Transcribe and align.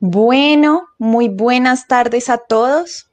Bueno, 0.00 0.90
muy 0.98 1.28
buenas 1.28 1.88
tardes 1.88 2.30
a 2.30 2.38
todos. 2.38 3.10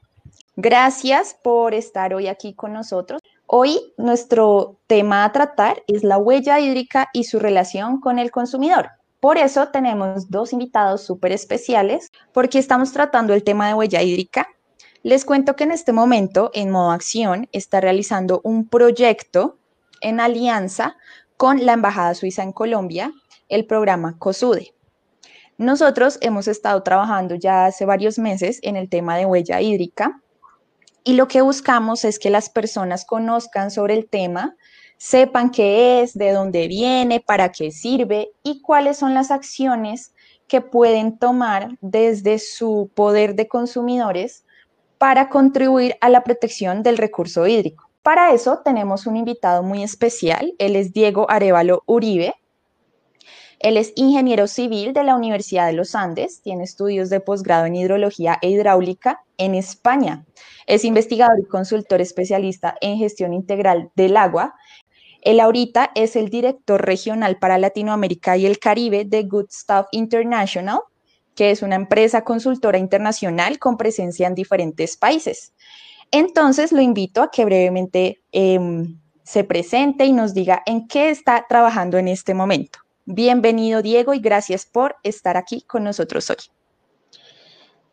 Gracias 0.55 1.35
por 1.43 1.74
estar 1.74 2.13
hoy 2.13 2.27
aquí 2.27 2.54
con 2.54 2.74
nosotros. 2.74 3.22
Hoy 3.47 3.92
nuestro 3.97 4.77
tema 4.85 5.24
a 5.24 5.32
tratar 5.32 5.82
es 5.87 6.03
la 6.03 6.19
huella 6.19 6.59
hídrica 6.59 7.09
y 7.11 7.24
su 7.24 7.40
relación 7.40 8.00
con 8.00 8.20
el 8.20 8.29
consumidor. 8.29 8.91
Por 9.20 9.39
eso 9.39 9.70
tenemos 9.70 10.29
dos 10.29 10.53
invitados 10.53 11.02
súper 11.03 11.31
especiales, 11.31 12.11
porque 12.31 12.59
estamos 12.59 12.91
tratando 12.91 13.33
el 13.33 13.43
tema 13.43 13.67
de 13.67 13.73
huella 13.73 14.04
hídrica. 14.04 14.47
Les 15.02 15.25
cuento 15.25 15.55
que 15.55 15.63
en 15.63 15.71
este 15.71 15.91
momento, 15.91 16.52
en 16.54 16.70
modo 16.70 16.91
acción, 16.91 17.49
está 17.52 17.81
realizando 17.81 18.41
un 18.43 18.67
proyecto 18.67 19.57
en 20.02 20.20
alianza 20.20 20.97
con 21.36 21.65
la 21.65 21.73
Embajada 21.73 22.13
Suiza 22.13 22.43
en 22.43 22.52
Colombia, 22.52 23.11
el 23.49 23.65
programa 23.65 24.20
COSUDE. 24.20 24.74
Nosotros 25.58 26.18
hemos 26.22 26.50
estado 26.50 26.84
trabajando 26.84 27.36
ya 27.36 27.66
hace 27.66 27.86
varios 27.86 28.20
meses 28.20 28.59
en 28.62 28.76
el 28.76 28.90
tema 28.90 29.16
de 29.16 29.26
huella 29.26 29.62
hídrica 29.62 30.22
y 31.05 31.14
lo 31.14 31.30
que 31.30 31.41
buscamos 31.41 32.04
es 32.04 32.20
que 32.20 32.30
las 32.30 32.50
personas 32.50 33.05
conozcan 33.05 33.72
sobre 33.72 33.94
el 33.94 34.09
tema, 34.09 34.58
sepan 34.98 35.52
qué 35.52 36.02
es, 36.02 36.14
de 36.14 36.31
dónde 36.31 36.68
viene, 36.68 37.22
para 37.22 37.54
qué 37.54 37.72
sirve 37.72 38.31
y 38.44 38.62
cuáles 38.62 38.98
son 38.98 39.14
las 39.14 39.31
acciones 39.31 40.14
que 40.48 40.59
pueden 40.59 41.18
tomar 41.18 41.78
desde 41.80 42.38
su 42.40 42.92
poder 42.94 43.36
de 43.36 43.48
consumidores 43.48 44.44
para 44.98 45.30
contribuir 45.30 45.95
a 46.02 46.09
la 46.09 46.23
protección 46.23 46.84
del 46.84 46.98
recurso 46.98 47.48
hídrico. 47.48 47.90
Para 48.03 48.34
eso 48.34 48.62
tenemos 48.64 49.08
un 49.08 49.16
invitado 49.16 49.64
muy 49.64 49.84
especial, 49.84 50.53
él 50.59 50.76
es 50.76 50.92
Diego 50.92 51.30
Arevalo 51.30 51.84
Uribe, 51.86 52.36
él 53.59 53.77
es 53.77 53.94
ingeniero 53.95 54.48
civil 54.48 54.94
de 54.94 55.04
la 55.04 55.16
Universidad 55.16 55.68
de 55.68 55.73
los 55.73 55.95
Andes, 55.95 56.41
tiene 56.41 56.64
estudios 56.64 57.09
de 57.09 57.20
posgrado 57.20 57.66
en 57.66 57.75
hidrología 57.75 58.38
e 58.42 58.50
hidráulica 58.50 59.23
en 59.38 59.56
España. 59.56 60.25
Es 60.67 60.84
investigador 60.84 61.39
y 61.39 61.45
consultor 61.45 62.02
especialista 62.02 62.75
en 62.81 62.97
gestión 62.97 63.34
integral 63.34 63.92
del 63.95 64.17
agua. 64.17 64.56
Él 65.22 65.39
ahorita 65.39 65.92
es 65.95 66.16
el 66.16 66.30
director 66.30 66.86
regional 66.86 67.38
para 67.39 67.58
Latinoamérica 67.58 68.38
y 68.38 68.45
el 68.45 68.59
Caribe 68.59 69.06
de 69.06 69.23
Good 69.23 69.50
Stuff 69.50 69.88
International, 69.92 70.81
que 71.34 71.52
es 71.52 71.62
una 71.62 71.75
empresa 71.75 72.23
consultora 72.23 72.78
internacional 72.78 73.58
con 73.59 73.78
presencia 73.78 74.28
en 74.28 74.36
diferentes 74.36 74.97
países. 74.97 75.53
Entonces 76.12 76.72
lo 76.72 76.81
invito 76.81 77.22
a 77.22 77.31
que 77.31 77.45
brevemente 77.45 78.22
em, 78.31 79.00
se 79.23 79.44
presente 79.44 80.06
y 80.06 80.14
nos 80.14 80.34
diga 80.34 80.62
en 80.66 80.88
qué 80.88 81.09
está 81.09 81.45
trabajando 81.50 81.97
en 81.97 82.08
este 82.08 82.34
momento. 82.34 82.84
Bienvenido, 83.08 83.84
Diego, 83.84 84.16
y 84.16 84.20
gracias 84.20 84.66
por 84.66 84.95
estar 85.03 85.38
aquí 85.38 85.61
con 85.61 85.84
nosotros 85.84 86.28
hoy. 86.31 86.38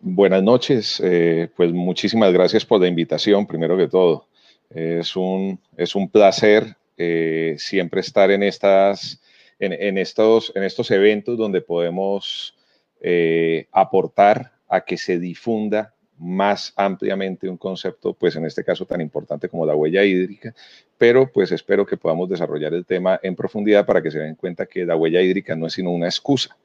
Buenas 0.01 0.43
noches, 0.43 1.03
eh, 1.05 1.51
pues 1.55 1.71
muchísimas 1.71 2.33
gracias 2.33 2.65
por 2.65 2.81
la 2.81 2.89
invitación, 2.89 3.47
primero 3.47 3.77
que 3.77 3.89
todo. 3.89 4.27
Es 4.71 5.15
un, 5.15 5.61
es 5.77 5.95
un 5.95 6.09
placer 6.09 6.77
eh, 6.97 7.57
siempre 7.59 8.01
estar 8.01 8.31
en, 8.31 8.43
estas, 8.43 9.21
en, 9.59 9.99
estos, 9.99 10.51
en 10.55 10.63
estos 10.63 10.91
eventos 10.91 11.37
donde 11.37 11.61
podemos 11.61 12.57
eh, 13.03 13.67
aportar 13.71 14.53
a 14.67 14.81
que 14.81 14.97
se 14.97 15.19
difunda 15.19 15.95
más 16.23 16.73
ampliamente 16.77 17.49
un 17.49 17.57
concepto, 17.57 18.15
pues 18.15 18.37
en 18.37 18.47
este 18.47 18.63
caso 18.63 18.87
tan 18.87 19.01
importante 19.01 19.49
como 19.49 19.67
la 19.67 19.75
huella 19.75 20.05
hídrica, 20.05 20.55
pero 20.97 21.31
pues 21.31 21.51
espero 21.51 21.85
que 21.85 21.97
podamos 21.97 22.29
desarrollar 22.29 22.73
el 22.75 22.87
tema 22.87 23.19
en 23.23 23.35
profundidad 23.35 23.85
para 23.85 24.01
que 24.01 24.11
se 24.11 24.21
den 24.21 24.37
cuenta 24.37 24.67
que 24.67 24.87
la 24.87 24.97
huella 24.97 25.21
hídrica 25.21 25.57
no 25.57 25.67
es 25.67 25.73
sino 25.73 25.91
una 25.91 26.07
excusa. 26.07 26.57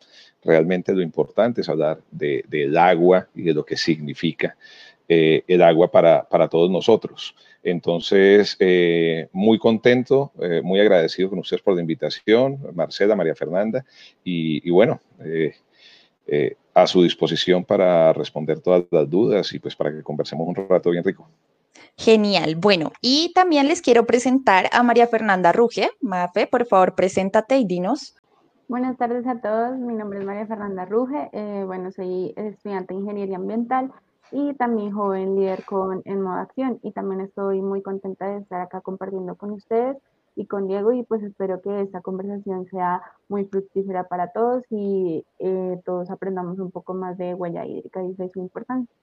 Realmente 0.43 0.93
lo 0.93 1.01
importante 1.01 1.61
es 1.61 1.69
hablar 1.69 1.99
de, 2.11 2.45
del 2.47 2.77
agua 2.77 3.27
y 3.33 3.41
de 3.41 3.53
lo 3.55 3.65
que 3.65 3.75
significa 3.75 4.55
eh, 5.09 5.43
el 5.47 5.63
agua 5.63 5.89
para, 5.89 6.23
para, 6.29 6.47
todos 6.47 6.69
nosotros. 6.69 7.35
Entonces, 7.63 8.55
eh, 8.59 9.27
muy 9.31 9.57
contento, 9.57 10.31
eh, 10.39 10.61
muy 10.63 10.79
agradecido 10.79 11.29
con 11.31 11.39
ustedes 11.39 11.63
por 11.63 11.73
la 11.73 11.81
invitación, 11.81 12.59
Marcela, 12.75 13.15
María 13.15 13.33
Fernanda, 13.33 13.83
y, 14.23 14.67
y 14.67 14.69
bueno, 14.69 15.01
a 16.73 16.85
su 16.85 17.01
disposición 17.01 17.65
para 17.65 18.13
responder 18.13 18.59
todas 18.59 18.83
las 18.91 19.09
dudas 19.09 19.51
y 19.53 19.59
pues 19.59 19.75
para 19.75 19.91
que 19.91 20.03
conversemos 20.03 20.47
un 20.47 20.55
rato 20.55 20.91
bien 20.91 21.03
rico. 21.03 21.27
Genial. 21.97 22.55
Bueno, 22.55 22.91
y 23.01 23.31
también 23.33 23.67
les 23.67 23.81
quiero 23.81 24.05
presentar 24.05 24.69
a 24.71 24.83
María 24.83 25.07
Fernanda 25.07 25.51
Ruge. 25.51 25.89
Mafe, 25.99 26.45
por 26.45 26.67
favor, 26.67 26.93
preséntate 26.93 27.57
y 27.57 27.65
dinos. 27.65 28.15
Buenas 28.67 28.97
tardes 28.97 29.25
a 29.25 29.41
todos. 29.41 29.77
Mi 29.77 29.95
nombre 29.95 30.19
es 30.19 30.25
María 30.25 30.45
Fernanda 30.45 30.85
Ruge. 30.85 31.29
Eh, 31.31 31.63
bueno, 31.65 31.91
soy 31.91 32.33
estudiante 32.35 32.93
de 32.93 32.99
Ingeniería 32.99 33.37
Ambiental 33.37 33.91
y 34.31 34.53
también 34.53 34.91
joven 34.91 35.35
líder 35.35 35.63
con 35.63 36.01
En 36.05 36.21
Modo 36.21 36.41
Acción. 36.41 36.79
Y 36.83 36.91
también 36.91 37.21
estoy 37.21 37.61
muy 37.61 37.81
contenta 37.81 38.27
de 38.27 38.41
estar 38.41 38.61
acá 38.61 38.81
compartiendo 38.81 39.35
con 39.35 39.51
ustedes 39.51 39.97
y 40.37 40.45
con 40.45 40.67
Diego 40.67 40.93
y 40.93 41.03
pues 41.03 41.23
espero 41.23 41.61
que 41.61 41.81
esta 41.81 42.01
conversación 42.01 42.67
sea 42.69 43.01
muy 43.27 43.45
fructífera 43.45 44.07
para 44.07 44.31
todos 44.31 44.63
y 44.69 45.25
eh, 45.39 45.81
todos 45.83 46.11
aprendamos 46.11 46.59
un 46.59 46.69
poco 46.69 46.93
más 46.93 47.17
de 47.17 47.33
huella 47.33 47.65
hídrica 47.65 48.03
y 48.03 48.11
eso 48.11 48.23
es 48.23 48.35
muy 48.35 48.43
importante. 48.43 48.93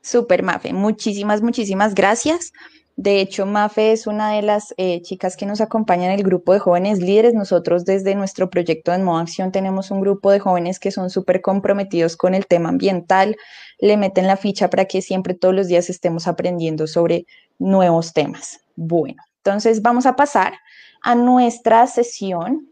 Super, 0.00 0.42
Mafe. 0.42 0.72
Muchísimas, 0.72 1.42
muchísimas 1.42 1.94
gracias. 1.94 2.52
De 2.96 3.20
hecho, 3.20 3.46
Mafe 3.46 3.92
es 3.92 4.08
una 4.08 4.32
de 4.32 4.42
las 4.42 4.74
eh, 4.76 5.00
chicas 5.02 5.36
que 5.36 5.46
nos 5.46 5.60
acompaña 5.60 6.06
en 6.06 6.18
el 6.18 6.24
grupo 6.24 6.52
de 6.52 6.58
jóvenes 6.58 6.98
líderes. 6.98 7.34
Nosotros 7.34 7.84
desde 7.84 8.16
nuestro 8.16 8.50
proyecto 8.50 8.92
en 8.92 9.04
Modo 9.04 9.18
Acción 9.18 9.52
tenemos 9.52 9.92
un 9.92 10.00
grupo 10.00 10.32
de 10.32 10.40
jóvenes 10.40 10.80
que 10.80 10.90
son 10.90 11.08
súper 11.08 11.40
comprometidos 11.40 12.16
con 12.16 12.34
el 12.34 12.46
tema 12.46 12.68
ambiental, 12.68 13.36
le 13.78 13.96
meten 13.96 14.26
la 14.26 14.36
ficha 14.36 14.70
para 14.70 14.86
que 14.86 15.02
siempre 15.02 15.34
todos 15.34 15.54
los 15.54 15.68
días 15.68 15.88
estemos 15.88 16.26
aprendiendo 16.26 16.88
sobre 16.88 17.26
nuevos 17.58 18.12
temas. 18.12 18.60
Bueno, 18.76 19.22
entonces 19.44 19.82
vamos 19.82 20.06
a 20.06 20.16
pasar 20.16 20.54
a 21.02 21.14
nuestra 21.14 21.86
sesión. 21.86 22.70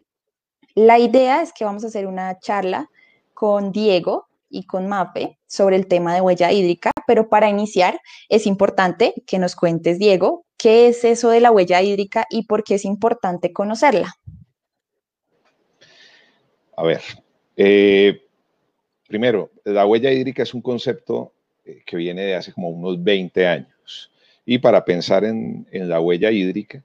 La 0.75 0.99
idea 0.99 1.43
es 1.43 1.53
que 1.53 1.67
vamos 1.67 1.85
a 1.85 1.89
hacer 1.89 2.07
una 2.07 2.39
charla 2.39 2.89
con 3.35 3.73
Diego 3.73 4.29
y 4.49 4.65
con 4.65 4.89
Mape 4.89 5.39
sobre 5.47 5.77
el 5.77 5.87
tema 5.87 6.15
de 6.15 6.23
huella 6.23 6.51
hídrica, 6.51 6.91
pero 7.07 7.29
para 7.29 7.51
iniciar 7.51 8.01
es 8.31 8.47
importante 8.47 9.13
que 9.27 9.39
nos 9.39 9.55
cuentes, 9.55 9.99
Diego, 9.99 10.47
qué 10.57 10.89
es 10.89 11.05
eso 11.05 11.29
de 11.29 11.41
la 11.41 11.51
huella 11.51 11.83
hídrica 11.83 12.25
y 12.31 12.47
por 12.47 12.65
qué 12.65 12.77
es 12.77 12.87
importante 12.87 13.53
conocerla. 13.53 14.15
A 16.75 16.85
ver, 16.85 17.03
eh, 17.55 18.23
primero, 19.07 19.51
la 19.65 19.85
huella 19.85 20.11
hídrica 20.11 20.43
es 20.43 20.55
un 20.55 20.63
concepto 20.63 21.35
eh, 21.67 21.83
que 21.85 21.99
viene 21.99 22.23
de 22.23 22.35
hace 22.35 22.51
como 22.51 22.71
unos 22.71 23.03
20 23.05 23.47
años. 23.47 23.69
Y 24.45 24.59
para 24.59 24.85
pensar 24.85 25.25
en 25.25 25.67
la 25.71 26.01
huella 26.01 26.31
hídrica, 26.31 26.83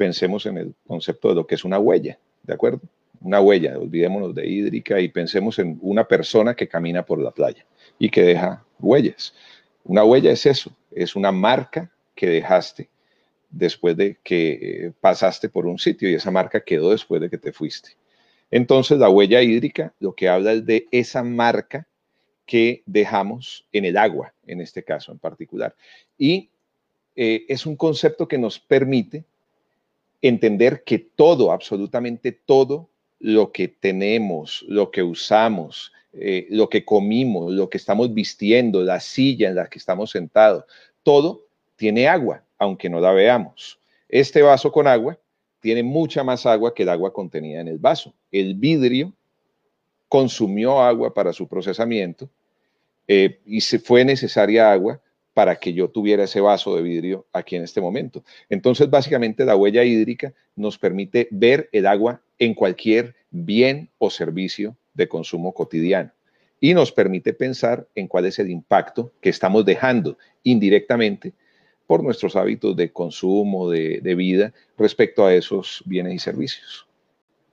pensemos 0.00 0.46
en 0.46 0.56
el 0.56 0.74
concepto 0.86 1.28
de 1.28 1.34
lo 1.34 1.46
que 1.46 1.56
es 1.56 1.62
una 1.62 1.78
huella, 1.78 2.18
¿de 2.42 2.54
acuerdo? 2.54 2.80
Una 3.20 3.38
huella, 3.42 3.78
olvidémonos 3.78 4.34
de 4.34 4.46
hídrica 4.46 4.98
y 4.98 5.08
pensemos 5.08 5.58
en 5.58 5.78
una 5.82 6.08
persona 6.08 6.54
que 6.54 6.68
camina 6.68 7.04
por 7.04 7.18
la 7.18 7.32
playa 7.32 7.66
y 7.98 8.08
que 8.08 8.22
deja 8.22 8.64
huellas. 8.78 9.34
Una 9.84 10.02
huella 10.02 10.32
es 10.32 10.46
eso, 10.46 10.74
es 10.90 11.16
una 11.16 11.32
marca 11.32 11.90
que 12.14 12.28
dejaste 12.28 12.88
después 13.50 13.94
de 13.94 14.16
que 14.22 14.52
eh, 14.52 14.92
pasaste 15.02 15.50
por 15.50 15.66
un 15.66 15.78
sitio 15.78 16.08
y 16.08 16.14
esa 16.14 16.30
marca 16.30 16.62
quedó 16.62 16.92
después 16.92 17.20
de 17.20 17.28
que 17.28 17.36
te 17.36 17.52
fuiste. 17.52 17.90
Entonces 18.50 18.98
la 18.98 19.10
huella 19.10 19.42
hídrica 19.42 19.92
lo 20.00 20.14
que 20.14 20.30
habla 20.30 20.52
es 20.52 20.64
de 20.64 20.86
esa 20.92 21.22
marca 21.22 21.86
que 22.46 22.82
dejamos 22.86 23.66
en 23.70 23.84
el 23.84 23.98
agua, 23.98 24.32
en 24.46 24.62
este 24.62 24.82
caso 24.82 25.12
en 25.12 25.18
particular. 25.18 25.76
Y 26.16 26.49
eh, 27.22 27.44
es 27.50 27.66
un 27.66 27.76
concepto 27.76 28.26
que 28.26 28.38
nos 28.38 28.58
permite 28.58 29.24
entender 30.22 30.84
que 30.84 30.98
todo, 30.98 31.52
absolutamente 31.52 32.32
todo 32.32 32.88
lo 33.18 33.52
que 33.52 33.68
tenemos, 33.68 34.64
lo 34.68 34.90
que 34.90 35.02
usamos, 35.02 35.92
eh, 36.14 36.46
lo 36.48 36.70
que 36.70 36.82
comimos, 36.82 37.52
lo 37.52 37.68
que 37.68 37.76
estamos 37.76 38.14
vistiendo, 38.14 38.82
la 38.82 39.00
silla 39.00 39.50
en 39.50 39.56
la 39.56 39.68
que 39.68 39.78
estamos 39.78 40.12
sentados, 40.12 40.64
todo 41.02 41.44
tiene 41.76 42.08
agua, 42.08 42.42
aunque 42.56 42.88
no 42.88 43.00
la 43.00 43.12
veamos. 43.12 43.78
Este 44.08 44.40
vaso 44.40 44.72
con 44.72 44.86
agua 44.86 45.18
tiene 45.60 45.82
mucha 45.82 46.24
más 46.24 46.46
agua 46.46 46.74
que 46.74 46.84
el 46.84 46.88
agua 46.88 47.12
contenida 47.12 47.60
en 47.60 47.68
el 47.68 47.76
vaso. 47.76 48.14
El 48.32 48.54
vidrio 48.54 49.12
consumió 50.08 50.80
agua 50.80 51.12
para 51.12 51.34
su 51.34 51.46
procesamiento 51.46 52.30
eh, 53.06 53.40
y 53.44 53.60
se 53.60 53.78
fue 53.78 54.06
necesaria 54.06 54.72
agua 54.72 55.02
para 55.40 55.56
que 55.56 55.72
yo 55.72 55.88
tuviera 55.88 56.24
ese 56.24 56.42
vaso 56.42 56.76
de 56.76 56.82
vidrio 56.82 57.24
aquí 57.32 57.56
en 57.56 57.62
este 57.62 57.80
momento. 57.80 58.22
Entonces, 58.50 58.90
básicamente, 58.90 59.46
la 59.46 59.56
huella 59.56 59.82
hídrica 59.84 60.34
nos 60.54 60.76
permite 60.76 61.28
ver 61.30 61.70
el 61.72 61.86
agua 61.86 62.20
en 62.38 62.52
cualquier 62.52 63.14
bien 63.30 63.88
o 63.96 64.10
servicio 64.10 64.76
de 64.92 65.08
consumo 65.08 65.54
cotidiano 65.54 66.12
y 66.60 66.74
nos 66.74 66.92
permite 66.92 67.32
pensar 67.32 67.88
en 67.94 68.06
cuál 68.06 68.26
es 68.26 68.38
el 68.38 68.50
impacto 68.50 69.12
que 69.22 69.30
estamos 69.30 69.64
dejando 69.64 70.18
indirectamente 70.42 71.32
por 71.86 72.04
nuestros 72.04 72.36
hábitos 72.36 72.76
de 72.76 72.92
consumo, 72.92 73.70
de, 73.70 74.14
vida 74.14 74.52
respecto 74.76 75.24
a 75.24 75.32
esos 75.32 75.82
bienes 75.86 76.12
y 76.12 76.18
servicios. 76.18 76.86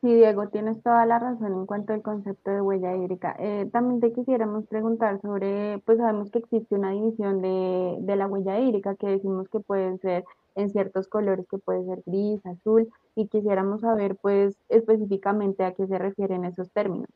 Sí, 0.02 0.14
Diego, 0.14 0.48
tienes 0.50 0.82
toda 0.84 1.06
la 1.08 1.18
razón 1.18 1.54
en 1.54 1.66
cuanto 1.66 1.92
al 1.92 2.04
concepto 2.04 2.52
de 2.52 2.62
huella 2.62 2.96
hídrica. 2.96 3.36
Eh, 3.40 3.68
también 3.72 4.00
te 4.00 4.14
quisiéramos 4.14 4.68
preguntar 4.68 5.20
sobre, 5.22 5.80
pues 5.86 5.98
sabemos 5.98 6.30
que 6.30 6.40
existe 6.40 6.76
una 6.76 6.92
división 6.92 7.42
de, 7.42 7.98
de 8.02 8.16
la 8.16 8.28
huella 8.28 8.60
hídrica 8.60 8.96
que 8.96 9.08
decimos 9.08 9.50
que 9.50 9.60
pueden 9.60 10.00
ser 10.00 10.24
en 10.56 10.70
ciertos 10.70 11.08
colores, 11.08 11.48
que 11.50 11.58
puede 11.58 11.84
ser 11.86 12.04
gris, 12.06 12.46
azul, 12.46 12.90
y 13.16 13.28
quisiéramos 13.28 13.82
saber, 13.82 14.16
pues, 14.16 14.56
específicamente 14.70 15.64
a 15.64 15.74
qué 15.74 15.88
se 15.88 15.98
refieren 15.98 16.46
esos 16.46 16.70
términos. 16.72 17.10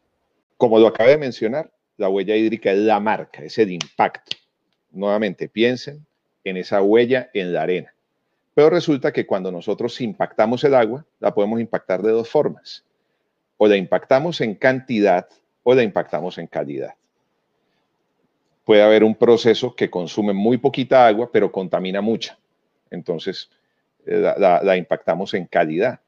Como 0.58 0.80
lo 0.80 0.88
acabé 0.88 1.12
de 1.12 1.18
mencionar, 1.18 1.72
la 1.98 2.10
huella 2.10 2.36
hídrica 2.36 2.72
es 2.72 2.80
la 2.80 3.00
marca, 3.00 3.44
es 3.44 3.58
el 3.60 3.72
impacto. 3.72 4.38
Nuevamente, 4.92 5.50
piensen 5.50 6.06
en 6.44 6.58
esa 6.58 6.82
huella 6.82 7.30
en 7.34 7.54
la 7.54 7.64
arena. 7.64 7.94
Pero 8.54 8.70
resulta 8.70 9.12
que 9.12 9.26
cuando 9.26 9.52
nosotros 9.52 10.00
impactamos 10.02 10.64
el 10.64 10.76
agua, 10.76 11.06
la 11.20 11.34
podemos 11.34 11.60
impactar 11.62 12.02
de 12.02 12.12
dos 12.12 12.30
formas. 12.30 12.84
O 13.58 13.68
la 13.68 13.78
impactamos 13.78 14.42
en 14.42 14.56
cantidad 14.56 15.28
o 15.64 15.74
la 15.74 15.84
impactamos 15.84 16.38
en 16.38 16.48
calidad. 16.48 16.96
Puede 18.66 18.84
haber 18.84 19.04
un 19.04 19.16
proceso 19.16 19.76
que 19.76 19.90
consume 19.90 20.34
muy 20.34 20.58
poquita 20.58 21.08
agua, 21.08 21.30
pero 21.32 21.52
contamina 21.52 22.02
mucha. 22.02 22.38
Entonces, 22.90 23.50
eh, 24.06 24.34
la, 24.38 24.78
impactamos 24.78 25.34
en 25.34 25.46
calidad. 25.46 26.00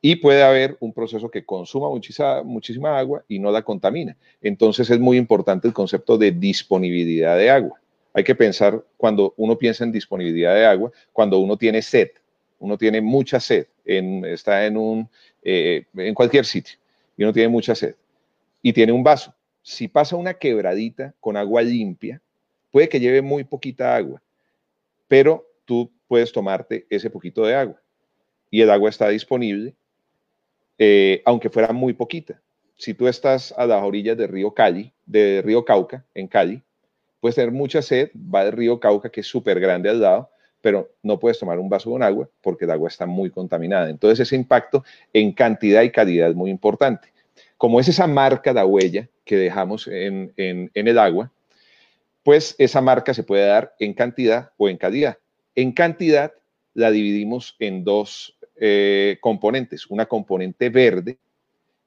Y 0.00 0.16
puede 0.16 0.42
haber 0.42 0.76
un 0.80 0.92
proceso 0.92 1.30
que 1.30 1.46
consuma 1.46 1.88
muchísima, 1.88 2.42
muchísima 2.42 2.98
agua 2.98 3.24
y 3.28 3.38
no 3.38 3.50
la 3.50 3.62
contamina. 3.62 4.16
Entonces, 4.42 4.90
es 4.90 4.98
muy 4.98 5.16
importante 5.16 5.66
el 5.66 5.72
concepto 5.72 6.18
de 6.18 6.32
disponibilidad 6.32 7.38
de 7.38 7.50
agua. 7.50 7.80
Hay 8.14 8.22
que 8.22 8.34
pensar 8.36 8.82
cuando 8.96 9.34
uno 9.36 9.58
piensa 9.58 9.82
en 9.82 9.90
disponibilidad 9.90 10.54
de 10.54 10.64
agua, 10.64 10.92
cuando 11.12 11.40
uno 11.40 11.56
tiene 11.56 11.82
sed, 11.82 12.10
uno 12.60 12.78
tiene 12.78 13.00
mucha 13.00 13.40
sed, 13.40 13.66
está 13.84 14.66
eh, 14.66 15.84
en 15.94 16.14
cualquier 16.14 16.46
sitio 16.46 16.78
y 17.16 17.24
uno 17.24 17.32
tiene 17.32 17.48
mucha 17.48 17.74
sed 17.74 17.96
y 18.62 18.72
tiene 18.72 18.92
un 18.92 19.02
vaso. 19.02 19.34
Si 19.62 19.88
pasa 19.88 20.14
una 20.14 20.34
quebradita 20.34 21.12
con 21.20 21.36
agua 21.36 21.62
limpia, 21.62 22.22
puede 22.70 22.88
que 22.88 23.00
lleve 23.00 23.20
muy 23.20 23.42
poquita 23.42 23.96
agua, 23.96 24.22
pero 25.08 25.44
tú 25.64 25.90
puedes 26.06 26.32
tomarte 26.32 26.86
ese 26.88 27.10
poquito 27.10 27.44
de 27.44 27.56
agua 27.56 27.80
y 28.48 28.60
el 28.60 28.70
agua 28.70 28.90
está 28.90 29.08
disponible, 29.08 29.74
eh, 30.78 31.20
aunque 31.24 31.50
fuera 31.50 31.72
muy 31.72 31.92
poquita. 31.92 32.40
Si 32.76 32.94
tú 32.94 33.08
estás 33.08 33.52
a 33.56 33.66
las 33.66 33.82
orillas 33.82 34.16
del 34.16 34.28
río 34.28 34.54
Cali, 34.54 34.92
de 35.04 35.42
río 35.44 35.64
Cauca, 35.64 36.04
en 36.14 36.28
Cali, 36.28 36.62
Puedes 37.24 37.36
tener 37.36 37.52
mucha 37.52 37.80
sed, 37.80 38.10
va 38.14 38.44
del 38.44 38.52
río 38.52 38.78
Cauca, 38.78 39.08
que 39.08 39.22
es 39.22 39.26
súper 39.26 39.58
grande 39.58 39.88
al 39.88 39.98
lado, 40.02 40.28
pero 40.60 40.90
no 41.02 41.18
puedes 41.18 41.38
tomar 41.38 41.58
un 41.58 41.70
vaso 41.70 41.90
con 41.90 42.02
agua 42.02 42.28
porque 42.42 42.66
el 42.66 42.70
agua 42.70 42.90
está 42.90 43.06
muy 43.06 43.30
contaminada. 43.30 43.88
Entonces 43.88 44.20
ese 44.20 44.36
impacto 44.36 44.84
en 45.10 45.32
cantidad 45.32 45.80
y 45.80 45.90
calidad 45.90 46.28
es 46.28 46.36
muy 46.36 46.50
importante. 46.50 47.14
Como 47.56 47.80
es 47.80 47.88
esa 47.88 48.06
marca, 48.06 48.52
la 48.52 48.66
huella 48.66 49.08
que 49.24 49.38
dejamos 49.38 49.88
en, 49.88 50.34
el 50.36 50.98
agua, 50.98 51.32
pues 52.22 52.56
esa 52.58 52.82
marca 52.82 53.14
se 53.14 53.22
puede 53.22 53.46
dar 53.46 53.74
en 53.78 53.94
cantidad 53.94 54.50
o 54.58 54.68
en 54.68 54.76
calidad. 54.76 55.16
En 55.54 55.72
cantidad 55.72 56.30
la 56.74 56.90
dividimos 56.90 57.56
en 57.58 57.84
dos 57.84 58.36
eh, 58.56 59.16
componentes. 59.22 59.86
Una 59.86 60.04
componente 60.04 60.68
verde, 60.68 61.16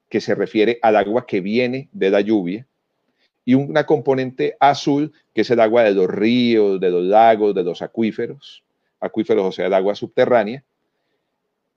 que 0.08 0.20
se 0.20 0.34
refiere 0.34 0.80
al 0.82 0.96
agua 0.96 1.28
que 1.28 1.40
viene 1.40 1.88
de 1.92 2.10
la 2.10 2.22
lluvia, 2.22 2.66
y 3.48 3.54
una 3.54 3.86
componente 3.86 4.58
azul, 4.60 5.10
que 5.32 5.40
es 5.40 5.50
el 5.50 5.60
agua 5.60 5.82
de 5.82 5.94
los 5.94 6.06
ríos, 6.06 6.78
de 6.78 6.90
los 6.90 7.02
lagos, 7.02 7.54
de 7.54 7.64
los 7.64 7.80
acuíferos, 7.80 8.62
acuíferos, 9.00 9.46
o 9.46 9.52
sea, 9.52 9.68
el 9.68 9.72
agua 9.72 9.94
subterránea, 9.94 10.62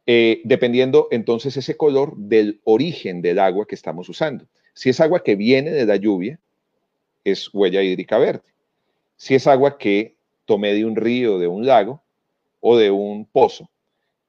eh, 0.05 0.41
dependiendo 0.43 1.07
entonces 1.11 1.55
ese 1.55 1.77
color 1.77 2.17
del 2.17 2.59
origen 2.65 3.21
del 3.21 3.39
agua 3.39 3.65
que 3.65 3.75
estamos 3.75 4.09
usando. 4.09 4.47
Si 4.73 4.89
es 4.89 4.99
agua 4.99 5.23
que 5.23 5.37
viene 5.37 5.71
de 5.71 5.85
la 5.85 5.95
lluvia, 5.95 6.41
es 7.23 7.49
huella 7.53 7.81
hídrica 7.81 8.17
verde. 8.17 8.53
Si 9.15 9.33
es 9.33 9.47
agua 9.47 9.77
que 9.77 10.17
tomé 10.43 10.73
de 10.73 10.83
un 10.83 10.97
río, 10.97 11.39
de 11.39 11.47
un 11.47 11.65
lago 11.65 12.03
o 12.59 12.75
de 12.75 12.91
un 12.91 13.25
pozo, 13.25 13.69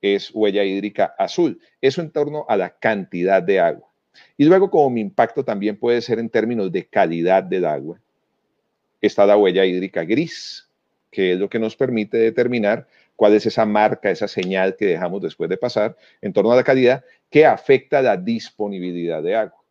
es 0.01 0.31
huella 0.33 0.63
hídrica 0.63 1.13
azul. 1.19 1.61
Eso 1.81 2.03
en 2.03 2.13
torno 2.13 2.47
a 2.49 2.57
la 2.57 2.79
cantidad 2.79 3.43
de 3.43 3.59
agua. 3.59 3.92
Y 4.37 4.45
luego, 4.45 4.71
como 4.71 4.91
mi 4.91 5.01
impacto 5.01 5.45
también 5.45 5.77
puede 5.77 6.01
ser 6.01 6.19
en 6.19 6.29
términos 6.29 6.71
de 6.71 6.87
calidad 6.87 7.43
del 7.43 7.65
agua, 7.65 8.01
está 9.01 9.27
la 9.27 9.37
huella 9.37 9.65
hídrica 9.65 10.05
gris, 10.05 10.69
que 11.11 11.33
es 11.33 11.39
lo 11.39 11.49
que 11.49 11.59
nos 11.59 11.77
permite 11.77 12.17
determinar 12.17 12.87
cuál 13.17 13.35
es 13.35 13.47
esa 13.47 13.67
marca, 13.67 14.11
esa 14.11 14.29
señal 14.29 14.77
que 14.77 14.87
dejamos 14.87 15.21
después 15.23 15.51
de 15.51 15.57
pasar 15.57 15.97
en 16.21 16.33
torno 16.33 16.53
a 16.53 16.57
la 16.57 16.65
calidad 16.65 17.05
que 17.31 17.47
afecta 17.47 18.03
la 18.03 18.17
disponibilidad 18.17 19.23
de 19.23 19.37
agua. 19.37 19.63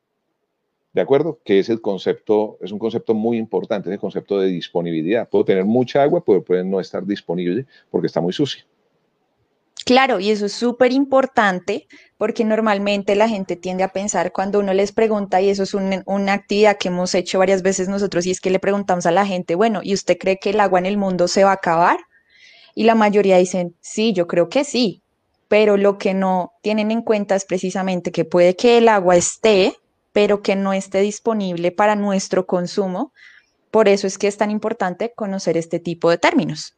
¿De 0.93 1.01
acuerdo? 1.01 1.39
Que 1.45 1.59
es 1.59 1.69
el 1.69 1.79
concepto, 1.79 2.57
es 2.61 2.71
un 2.71 2.79
concepto 2.79 3.13
muy 3.13 3.37
importante, 3.37 3.89
es 3.89 3.93
el 3.93 3.99
concepto 3.99 4.39
de 4.39 4.47
disponibilidad. 4.47 5.27
Puedo 5.29 5.45
tener 5.45 5.63
mucha 5.63 6.03
agua, 6.03 6.23
pero 6.23 6.43
puede 6.43 6.65
no 6.65 6.79
estar 6.79 7.05
disponible 7.05 7.65
porque 7.89 8.07
está 8.07 8.19
muy 8.19 8.33
sucia. 8.33 8.65
Claro, 9.85 10.19
y 10.19 10.29
eso 10.29 10.45
es 10.45 10.53
súper 10.53 10.91
importante 10.91 11.87
porque 12.17 12.45
normalmente 12.45 13.15
la 13.15 13.27
gente 13.27 13.55
tiende 13.55 13.83
a 13.83 13.91
pensar 13.91 14.31
cuando 14.31 14.59
uno 14.59 14.73
les 14.73 14.91
pregunta, 14.91 15.41
y 15.41 15.49
eso 15.49 15.63
es 15.63 15.73
una 15.73 16.33
actividad 16.33 16.77
que 16.77 16.89
hemos 16.89 17.15
hecho 17.15 17.39
varias 17.39 17.63
veces 17.63 17.89
nosotros, 17.89 18.27
y 18.27 18.31
es 18.31 18.39
que 18.39 18.51
le 18.51 18.59
preguntamos 18.59 19.07
a 19.07 19.11
la 19.11 19.25
gente, 19.25 19.55
bueno, 19.55 19.81
¿y 19.83 19.95
usted 19.95 20.17
cree 20.19 20.37
que 20.37 20.51
el 20.51 20.59
agua 20.59 20.77
en 20.77 20.85
el 20.85 20.97
mundo 20.97 21.27
se 21.27 21.43
va 21.43 21.49
a 21.49 21.55
acabar? 21.55 21.99
Y 22.75 22.83
la 22.83 22.93
mayoría 22.93 23.37
dicen, 23.37 23.75
sí, 23.81 24.13
yo 24.13 24.27
creo 24.27 24.49
que 24.49 24.63
sí, 24.63 25.01
pero 25.47 25.77
lo 25.77 25.97
que 25.97 26.13
no 26.13 26.53
tienen 26.61 26.91
en 26.91 27.01
cuenta 27.01 27.35
es 27.35 27.45
precisamente 27.45 28.11
que 28.11 28.23
puede 28.23 28.55
que 28.55 28.77
el 28.77 28.87
agua 28.87 29.15
esté, 29.15 29.75
pero 30.13 30.43
que 30.43 30.55
no 30.55 30.73
esté 30.73 31.01
disponible 31.01 31.71
para 31.71 31.95
nuestro 31.95 32.45
consumo. 32.45 33.13
Por 33.71 33.87
eso 33.87 34.05
es 34.05 34.19
que 34.19 34.27
es 34.27 34.37
tan 34.37 34.51
importante 34.51 35.11
conocer 35.15 35.57
este 35.57 35.79
tipo 35.79 36.09
de 36.11 36.19
términos. 36.19 36.75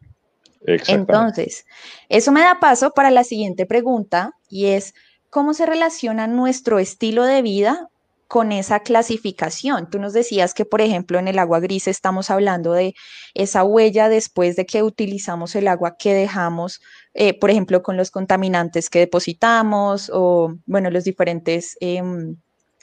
Entonces, 0.65 1.65
eso 2.09 2.31
me 2.31 2.41
da 2.41 2.59
paso 2.59 2.91
para 2.91 3.11
la 3.11 3.23
siguiente 3.23 3.65
pregunta 3.65 4.33
y 4.49 4.67
es, 4.67 4.93
¿cómo 5.29 5.53
se 5.53 5.65
relaciona 5.65 6.27
nuestro 6.27 6.79
estilo 6.79 7.23
de 7.23 7.41
vida 7.41 7.89
con 8.27 8.51
esa 8.51 8.79
clasificación? 8.79 9.89
Tú 9.89 9.99
nos 9.99 10.13
decías 10.13 10.53
que, 10.53 10.65
por 10.65 10.81
ejemplo, 10.81 11.19
en 11.19 11.27
el 11.27 11.39
agua 11.39 11.59
gris 11.59 11.87
estamos 11.87 12.29
hablando 12.29 12.73
de 12.73 12.95
esa 13.33 13.63
huella 13.63 14.09
después 14.09 14.55
de 14.55 14.65
que 14.65 14.83
utilizamos 14.83 15.55
el 15.55 15.67
agua 15.67 15.95
que 15.97 16.13
dejamos, 16.13 16.81
eh, 17.13 17.37
por 17.37 17.49
ejemplo, 17.49 17.83
con 17.83 17.97
los 17.97 18.11
contaminantes 18.11 18.89
que 18.89 18.99
depositamos 18.99 20.09
o, 20.13 20.55
bueno, 20.65 20.89
los 20.89 21.03
diferentes... 21.03 21.77
Em, 21.79 22.37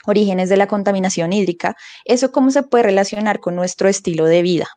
orígenes 0.05 0.49
de 0.49 0.57
la 0.57 0.67
contaminación 0.67 1.31
hídrica, 1.31 1.75
¿eso 2.05 2.31
cómo 2.31 2.49
se 2.49 2.63
puede 2.63 2.85
relacionar 2.85 3.39
con 3.39 3.55
nuestro 3.55 3.87
estilo 3.87 4.25
de 4.25 4.41
vida? 4.41 4.67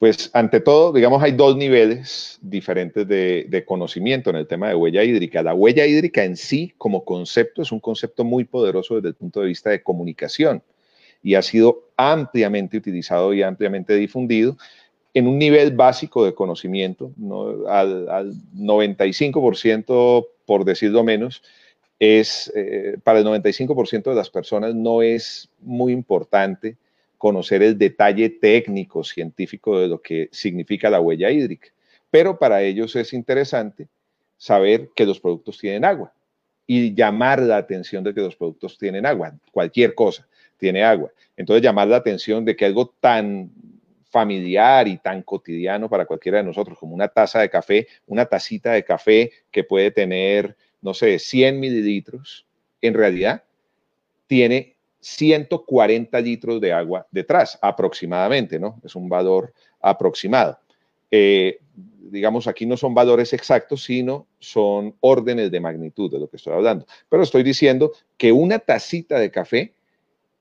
Pues 0.00 0.30
ante 0.32 0.60
todo, 0.60 0.94
digamos, 0.94 1.22
hay 1.22 1.32
dos 1.32 1.58
niveles 1.58 2.38
diferentes 2.40 3.06
de, 3.06 3.64
conocimiento 3.66 4.30
en 4.30 4.36
el 4.36 4.46
tema 4.46 4.70
de 4.70 4.74
huella 4.74 5.04
hídrica. 5.04 5.42
La 5.42 5.52
huella 5.52 5.84
hídrica 5.84 6.24
en 6.24 6.38
sí, 6.38 6.72
como 6.78 7.04
concepto, 7.04 7.60
es 7.60 7.70
un 7.70 7.80
concepto 7.80 8.24
muy 8.24 8.44
poderoso 8.44 8.94
desde 8.94 9.08
el 9.08 9.14
punto 9.14 9.40
de 9.40 9.48
vista 9.48 9.68
de 9.68 9.82
comunicación 9.82 10.62
y 11.22 11.34
ha 11.34 11.42
sido 11.42 11.90
ampliamente 11.98 12.78
utilizado 12.78 13.34
y 13.34 13.42
ampliamente 13.42 13.94
difundido 13.94 14.56
en 15.12 15.26
un 15.26 15.38
nivel 15.38 15.76
básico 15.76 16.24
de 16.24 16.32
conocimiento, 16.32 17.12
al, 17.68 18.32
95%, 18.56 20.26
por 20.46 20.64
decirlo 20.64 21.04
menos, 21.04 21.42
es, 21.98 22.50
eh, 22.56 22.96
para 23.04 23.18
el 23.18 23.26
95% 23.26 24.04
de 24.04 24.14
las 24.14 24.30
personas 24.30 24.74
no 24.74 25.02
es 25.02 25.50
muy 25.60 25.92
importante 25.92 26.78
conocer 27.20 27.62
el 27.62 27.76
detalle 27.76 28.30
técnico, 28.30 29.04
científico 29.04 29.78
de 29.78 29.88
lo 29.88 30.00
que 30.00 30.30
significa 30.32 30.88
la 30.88 31.02
huella 31.02 31.30
hídrica. 31.30 31.68
Pero 32.10 32.38
para 32.38 32.62
ellos 32.62 32.96
es 32.96 33.12
interesante 33.12 33.88
saber 34.38 34.88
que 34.96 35.04
los 35.04 35.20
productos 35.20 35.58
tienen 35.58 35.84
agua 35.84 36.14
y 36.66 36.94
llamar 36.94 37.42
la 37.42 37.58
atención 37.58 38.02
de 38.02 38.14
que 38.14 38.22
los 38.22 38.36
productos 38.36 38.78
tienen 38.78 39.04
agua. 39.04 39.38
Cualquier 39.52 39.94
cosa 39.94 40.26
tiene 40.56 40.82
agua. 40.82 41.12
Entonces 41.36 41.62
llamar 41.62 41.88
la 41.88 41.96
atención 41.96 42.42
de 42.42 42.56
que 42.56 42.64
algo 42.64 42.88
tan 42.98 43.50
familiar 44.08 44.88
y 44.88 44.96
tan 44.96 45.22
cotidiano 45.22 45.90
para 45.90 46.06
cualquiera 46.06 46.38
de 46.38 46.44
nosotros 46.44 46.78
como 46.78 46.94
una 46.94 47.08
taza 47.08 47.40
de 47.40 47.50
café, 47.50 47.86
una 48.06 48.24
tacita 48.24 48.72
de 48.72 48.82
café 48.82 49.30
que 49.50 49.62
puede 49.62 49.90
tener, 49.90 50.56
no 50.80 50.94
sé, 50.94 51.18
100 51.18 51.60
mililitros, 51.60 52.46
en 52.80 52.94
realidad 52.94 53.44
tiene 54.26 54.76
140 55.00 56.20
litros 56.20 56.60
de 56.60 56.72
agua 56.72 57.06
detrás, 57.10 57.58
aproximadamente, 57.60 58.58
¿no? 58.58 58.80
Es 58.84 58.94
un 58.94 59.08
valor 59.08 59.52
aproximado. 59.80 60.58
Eh, 61.10 61.58
digamos, 61.74 62.46
aquí 62.46 62.66
no 62.66 62.76
son 62.76 62.94
valores 62.94 63.32
exactos, 63.32 63.84
sino 63.84 64.26
son 64.38 64.94
órdenes 65.00 65.50
de 65.50 65.60
magnitud 65.60 66.10
de 66.10 66.18
lo 66.18 66.28
que 66.28 66.36
estoy 66.36 66.52
hablando. 66.52 66.86
Pero 67.08 67.22
estoy 67.22 67.42
diciendo 67.42 67.92
que 68.16 68.32
una 68.32 68.58
tacita 68.58 69.18
de 69.18 69.30
café, 69.30 69.74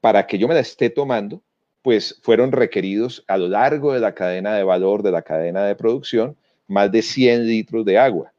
para 0.01 0.27
que 0.27 0.37
yo 0.37 0.47
me 0.47 0.53
la 0.53 0.61
esté 0.61 0.89
tomando, 0.89 1.41
pues 1.81 2.19
fueron 2.21 2.51
requeridos 2.51 3.23
a 3.27 3.37
lo 3.37 3.47
largo 3.47 3.93
de 3.93 3.99
la 3.99 4.13
cadena 4.13 4.53
de 4.55 4.63
valor, 4.63 5.03
de 5.03 5.11
la 5.11 5.21
cadena 5.21 5.65
de 5.65 5.75
producción, 5.75 6.35
más 6.67 6.91
de 6.91 7.01
100 7.01 7.47
litros 7.47 7.85
de 7.85 7.97
agua 7.97 8.33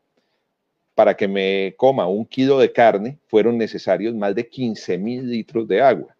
para 1.00 1.16
que 1.16 1.26
me 1.26 1.72
coma 1.78 2.06
un 2.06 2.26
kilo 2.26 2.58
de 2.58 2.70
carne 2.70 3.16
fueron 3.26 3.56
necesarios 3.56 4.14
más 4.14 4.34
de 4.34 4.46
15 4.46 4.98
mil 4.98 5.30
litros 5.30 5.66
de 5.66 5.80
agua. 5.80 6.14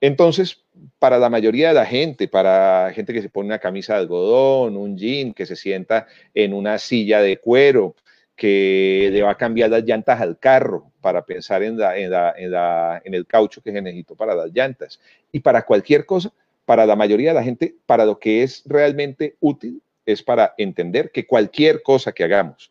Entonces, 0.00 0.62
para 1.00 1.18
la 1.18 1.28
mayoría 1.28 1.70
de 1.70 1.74
la 1.74 1.84
gente, 1.84 2.28
para 2.28 2.92
gente 2.94 3.12
que 3.12 3.22
se 3.22 3.28
pone 3.28 3.48
una 3.48 3.58
camisa 3.58 3.94
de 3.94 3.98
algodón, 3.98 4.76
un 4.76 4.96
jean, 4.96 5.34
que 5.34 5.46
se 5.46 5.56
sienta 5.56 6.06
en 6.32 6.54
una 6.54 6.78
silla 6.78 7.20
de 7.20 7.38
cuero, 7.38 7.96
que 8.36 9.08
le 9.12 9.20
va 9.20 9.32
a 9.32 9.36
cambiar 9.36 9.70
las 9.70 9.82
llantas 9.82 10.20
al 10.20 10.38
carro 10.38 10.92
para 11.00 11.24
pensar 11.24 11.64
en, 11.64 11.76
en, 11.80 13.14
el 13.14 13.26
caucho 13.26 13.60
que 13.60 13.72
se 13.72 13.82
necesitó 13.82 14.14
para 14.14 14.36
las 14.36 14.52
llantas. 14.52 15.00
Y 15.32 15.40
para 15.40 15.62
cualquier 15.62 16.06
cosa, 16.06 16.32
para 16.64 16.86
la 16.86 16.94
mayoría 16.94 17.30
de 17.30 17.34
la 17.34 17.42
gente, 17.42 17.74
para 17.84 18.06
lo 18.06 18.16
que 18.20 18.44
es 18.44 18.62
realmente 18.64 19.34
útil, 19.40 19.82
es 20.06 20.22
para 20.22 20.54
entender 20.56 21.10
que 21.10 21.26
cualquier 21.26 21.82
cosa 21.82 22.12
que 22.12 22.22
hagamos 22.22 22.70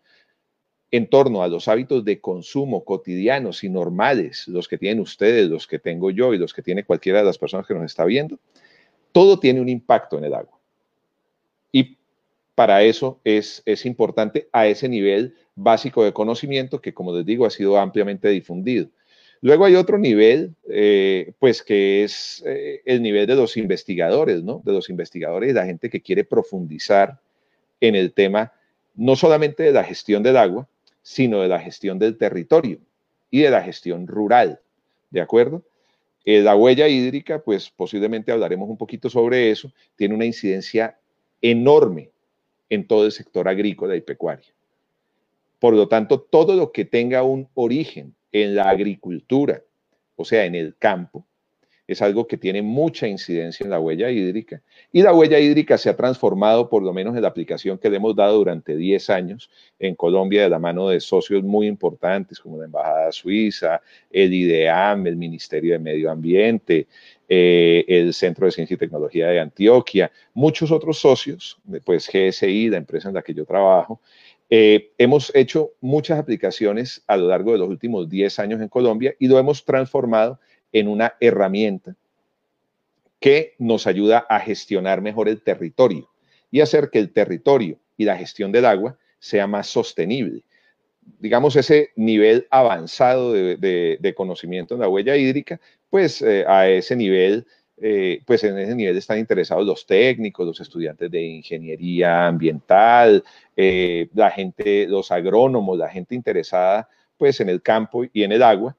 en 0.91 1.07
torno 1.07 1.43
a 1.43 1.47
los 1.47 1.67
hábitos 1.67 2.05
de 2.05 2.21
consumo 2.21 2.85
cotidianos 2.85 3.63
y 3.63 3.69
normales, 3.69 4.47
los 4.47 4.67
que 4.67 4.77
tienen 4.77 4.99
ustedes, 5.01 5.49
los 5.49 5.67
que 5.67 5.79
tengo 5.79 6.11
yo 6.11 6.33
y 6.33 6.37
los 6.37 6.53
que 6.53 6.61
tiene 6.61 6.85
cualquiera 6.85 7.19
de 7.19 7.25
las 7.25 7.37
personas 7.37 7.67
que 7.67 7.73
nos 7.73 7.83
está 7.83 8.05
viendo, 8.05 8.39
todo 9.11 9.39
tiene 9.39 9.59
un 9.59 9.69
impacto 9.69 10.17
en 10.17 10.25
el 10.25 10.33
agua. 10.33 10.57
Y 11.71 11.97
para 12.55 12.83
eso 12.83 13.19
es, 13.23 13.61
es 13.65 13.85
importante 13.85 14.47
a 14.51 14.67
ese 14.67 14.87
nivel 14.87 15.35
básico 15.55 16.03
de 16.03 16.13
conocimiento 16.13 16.79
que, 16.81 16.93
como 16.93 17.15
les 17.15 17.25
digo, 17.25 17.45
ha 17.45 17.49
sido 17.49 17.77
ampliamente 17.77 18.29
difundido. 18.29 18.87
Luego 19.41 19.65
hay 19.65 19.75
otro 19.75 19.97
nivel, 19.97 20.55
eh, 20.69 21.33
pues 21.37 21.61
que 21.61 22.03
es 22.03 22.43
eh, 22.45 22.81
el 22.85 23.01
nivel 23.01 23.27
de 23.27 23.35
los 23.35 23.57
investigadores, 23.57 24.43
¿no? 24.43 24.61
De 24.65 24.71
los 24.71 24.89
investigadores 24.89 25.53
la 25.53 25.65
gente 25.65 25.89
que 25.89 26.01
quiere 26.01 26.23
profundizar 26.23 27.19
en 27.79 27.95
el 27.95 28.13
tema, 28.13 28.53
no 28.95 29.15
solamente 29.15 29.63
de 29.63 29.73
la 29.73 29.83
gestión 29.83 30.23
del 30.23 30.37
agua, 30.37 30.67
sino 31.07 31.41
de 31.41 31.47
la 31.47 31.61
gestión 31.61 31.99
del 31.99 32.17
territorio 32.17 32.79
y 33.31 33.39
de 33.39 33.49
la 33.49 33.63
gestión 33.63 34.07
rural, 34.07 34.59
¿de 35.09 35.21
acuerdo? 35.21 35.63
Eh, 36.25 36.41
la 36.41 36.53
huella 36.53 36.89
hídrica, 36.89 37.39
pues 37.39 37.69
posiblemente 37.69 38.33
hablaremos 38.33 38.67
un 38.67 38.75
poquito 38.75 39.09
sobre 39.09 39.49
eso, 39.49 39.71
tiene 39.95 40.15
una 40.15 40.25
incidencia 40.25 40.99
enorme 41.41 42.11
en 42.69 42.85
todo 42.85 43.05
el 43.05 43.13
sector 43.13 43.47
agrícola 43.47 43.95
y 43.95 44.01
pecuario. 44.01 44.53
Por 45.59 45.75
lo 45.75 45.87
tanto, 45.87 46.19
todo 46.19 46.57
lo 46.57 46.73
que 46.73 46.83
tenga 46.83 47.23
un 47.23 47.47
origen 47.53 48.13
en 48.33 48.55
la 48.55 48.69
agricultura, 48.69 49.63
o 50.17 50.25
sea, 50.25 50.43
en 50.43 50.55
el 50.55 50.75
campo, 50.77 51.25
es 51.87 52.01
algo 52.01 52.27
que 52.27 52.37
tiene 52.37 52.61
mucha 52.61 53.07
incidencia 53.07 53.63
en 53.63 53.69
la 53.69 53.79
huella 53.79 54.11
hídrica. 54.11 54.61
Y 54.91 55.01
la 55.01 55.13
huella 55.13 55.39
hídrica 55.39 55.77
se 55.77 55.89
ha 55.89 55.95
transformado, 55.95 56.69
por 56.69 56.83
lo 56.83 56.93
menos 56.93 57.15
en 57.15 57.21
la 57.21 57.29
aplicación 57.29 57.77
que 57.77 57.89
le 57.89 57.97
hemos 57.97 58.15
dado 58.15 58.37
durante 58.37 58.75
10 58.75 59.09
años 59.09 59.49
en 59.79 59.95
Colombia, 59.95 60.43
de 60.43 60.49
la 60.49 60.59
mano 60.59 60.89
de 60.89 60.99
socios 60.99 61.43
muy 61.43 61.67
importantes 61.67 62.39
como 62.39 62.57
la 62.57 62.65
Embajada 62.65 63.11
Suiza, 63.11 63.81
el 64.11 64.33
IDEAM, 64.33 65.07
el 65.07 65.15
Ministerio 65.15 65.73
de 65.73 65.79
Medio 65.79 66.11
Ambiente, 66.11 66.87
eh, 67.29 67.85
el 67.87 68.13
Centro 68.13 68.45
de 68.45 68.51
Ciencia 68.51 68.75
y 68.75 68.77
Tecnología 68.77 69.27
de 69.27 69.39
Antioquia, 69.39 70.11
muchos 70.33 70.71
otros 70.71 70.99
socios, 70.99 71.57
pues 71.85 72.09
GSI, 72.11 72.69
la 72.69 72.77
empresa 72.77 73.07
en 73.07 73.15
la 73.15 73.21
que 73.21 73.33
yo 73.33 73.45
trabajo, 73.45 74.01
eh, 74.49 74.91
hemos 74.97 75.33
hecho 75.35 75.71
muchas 75.81 76.19
aplicaciones 76.19 77.03
a 77.07 77.17
lo 77.17 77.27
largo 77.27 77.51
de 77.51 77.57
los 77.57 77.67
últimos 77.67 78.09
10 78.09 78.39
años 78.39 78.61
en 78.61 78.69
Colombia 78.69 79.13
y 79.19 79.27
lo 79.27 79.37
hemos 79.37 79.65
transformado 79.65 80.39
en 80.71 80.87
una 80.87 81.15
herramienta 81.19 81.95
que 83.19 83.55
nos 83.57 83.87
ayuda 83.87 84.25
a 84.29 84.39
gestionar 84.39 85.01
mejor 85.01 85.27
el 85.27 85.41
territorio 85.41 86.09
y 86.51 86.61
hacer 86.61 86.89
que 86.89 86.99
el 86.99 87.11
territorio 87.11 87.79
y 87.97 88.05
la 88.05 88.17
gestión 88.17 88.51
del 88.51 88.65
agua 88.65 88.97
sea 89.19 89.47
más 89.47 89.67
sostenible. 89.67 90.43
Digamos, 91.19 91.55
ese 91.55 91.91
nivel 91.95 92.47
avanzado 92.51 93.33
de, 93.33 94.13
conocimiento 94.15 94.75
en 94.75 94.81
la 94.81 94.89
huella 94.89 95.15
hídrica, 95.15 95.59
pues 95.89 96.21
eh, 96.21 96.45
a 96.47 96.67
ese 96.69 96.95
nivel 96.95 97.45
eh, 97.79 98.23
pues 98.25 98.43
en 98.43 98.57
ese 98.57 98.73
nivel 98.73 98.97
están 98.97 99.19
interesados 99.19 99.63
los 99.65 99.85
técnicos, 99.85 100.47
los 100.47 100.59
estudiantes 100.59 101.11
de 101.11 101.21
ingeniería 101.21 102.25
ambiental, 102.25 103.23
eh, 103.55 104.09
la 104.15 104.31
gente, 104.31 104.87
los 104.87 105.11
agrónomos, 105.11 105.77
la 105.77 105.87
gente 105.87 106.15
interesada 106.15 106.89
pues 107.17 107.39
en 107.39 107.49
el 107.49 107.61
campo 107.61 108.03
y 108.11 108.23
en 108.23 108.31
el 108.31 108.41
agua. 108.41 108.75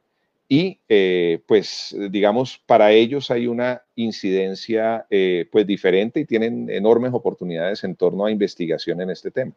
Y 0.49 0.81
eh, 0.89 1.43
pues 1.47 1.95
digamos, 2.11 2.59
para 2.67 2.91
ellos 2.91 3.31
hay 3.31 3.47
una 3.47 3.83
incidencia 3.95 5.07
pues 5.53 5.67
diferente 5.67 6.21
y 6.21 6.25
tienen 6.25 6.71
enormes 6.71 7.13
oportunidades 7.13 7.85
en 7.85 7.95
torno 7.97 8.25
a 8.25 8.31
investigación 8.31 9.01
en 9.01 9.11
este 9.11 9.31
tema. 9.31 9.53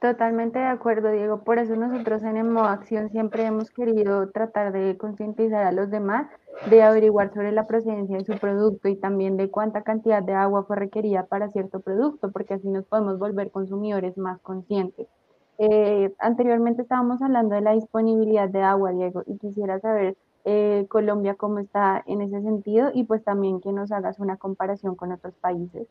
Totalmente 0.00 0.58
de 0.58 0.66
acuerdo, 0.66 1.10
Diego. 1.10 1.42
Por 1.42 1.58
eso 1.58 1.74
nosotros 1.74 2.22
en 2.22 2.36
Emo 2.36 2.64
Acción 2.64 3.08
siempre 3.10 3.46
hemos 3.46 3.70
querido 3.70 4.28
tratar 4.28 4.72
de 4.72 4.96
concientizar 4.98 5.64
a 5.64 5.72
los 5.72 5.90
demás, 5.90 6.28
de 6.68 6.82
averiguar 6.82 7.32
sobre 7.32 7.50
la 7.50 7.66
procedencia 7.66 8.18
de 8.18 8.24
su 8.24 8.38
producto 8.38 8.88
y 8.88 8.96
también 8.96 9.38
de 9.38 9.50
cuánta 9.50 9.82
cantidad 9.82 10.22
de 10.22 10.34
agua 10.34 10.64
fue 10.64 10.76
requerida 10.76 11.24
para 11.24 11.48
cierto 11.48 11.80
producto, 11.80 12.30
porque 12.30 12.54
así 12.54 12.68
nos 12.68 12.84
podemos 12.84 13.18
volver 13.18 13.50
consumidores 13.50 14.18
más 14.18 14.38
conscientes. 14.42 15.08
Eh, 15.58 16.12
anteriormente 16.18 16.82
estábamos 16.82 17.22
hablando 17.22 17.54
de 17.54 17.62
la 17.62 17.72
disponibilidad 17.72 18.48
de 18.48 18.62
agua, 18.62 18.92
Diego, 18.92 19.22
y 19.26 19.38
quisiera 19.38 19.80
saber 19.80 20.16
eh, 20.44 20.86
Colombia 20.88 21.34
cómo 21.34 21.58
está 21.58 22.04
en 22.06 22.20
ese 22.20 22.42
sentido 22.42 22.90
y 22.94 23.04
pues 23.04 23.24
también 23.24 23.60
que 23.60 23.72
nos 23.72 23.90
hagas 23.90 24.18
una 24.18 24.36
comparación 24.36 24.94
con 24.94 25.12
otros 25.12 25.34
países. 25.40 25.86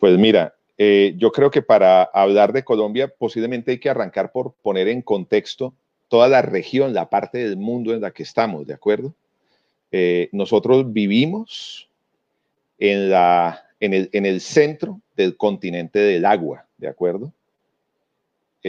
Pues 0.00 0.18
mira, 0.18 0.54
eh, 0.78 1.14
yo 1.16 1.30
creo 1.32 1.50
que 1.50 1.62
para 1.62 2.02
hablar 2.02 2.52
de 2.52 2.64
Colombia 2.64 3.08
posiblemente 3.08 3.70
hay 3.70 3.80
que 3.80 3.88
arrancar 3.88 4.32
por 4.32 4.52
poner 4.62 4.88
en 4.88 5.00
contexto 5.00 5.72
toda 6.08 6.28
la 6.28 6.42
región, 6.42 6.92
la 6.92 7.08
parte 7.08 7.38
del 7.38 7.56
mundo 7.56 7.94
en 7.94 8.00
la 8.00 8.10
que 8.10 8.22
estamos, 8.22 8.66
¿de 8.66 8.74
acuerdo? 8.74 9.14
Nosotros 10.32 10.92
vivimos 10.92 11.88
en, 12.78 13.08
la, 13.08 13.64
en, 13.80 13.94
el, 13.94 14.10
en, 14.12 14.26
el, 14.26 14.42
centro 14.42 15.00
del 15.16 15.38
continente 15.38 15.98
del 15.98 16.26
agua, 16.26 16.66
¿de 16.76 16.88
acuerdo? 16.88 17.32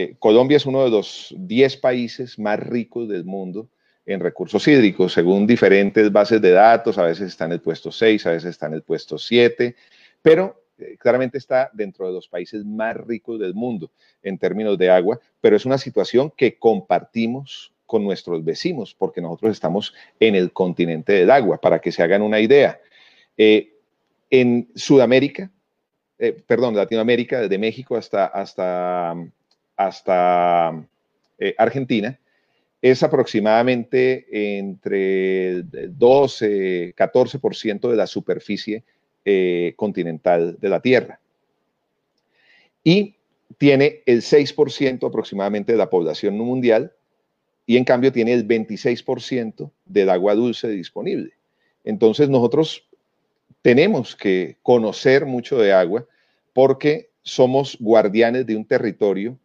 Eh, 0.00 0.14
Colombia 0.20 0.58
es 0.58 0.64
uno 0.64 0.84
de 0.84 0.90
los 0.90 1.34
10 1.36 1.78
países 1.78 2.38
más 2.38 2.60
ricos 2.60 3.08
del 3.08 3.24
mundo 3.24 3.68
en 4.06 4.20
recursos 4.20 4.68
hídricos, 4.68 5.12
según 5.12 5.44
diferentes 5.44 6.12
bases 6.12 6.40
de 6.40 6.52
datos, 6.52 6.98
a 6.98 7.02
veces 7.02 7.26
está 7.26 7.46
en 7.46 7.52
el 7.52 7.60
puesto 7.60 7.90
6, 7.90 8.24
a 8.26 8.30
veces 8.30 8.50
está 8.50 8.66
en 8.66 8.74
el 8.74 8.82
puesto 8.82 9.18
7, 9.18 9.74
pero 10.22 10.62
eh, 10.78 10.96
claramente 11.00 11.36
está 11.36 11.68
dentro 11.72 12.06
de 12.06 12.12
los 12.12 12.28
países 12.28 12.64
más 12.64 12.96
ricos 12.96 13.40
del 13.40 13.54
mundo 13.54 13.90
en 14.22 14.38
términos 14.38 14.78
de 14.78 14.88
agua, 14.88 15.18
pero 15.40 15.56
es 15.56 15.66
una 15.66 15.78
situación 15.78 16.30
que 16.30 16.60
compartimos 16.60 17.72
con 17.84 18.04
nuestros 18.04 18.44
vecinos, 18.44 18.94
porque 18.96 19.20
nosotros 19.20 19.50
estamos 19.50 19.94
en 20.20 20.36
el 20.36 20.52
continente 20.52 21.12
del 21.12 21.32
agua, 21.32 21.60
para 21.60 21.80
que 21.80 21.90
se 21.90 22.04
hagan 22.04 22.22
una 22.22 22.38
idea. 22.38 22.80
Eh, 23.36 23.72
en 24.30 24.68
Sudamérica, 24.76 25.50
perdón, 26.46 26.76
Latinoamérica, 26.76 27.40
desde 27.40 27.58
México 27.58 27.96
hasta, 27.96 28.26
hasta, 28.26 29.16
hasta 29.78 30.86
Argentina, 31.56 32.18
es 32.80 33.02
aproximadamente 33.02 34.58
entre 34.58 35.62
12, 35.62 36.94
14% 36.94 37.88
de 37.88 37.96
la 37.96 38.06
superficie 38.06 38.84
eh, 39.24 39.74
continental 39.76 40.56
de 40.60 40.68
la 40.68 40.80
Tierra. 40.80 41.20
Y 42.84 43.16
tiene 43.58 44.02
el 44.06 44.22
6% 44.22 45.06
aproximadamente 45.06 45.72
de 45.72 45.78
la 45.78 45.90
población 45.90 46.38
mundial 46.38 46.92
y 47.66 47.76
en 47.76 47.84
cambio 47.84 48.12
tiene 48.12 48.32
el 48.32 48.46
26% 48.46 49.70
del 49.84 50.10
agua 50.10 50.34
dulce 50.34 50.68
disponible. 50.68 51.32
Entonces 51.84 52.28
nosotros 52.28 52.88
tenemos 53.60 54.14
que 54.14 54.56
conocer 54.62 55.26
mucho 55.26 55.58
de 55.58 55.72
agua 55.72 56.06
porque 56.52 57.10
somos 57.22 57.76
guardianes 57.80 58.46
de 58.46 58.56
un 58.56 58.64
territorio 58.64 59.38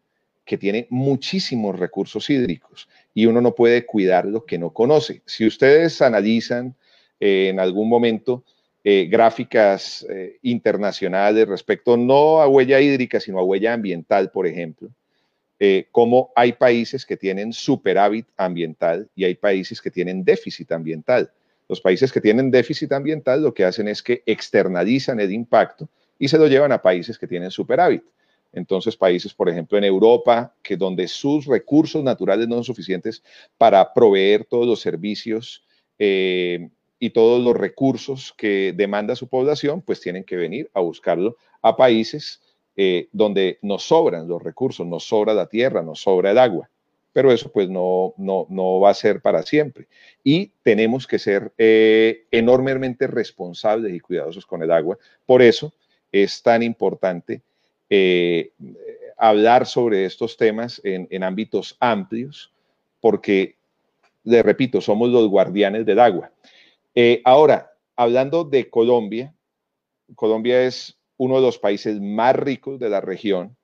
que 0.44 0.58
tiene 0.58 0.86
muchísimos 0.90 1.78
recursos 1.78 2.28
hídricos 2.28 2.88
y 3.14 3.26
uno 3.26 3.40
no 3.40 3.54
puede 3.54 3.86
cuidar 3.86 4.26
lo 4.26 4.44
que 4.44 4.58
no 4.58 4.70
conoce. 4.70 5.22
Si 5.24 5.46
ustedes 5.46 6.02
analizan 6.02 6.74
eh, 7.18 7.48
en 7.48 7.60
algún 7.60 7.88
momento 7.88 8.44
eh, 8.82 9.06
gráficas 9.10 10.06
eh, 10.10 10.38
internacionales 10.42 11.48
respecto 11.48 11.96
no 11.96 12.42
a 12.42 12.48
huella 12.48 12.80
hídrica, 12.80 13.20
sino 13.20 13.38
a 13.38 13.44
huella 13.44 13.72
ambiental, 13.72 14.30
por 14.30 14.46
ejemplo, 14.46 14.90
como 15.92 16.30
hay 16.36 16.52
países 16.52 17.06
que 17.06 17.16
tienen 17.16 17.50
superávit 17.54 18.26
ambiental 18.36 19.08
y 19.14 19.24
hay 19.24 19.34
países 19.34 19.80
que 19.80 19.90
tienen 19.90 20.22
déficit 20.22 20.70
ambiental. 20.72 21.30
Los 21.70 21.80
países 21.80 22.12
que 22.12 22.20
tienen 22.20 22.50
déficit 22.50 22.92
ambiental 22.92 23.42
lo 23.42 23.54
que 23.54 23.64
hacen 23.64 23.88
es 23.88 24.02
que 24.02 24.22
externalizan 24.26 25.20
el 25.20 25.32
impacto 25.32 25.88
y 26.18 26.28
se 26.28 26.36
lo 26.36 26.48
llevan 26.48 26.72
a 26.72 26.82
países 26.82 27.18
que 27.18 27.26
tienen 27.26 27.50
superávit. 27.50 28.02
Entonces, 28.54 28.96
países, 28.96 29.34
por 29.34 29.48
ejemplo, 29.48 29.76
en 29.76 29.84
Europa, 29.84 30.54
que 30.62 30.76
donde 30.76 31.08
sus 31.08 31.46
recursos 31.46 32.02
naturales 32.02 32.48
no 32.48 32.56
son 32.56 32.64
suficientes 32.64 33.22
para 33.58 33.92
proveer 33.92 34.44
todos 34.44 34.66
los 34.66 34.80
servicios 34.80 35.64
y 35.96 37.10
todos 37.10 37.42
los 37.42 37.56
recursos 37.56 38.34
que 38.36 38.72
demanda 38.76 39.14
su 39.14 39.28
población, 39.28 39.82
pues 39.82 40.00
tienen 40.00 40.24
que 40.24 40.36
venir 40.36 40.70
a 40.74 40.80
buscarlo 40.80 41.36
a 41.62 41.76
países 41.76 42.40
eh, 42.76 43.08
donde 43.12 43.58
nos 43.62 43.84
sobran 43.84 44.26
los 44.26 44.42
recursos, 44.42 44.86
nos 44.86 45.04
sobra 45.04 45.32
la 45.32 45.46
tierra, 45.46 45.82
nos 45.82 46.00
sobra 46.00 46.32
el 46.32 46.38
agua. 46.38 46.68
Pero 47.12 47.30
eso 47.30 47.52
pues 47.52 47.68
no, 47.68 48.14
no, 48.16 48.46
no 48.50 48.80
va 48.80 48.90
a 48.90 48.94
ser 48.94 49.20
para 49.20 49.42
siempre. 49.44 49.86
Y 50.24 50.52
tenemos 50.64 51.06
que 51.06 51.20
ser 51.20 51.52
eh, 51.56 52.26
enormemente 52.32 53.06
responsables 53.06 53.94
y 53.94 54.00
cuidadosos 54.00 54.44
con 54.44 54.62
el 54.62 54.72
agua. 54.72 54.98
Por 55.24 55.40
eso 55.40 55.72
es 56.10 56.42
tan 56.42 56.62
importante 56.62 57.42
eh, 57.94 58.52
hablar 59.16 59.66
sobre 59.66 60.04
estos 60.04 60.36
temas 60.36 60.80
en, 60.84 61.22
ámbitos 61.22 61.76
amplios, 61.80 62.52
porque, 63.00 63.56
le 64.24 64.42
repito, 64.42 64.80
somos 64.80 65.10
los 65.10 65.28
guardianes 65.28 65.86
del 65.86 66.00
agua. 66.00 66.30
ahora, 67.24 67.72
hablando 67.96 68.44
de 68.44 68.68
Colombia, 68.68 69.34
Colombia 70.14 70.62
es 70.62 70.96
uno 71.16 71.36
de 71.36 71.42
los 71.42 71.58
países 71.58 72.00
más 72.00 72.36
ricos 72.36 72.78
de 72.78 72.88
la 72.88 73.00
región, 73.00 73.56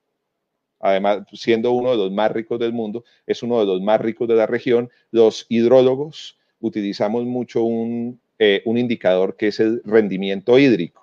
además 0.79 1.23
siendo 1.33 1.71
uno 1.71 1.91
de 1.91 1.97
los 1.97 2.11
más 2.11 2.31
ricos 2.31 2.59
del 2.59 2.73
mundo, 2.73 3.03
es 3.27 3.43
uno 3.43 3.59
de 3.59 3.65
los 3.65 3.81
más 3.81 4.01
ricos 4.01 4.27
de 4.27 4.35
la 4.35 4.47
región. 4.47 4.89
Los 5.11 5.45
hidrólogos 5.49 6.37
utilizamos 6.59 7.25
mucho 7.25 7.63
un, 7.63 8.19
eh, 8.39 8.63
indicador 8.65 9.35
que 9.35 9.47
es 9.47 9.59
el 9.59 9.81
rendimiento 9.85 10.57
hídrico. 10.57 11.00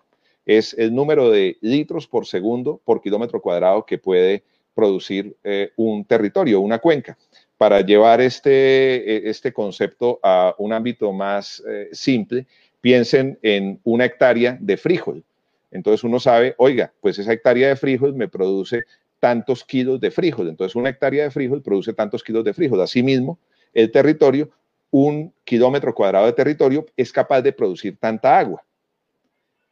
Es 0.49 0.75
el 0.79 0.95
número 0.95 1.31
de 1.31 1.59
litros 1.61 2.07
por 2.07 2.27
segundo 2.27 2.81
por 2.83 3.03
kilómetro 3.03 3.43
cuadrado 3.43 3.85
que 3.85 3.99
puede 3.99 4.45
producir 4.75 5.37
eh, 5.45 5.73
un 5.77 6.07
territorio, 6.07 6.63
una 6.63 6.79
cuenca. 6.79 7.19
Para 7.59 7.83
llevar 7.83 8.23
este, 8.23 9.27
e, 9.27 9.29
este 9.29 9.53
concepto 9.53 10.19
a 10.23 10.55
un 10.57 10.73
ámbito 10.73 11.13
más 11.13 11.63
eh, 11.69 11.91
simple, 11.93 12.47
piensen 12.81 13.39
en 13.43 13.79
una 13.85 14.07
hectárea 14.07 14.57
de 14.59 14.79
frijol. 14.79 15.23
Entonces 15.71 16.03
uno 16.03 16.19
sabe, 16.19 16.55
oiga, 16.57 16.95
pues 17.03 17.19
esa 17.19 17.35
hectárea 17.35 17.69
de 17.69 17.77
frijol 17.77 18.15
me 18.15 18.29
produce 18.29 18.85
tantos 19.21 19.63
kilos 19.65 20.01
de 20.01 20.11
frijol. 20.11 20.49
Entonces 20.49 20.75
una 20.77 20.89
hectárea 20.89 21.25
de 21.25 21.31
frijol 21.31 21.61
produce 21.61 21.93
tantos 21.93 22.25
kilos 22.25 22.43
de 22.43 22.55
frijol. 22.55 22.81
Asimismo, 22.81 23.39
el 23.75 23.93
territorio, 23.93 24.49
un 24.91 25.31
kilómetro 25.45 25.95
cuadrado 25.95 26.25
de 26.25 26.33
territorio 26.33 26.87
es 26.97 27.13
capaz 27.13 27.43
de 27.43 27.53
producir 27.53 27.99
tanta 27.99 28.39
agua. 28.39 28.63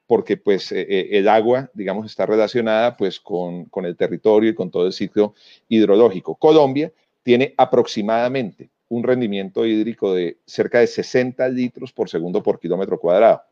Porque 0.07 0.37
pues 0.37 0.71
eh, 0.73 0.87
eh, 0.89 1.09
el 1.13 1.29
agua, 1.29 1.71
digamos, 1.75 2.07
está 2.07 2.27
relacionada 2.27 2.97
pues 2.97 3.19
con, 3.19 3.65
con 3.67 3.85
el 3.87 3.97
territorio 3.97 4.51
y 4.51 4.55
con 4.55 4.71
todo 4.71 4.87
el 4.87 4.93
ciclo 4.93 5.35
hidrológico. 5.69 6.37
Colombia 6.37 6.93
tiene 7.23 7.55
aproximadamente 7.57 8.71
un 8.89 9.03
rendimiento 9.03 9.67
hídrico 9.67 10.15
de 10.15 10.39
cerca 10.47 10.79
de 10.79 10.87
60 10.87 11.49
litros 11.49 11.93
por 11.93 12.09
segundo 12.09 12.43
por 12.43 12.61
kilómetro 12.61 12.99
cuadrado. 13.01 13.43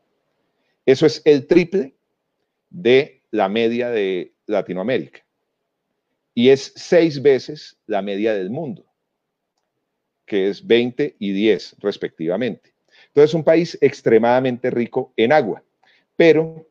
Eso 0.85 1.05
es 1.05 1.21
el 1.25 1.47
triple 1.47 1.95
de 2.69 3.21
la 3.31 3.49
media 3.49 3.89
de 3.89 4.31
Latinoamérica 4.45 5.25
y 6.33 6.49
es 6.49 6.73
seis 6.75 7.21
veces 7.21 7.77
la 7.87 8.01
media 8.01 8.33
del 8.33 8.49
mundo, 8.49 8.85
que 10.25 10.49
es 10.49 10.65
20 10.65 11.15
y 11.17 11.31
10 11.31 11.77
respectivamente. 11.79 12.73
Entonces, 13.07 13.31
es 13.31 13.33
un 13.33 13.43
país 13.43 13.77
extremadamente 13.81 14.69
rico 14.69 15.13
en 15.15 15.31
agua, 15.31 15.63
pero 16.15 16.67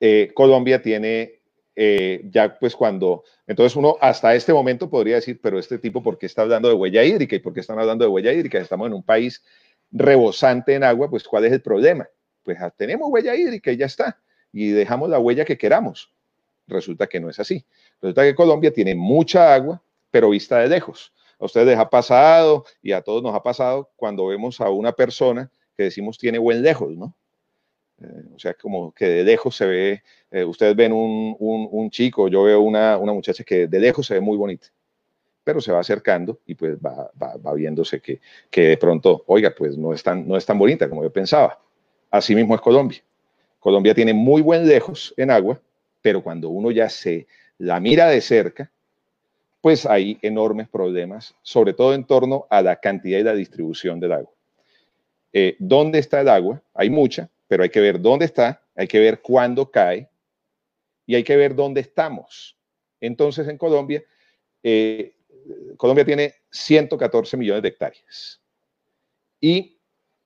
eh, 0.00 0.30
Colombia 0.34 0.80
tiene 0.82 1.40
eh, 1.76 2.28
ya 2.30 2.58
pues 2.58 2.76
cuando, 2.76 3.24
entonces 3.46 3.76
uno 3.76 3.96
hasta 4.00 4.34
este 4.34 4.52
momento 4.52 4.90
podría 4.90 5.16
decir, 5.16 5.40
pero 5.42 5.58
este 5.58 5.78
tipo, 5.78 6.02
¿por 6.02 6.18
qué 6.18 6.26
está 6.26 6.42
hablando 6.42 6.68
de 6.68 6.74
huella 6.74 7.04
hídrica? 7.04 7.36
¿Y 7.36 7.38
por 7.38 7.54
qué 7.54 7.60
están 7.60 7.78
hablando 7.78 8.04
de 8.04 8.10
huella 8.10 8.32
hídrica? 8.32 8.58
Estamos 8.58 8.88
en 8.88 8.94
un 8.94 9.02
país 9.02 9.42
rebosante 9.90 10.74
en 10.74 10.84
agua, 10.84 11.08
pues 11.08 11.24
¿cuál 11.24 11.44
es 11.44 11.52
el 11.52 11.62
problema? 11.62 12.08
Pues 12.42 12.58
ah, 12.60 12.70
tenemos 12.70 13.08
huella 13.10 13.34
hídrica 13.34 13.72
y 13.72 13.76
ya 13.76 13.86
está, 13.86 14.20
y 14.52 14.68
dejamos 14.68 15.08
la 15.08 15.18
huella 15.18 15.44
que 15.44 15.56
queramos. 15.56 16.12
Resulta 16.66 17.06
que 17.06 17.18
no 17.18 17.28
es 17.30 17.40
así. 17.40 17.64
Resulta 18.00 18.22
que 18.22 18.34
Colombia 18.34 18.72
tiene 18.72 18.94
mucha 18.94 19.54
agua, 19.54 19.82
pero 20.10 20.30
vista 20.30 20.58
de 20.58 20.68
lejos. 20.68 21.12
A 21.38 21.46
ustedes 21.46 21.66
les 21.66 21.78
ha 21.78 21.88
pasado 21.88 22.64
y 22.82 22.92
a 22.92 23.00
todos 23.00 23.22
nos 23.22 23.34
ha 23.34 23.42
pasado 23.42 23.90
cuando 23.96 24.26
vemos 24.26 24.60
a 24.60 24.68
una 24.68 24.92
persona 24.92 25.50
que 25.76 25.84
decimos 25.84 26.18
tiene 26.18 26.38
buen 26.38 26.62
lejos, 26.62 26.96
¿no? 26.96 27.16
Eh, 28.02 28.22
o 28.34 28.38
sea, 28.38 28.54
como 28.54 28.92
que 28.92 29.06
de 29.06 29.24
lejos 29.24 29.56
se 29.56 29.66
ve, 29.66 30.02
eh, 30.30 30.44
ustedes 30.44 30.74
ven 30.74 30.92
un, 30.92 31.90
chico, 31.90 32.28
yo 32.28 32.44
veo 32.44 32.60
una, 32.60 32.96
muchacha 32.98 33.44
que 33.44 33.66
de 33.66 33.80
lejos 33.80 34.06
se 34.06 34.14
ve 34.14 34.20
muy 34.20 34.36
bonita, 34.36 34.68
pero 35.44 35.60
se 35.60 35.72
va 35.72 35.80
acercando 35.80 36.40
y 36.46 36.54
pues 36.54 36.78
va, 36.78 37.10
viéndose 37.54 38.00
que, 38.00 38.20
de 38.50 38.76
pronto, 38.76 39.24
oiga, 39.26 39.54
pues 39.56 39.76
no 39.76 39.92
es, 39.92 40.02
tan, 40.02 40.26
no 40.26 40.36
es 40.36 40.46
tan 40.46 40.58
bonita 40.58 40.88
como 40.88 41.02
yo 41.02 41.12
pensaba. 41.12 41.60
Así 42.10 42.34
mismo 42.34 42.54
es 42.54 42.60
Colombia. 42.60 43.02
Colombia 43.58 43.94
tiene 43.94 44.14
muy 44.14 44.42
buen 44.42 44.66
lejos 44.66 45.12
en 45.16 45.30
agua, 45.30 45.60
pero 46.00 46.22
cuando 46.22 46.48
uno 46.48 46.70
ya 46.70 46.88
se 46.88 47.26
la 47.58 47.78
mira 47.78 48.08
de 48.08 48.20
cerca, 48.20 48.70
pues 49.60 49.84
hay 49.84 50.18
enormes 50.22 50.68
problemas, 50.68 51.34
sobre 51.42 51.74
todo 51.74 51.92
en 51.92 52.04
torno 52.04 52.46
a 52.48 52.62
la 52.62 52.76
cantidad 52.76 53.18
y 53.18 53.22
la 53.22 53.34
distribución 53.34 54.00
del 54.00 54.12
agua. 54.12 54.30
Eh, 55.32 55.56
¿Dónde 55.58 55.98
está 55.98 56.22
el 56.22 56.28
agua? 56.28 56.62
Hay 56.74 56.88
mucha, 56.88 57.28
pero 57.50 57.64
hay 57.64 57.70
que 57.70 57.80
ver 57.80 58.00
dónde 58.00 58.26
está, 58.26 58.62
hay 58.76 58.86
que 58.86 59.00
ver 59.00 59.20
cuándo 59.20 59.72
cae 59.72 60.08
y 61.04 61.16
hay 61.16 61.24
que 61.24 61.34
ver 61.34 61.56
dónde 61.56 61.80
estamos. 61.80 62.56
Entonces, 63.00 63.48
en 63.48 63.58
Colombia, 63.58 64.04
eh, 64.62 65.16
Colombia 65.76 66.04
tiene 66.04 66.32
114 66.52 67.36
millones 67.36 67.62
de 67.62 67.68
hectáreas 67.70 68.40
y 69.40 69.76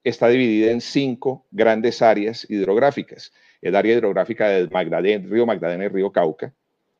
está 0.04 0.28
dividida 0.28 0.70
en 0.70 0.82
cinco 0.82 1.46
grandes 1.50 2.02
áreas 2.02 2.46
hidrográficas. 2.50 3.32
El 3.62 3.74
área 3.74 3.94
hidrográfica 3.94 4.50
del 4.50 4.70
Magdalena, 4.70 5.26
río 5.26 5.46
Magdalena 5.46 5.86
y 5.86 5.88
río 5.88 6.12
Cauca, 6.12 6.52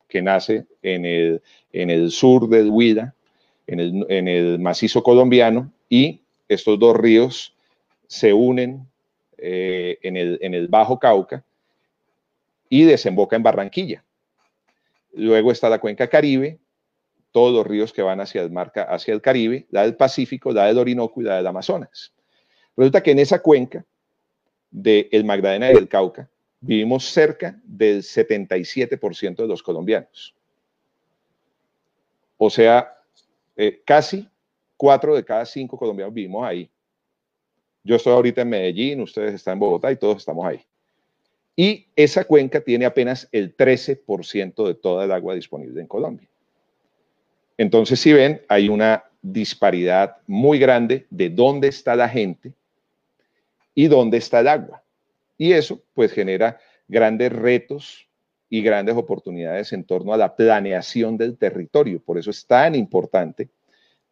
que 0.07 0.23
nace 0.23 0.65
en 0.81 1.05
el, 1.71 2.09
sur 2.09 2.49
del 2.49 2.71
Huila, 2.71 3.13
en 3.67 3.79
el, 3.79 4.05
en 4.09 4.27
el 4.27 4.57
macizo 4.57 5.03
colombiano, 5.03 5.71
y 5.87 6.21
estos 6.47 6.79
dos 6.79 6.97
ríos 6.97 7.55
se 8.07 8.33
unen 8.33 8.87
eh, 9.37 9.99
en, 10.01 10.17
el, 10.17 10.39
en 10.41 10.53
el 10.53 10.67
Bajo 10.67 10.99
Cauca 10.99 11.43
y 12.69 12.83
desemboca 12.83 13.35
en 13.35 13.43
Barranquilla. 13.43 14.03
Luego 15.13 15.51
está 15.51 15.69
la 15.69 15.79
cuenca 15.79 16.09
Caribe, 16.09 16.59
todos 17.31 17.53
los 17.53 17.67
ríos 17.67 17.93
que 17.93 18.01
van 18.01 18.21
hacia 18.21 18.41
el, 18.41 18.51
marca, 18.51 18.83
hacia 18.83 19.13
el 19.13 19.21
Caribe, 19.21 19.65
la 19.69 19.83
del 19.83 19.95
Pacífico, 19.95 20.51
la 20.51 20.65
del 20.65 20.77
Orinoco 20.77 21.21
y 21.21 21.25
la 21.25 21.37
del 21.37 21.47
Amazonas. 21.47 22.13
Resulta 22.75 23.01
que 23.01 23.11
en 23.11 23.19
esa 23.19 23.41
cuenca 23.41 23.85
del 24.71 25.07
el 25.11 25.23
Magdalena 25.23 25.71
y 25.71 25.75
del 25.75 25.87
Cauca 25.87 26.29
vivimos 26.59 27.05
cerca 27.05 27.59
del 27.63 28.01
77% 28.01 29.35
de 29.35 29.47
los 29.47 29.61
colombianos. 29.61 30.35
O 32.37 32.49
sea, 32.49 32.97
eh, 33.55 33.81
casi 33.85 34.27
cuatro 34.75 35.15
de 35.15 35.23
cada 35.23 35.45
cinco 35.45 35.77
colombianos 35.77 36.13
vivimos 36.13 36.45
ahí. 36.45 36.69
Yo 37.85 37.97
estoy 37.97 38.13
ahorita 38.13 38.41
en 38.41 38.49
Medellín, 38.49 39.01
ustedes 39.01 39.35
están 39.35 39.53
en 39.53 39.59
Bogotá 39.59 39.91
y 39.91 39.95
todos 39.95 40.17
estamos 40.17 40.43
ahí. 40.43 40.59
Y 41.55 41.85
esa 41.95 42.25
cuenca 42.25 42.59
tiene 42.59 42.85
apenas 42.85 43.29
el 43.31 43.55
13% 43.55 44.67
de 44.67 44.73
toda 44.73 45.05
el 45.05 45.11
agua 45.11 45.35
disponible 45.35 45.79
en 45.81 45.87
Colombia. 45.87 46.27
Entonces, 47.59 47.99
si 47.99 48.11
ven, 48.11 48.41
hay 48.49 48.69
una 48.69 49.03
disparidad 49.21 50.17
muy 50.25 50.57
grande 50.57 51.05
de 51.11 51.29
dónde 51.29 51.67
está 51.67 51.95
la 51.95 52.09
gente 52.09 52.53
y 53.75 53.87
dónde 53.87 54.17
está 54.17 54.39
el 54.39 54.47
agua. 54.47 54.81
Y 55.37 55.53
eso 55.53 55.79
pues 55.93 56.11
genera 56.11 56.59
grandes 56.87 57.31
retos 57.31 58.07
y 58.49 58.63
grandes 58.63 58.95
oportunidades 58.95 59.71
en 59.73 59.83
torno 59.83 60.11
a 60.11 60.17
la 60.17 60.35
planeación 60.35 61.17
del 61.17 61.37
territorio. 61.37 61.99
Por 61.99 62.17
eso 62.17 62.31
es 62.31 62.47
tan 62.47 62.73
importante 62.73 63.47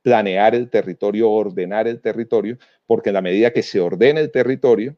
planear 0.03 0.53
el 0.53 0.69
territorio, 0.69 1.31
ordenar 1.31 1.87
el 1.87 1.99
territorio, 1.99 2.59
porque 2.85 3.09
en 3.09 3.15
la 3.15 3.21
medida 3.21 3.51
que 3.51 3.63
se 3.63 3.79
ordena 3.79 4.19
el 4.19 4.31
territorio, 4.31 4.95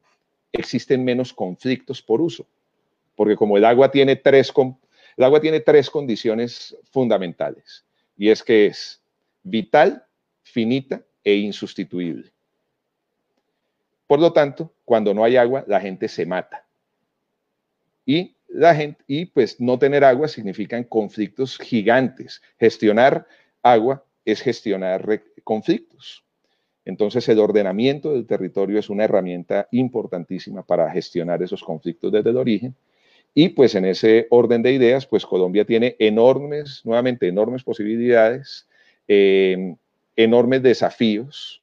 existen 0.52 1.04
menos 1.04 1.32
conflictos 1.32 2.02
por 2.02 2.20
uso. 2.20 2.46
Porque 3.14 3.36
como 3.36 3.56
el 3.56 3.64
agua 3.64 3.90
tiene 3.90 4.16
tres, 4.16 4.52
el 5.16 5.24
agua 5.24 5.40
tiene 5.40 5.60
tres 5.60 5.88
condiciones 5.88 6.76
fundamentales, 6.90 7.84
y 8.18 8.28
es 8.28 8.42
que 8.42 8.66
es 8.66 9.00
vital, 9.42 10.04
finita 10.42 11.02
e 11.24 11.34
insustituible. 11.36 12.32
Por 14.06 14.20
lo 14.20 14.32
tanto, 14.32 14.72
cuando 14.84 15.14
no 15.14 15.24
hay 15.24 15.36
agua, 15.36 15.64
la 15.66 15.80
gente 15.80 16.08
se 16.08 16.26
mata. 16.26 16.64
Y 18.04 18.36
la 18.48 18.74
gente, 18.74 19.02
y 19.06 19.26
pues 19.26 19.60
no 19.60 19.78
tener 19.78 20.04
agua 20.04 20.28
significan 20.28 20.84
conflictos 20.84 21.58
gigantes. 21.58 22.40
Gestionar 22.58 23.26
agua 23.62 24.05
es 24.26 24.42
gestionar 24.42 25.22
conflictos. 25.44 26.24
Entonces, 26.84 27.28
el 27.28 27.38
ordenamiento 27.38 28.12
del 28.12 28.26
territorio 28.26 28.78
es 28.78 28.90
una 28.90 29.04
herramienta 29.04 29.68
importantísima 29.70 30.62
para 30.62 30.90
gestionar 30.90 31.42
esos 31.42 31.62
conflictos 31.62 32.12
desde 32.12 32.30
el 32.30 32.36
origen. 32.36 32.74
Y 33.34 33.50
pues 33.50 33.74
en 33.74 33.84
ese 33.84 34.26
orden 34.30 34.62
de 34.62 34.72
ideas, 34.72 35.06
pues 35.06 35.26
Colombia 35.26 35.64
tiene 35.64 35.96
enormes, 35.98 36.82
nuevamente, 36.84 37.28
enormes 37.28 37.62
posibilidades, 37.62 38.68
eh, 39.08 39.76
enormes 40.16 40.62
desafíos 40.62 41.62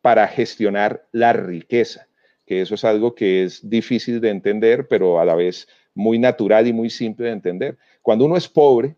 para 0.00 0.26
gestionar 0.26 1.06
la 1.12 1.32
riqueza, 1.32 2.08
que 2.46 2.60
eso 2.60 2.74
es 2.74 2.84
algo 2.84 3.14
que 3.14 3.44
es 3.44 3.68
difícil 3.68 4.20
de 4.20 4.30
entender, 4.30 4.88
pero 4.88 5.20
a 5.20 5.24
la 5.24 5.34
vez 5.34 5.68
muy 5.94 6.18
natural 6.18 6.66
y 6.66 6.72
muy 6.72 6.90
simple 6.90 7.26
de 7.26 7.32
entender. 7.32 7.78
Cuando 8.02 8.24
uno 8.24 8.36
es 8.36 8.48
pobre, 8.48 8.96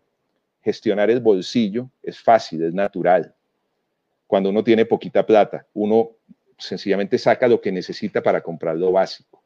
gestionar 0.61 1.09
el 1.09 1.19
bolsillo 1.19 1.89
es 2.03 2.19
fácil, 2.19 2.63
es 2.63 2.73
natural. 2.73 3.33
Cuando 4.27 4.49
uno 4.49 4.63
tiene 4.63 4.85
poquita 4.85 5.25
plata, 5.25 5.65
uno 5.73 6.11
sencillamente 6.57 7.17
saca 7.17 7.47
lo 7.47 7.59
que 7.59 7.71
necesita 7.71 8.21
para 8.21 8.41
comprar 8.41 8.77
lo 8.77 8.91
básico. 8.91 9.41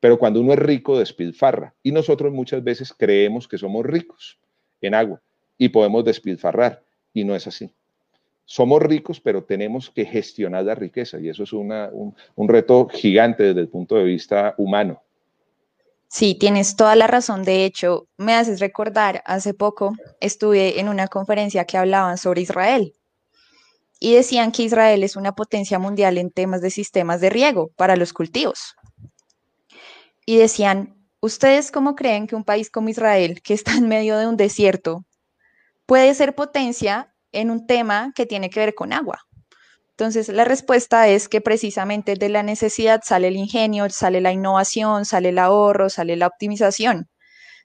Pero 0.00 0.18
cuando 0.18 0.40
uno 0.40 0.52
es 0.52 0.58
rico, 0.58 0.98
despilfarra. 0.98 1.74
Y 1.82 1.90
nosotros 1.90 2.32
muchas 2.32 2.62
veces 2.62 2.92
creemos 2.92 3.48
que 3.48 3.56
somos 3.56 3.86
ricos 3.86 4.38
en 4.82 4.94
agua 4.94 5.22
y 5.56 5.70
podemos 5.70 6.04
despilfarrar. 6.04 6.82
Y 7.14 7.24
no 7.24 7.34
es 7.34 7.46
así. 7.46 7.70
Somos 8.44 8.82
ricos, 8.82 9.20
pero 9.20 9.44
tenemos 9.44 9.88
que 9.88 10.04
gestionar 10.04 10.64
la 10.64 10.74
riqueza. 10.74 11.18
Y 11.18 11.30
eso 11.30 11.44
es 11.44 11.52
un, 11.54 11.72
un 12.34 12.48
reto 12.48 12.88
gigante 12.88 13.44
desde 13.44 13.60
el 13.62 13.68
punto 13.68 13.94
de 13.96 14.04
vista 14.04 14.54
humano. 14.58 15.00
Sí, 16.14 16.36
tienes 16.36 16.76
toda 16.76 16.94
la 16.94 17.08
razón. 17.08 17.42
De 17.42 17.64
hecho, 17.64 18.06
me 18.18 18.34
haces 18.34 18.60
recordar, 18.60 19.20
hace 19.26 19.52
poco 19.52 19.94
estuve 20.20 20.78
en 20.78 20.88
una 20.88 21.08
conferencia 21.08 21.64
que 21.64 21.76
hablaban 21.76 22.18
sobre 22.18 22.42
Israel 22.42 22.94
y 23.98 24.14
decían 24.14 24.52
que 24.52 24.62
Israel 24.62 25.02
es 25.02 25.16
una 25.16 25.34
potencia 25.34 25.80
mundial 25.80 26.16
en 26.18 26.30
temas 26.30 26.60
de 26.60 26.70
sistemas 26.70 27.20
de 27.20 27.30
riego 27.30 27.72
para 27.74 27.96
los 27.96 28.12
cultivos. 28.12 28.76
Y 30.24 30.36
decían, 30.36 30.94
¿ustedes 31.18 31.72
cómo 31.72 31.96
creen 31.96 32.28
que 32.28 32.36
un 32.36 32.44
país 32.44 32.70
como 32.70 32.90
Israel, 32.90 33.42
que 33.42 33.54
está 33.54 33.72
en 33.74 33.88
medio 33.88 34.16
de 34.16 34.28
un 34.28 34.36
desierto, 34.36 35.04
puede 35.84 36.14
ser 36.14 36.36
potencia 36.36 37.12
en 37.32 37.50
un 37.50 37.66
tema 37.66 38.12
que 38.14 38.24
tiene 38.24 38.50
que 38.50 38.60
ver 38.60 38.76
con 38.76 38.92
agua? 38.92 39.26
Entonces, 39.96 40.28
la 40.28 40.44
respuesta 40.44 41.06
es 41.08 41.28
que 41.28 41.40
precisamente 41.40 42.14
de 42.14 42.28
la 42.28 42.42
necesidad 42.42 43.00
sale 43.04 43.28
el 43.28 43.36
ingenio, 43.36 43.88
sale 43.90 44.20
la 44.20 44.32
innovación, 44.32 45.04
sale 45.04 45.28
el 45.28 45.38
ahorro, 45.38 45.88
sale 45.88 46.16
la 46.16 46.26
optimización. 46.26 47.08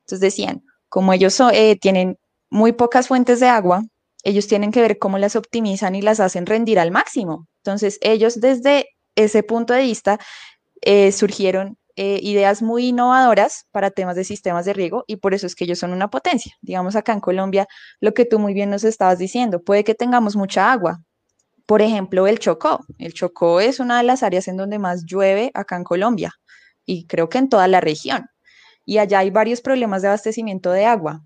Entonces 0.01 0.19
decían, 0.21 0.63
como 0.89 1.13
ellos 1.13 1.39
eh, 1.53 1.77
tienen 1.81 2.17
muy 2.51 2.73
pocas 2.73 3.07
fuentes 3.07 3.39
de 3.39 3.47
agua, 3.47 3.83
ellos 4.23 4.47
tienen 4.47 4.71
que 4.71 4.81
ver 4.81 4.99
cómo 4.99 5.17
las 5.17 5.35
optimizan 5.35 5.95
y 5.95 6.01
las 6.01 6.19
hacen 6.19 6.45
rendir 6.45 6.79
al 6.79 6.91
máximo. 6.91 7.47
Entonces, 7.63 7.97
ellos 8.01 8.39
desde 8.41 8.87
ese 9.15 9.43
punto 9.43 9.73
de 9.73 9.81
vista 9.81 10.19
eh, 10.81 11.11
surgieron 11.11 11.77
eh, 11.95 12.19
ideas 12.23 12.61
muy 12.61 12.87
innovadoras 12.87 13.65
para 13.71 13.91
temas 13.91 14.15
de 14.15 14.23
sistemas 14.23 14.65
de 14.65 14.73
riego 14.73 15.03
y 15.07 15.17
por 15.17 15.33
eso 15.33 15.47
es 15.47 15.55
que 15.55 15.65
ellos 15.65 15.79
son 15.79 15.93
una 15.93 16.09
potencia. 16.09 16.53
Digamos 16.61 16.95
acá 16.95 17.13
en 17.13 17.21
Colombia, 17.21 17.67
lo 17.99 18.13
que 18.13 18.25
tú 18.25 18.39
muy 18.39 18.53
bien 18.53 18.69
nos 18.69 18.83
estabas 18.83 19.17
diciendo, 19.19 19.61
puede 19.61 19.83
que 19.83 19.95
tengamos 19.95 20.35
mucha 20.35 20.71
agua, 20.71 21.01
por 21.69 21.83
ejemplo, 21.83 22.25
el 22.25 22.39
Chocó. 22.39 22.83
El 22.97 23.13
Chocó 23.13 23.59
es 23.59 23.79
una 23.79 23.99
de 23.99 24.03
las 24.03 24.23
áreas 24.23 24.47
en 24.47 24.57
donde 24.57 24.79
más 24.79 25.05
llueve 25.05 25.51
acá 25.53 25.75
en 25.75 25.83
Colombia 25.83 26.33
y 26.83 27.05
creo 27.05 27.29
que 27.29 27.37
en 27.37 27.47
toda 27.47 27.67
la 27.67 27.79
región. 27.79 28.25
Y 28.85 28.97
allá 28.97 29.19
hay 29.19 29.29
varios 29.29 29.61
problemas 29.61 30.01
de 30.01 30.07
abastecimiento 30.07 30.71
de 30.71 30.85
agua. 30.85 31.23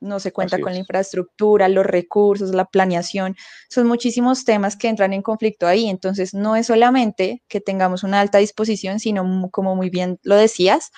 No 0.00 0.18
se 0.18 0.32
cuenta 0.32 0.58
con 0.60 0.72
la 0.72 0.78
infraestructura, 0.78 1.68
los 1.68 1.84
recursos, 1.84 2.54
la 2.54 2.64
planeación. 2.64 3.36
Son 3.68 3.86
muchísimos 3.86 4.46
temas 4.46 4.78
que 4.78 4.88
entran 4.88 5.12
en 5.12 5.20
conflicto 5.20 5.66
ahí. 5.66 5.90
Entonces, 5.90 6.32
no 6.32 6.56
es 6.56 6.68
solamente 6.68 7.42
que 7.46 7.60
tengamos 7.60 8.02
una 8.02 8.20
alta 8.20 8.38
disposición, 8.38 8.98
sino, 8.98 9.50
como 9.50 9.76
muy 9.76 9.90
bien 9.90 10.18
lo 10.22 10.36
decías, 10.36 10.90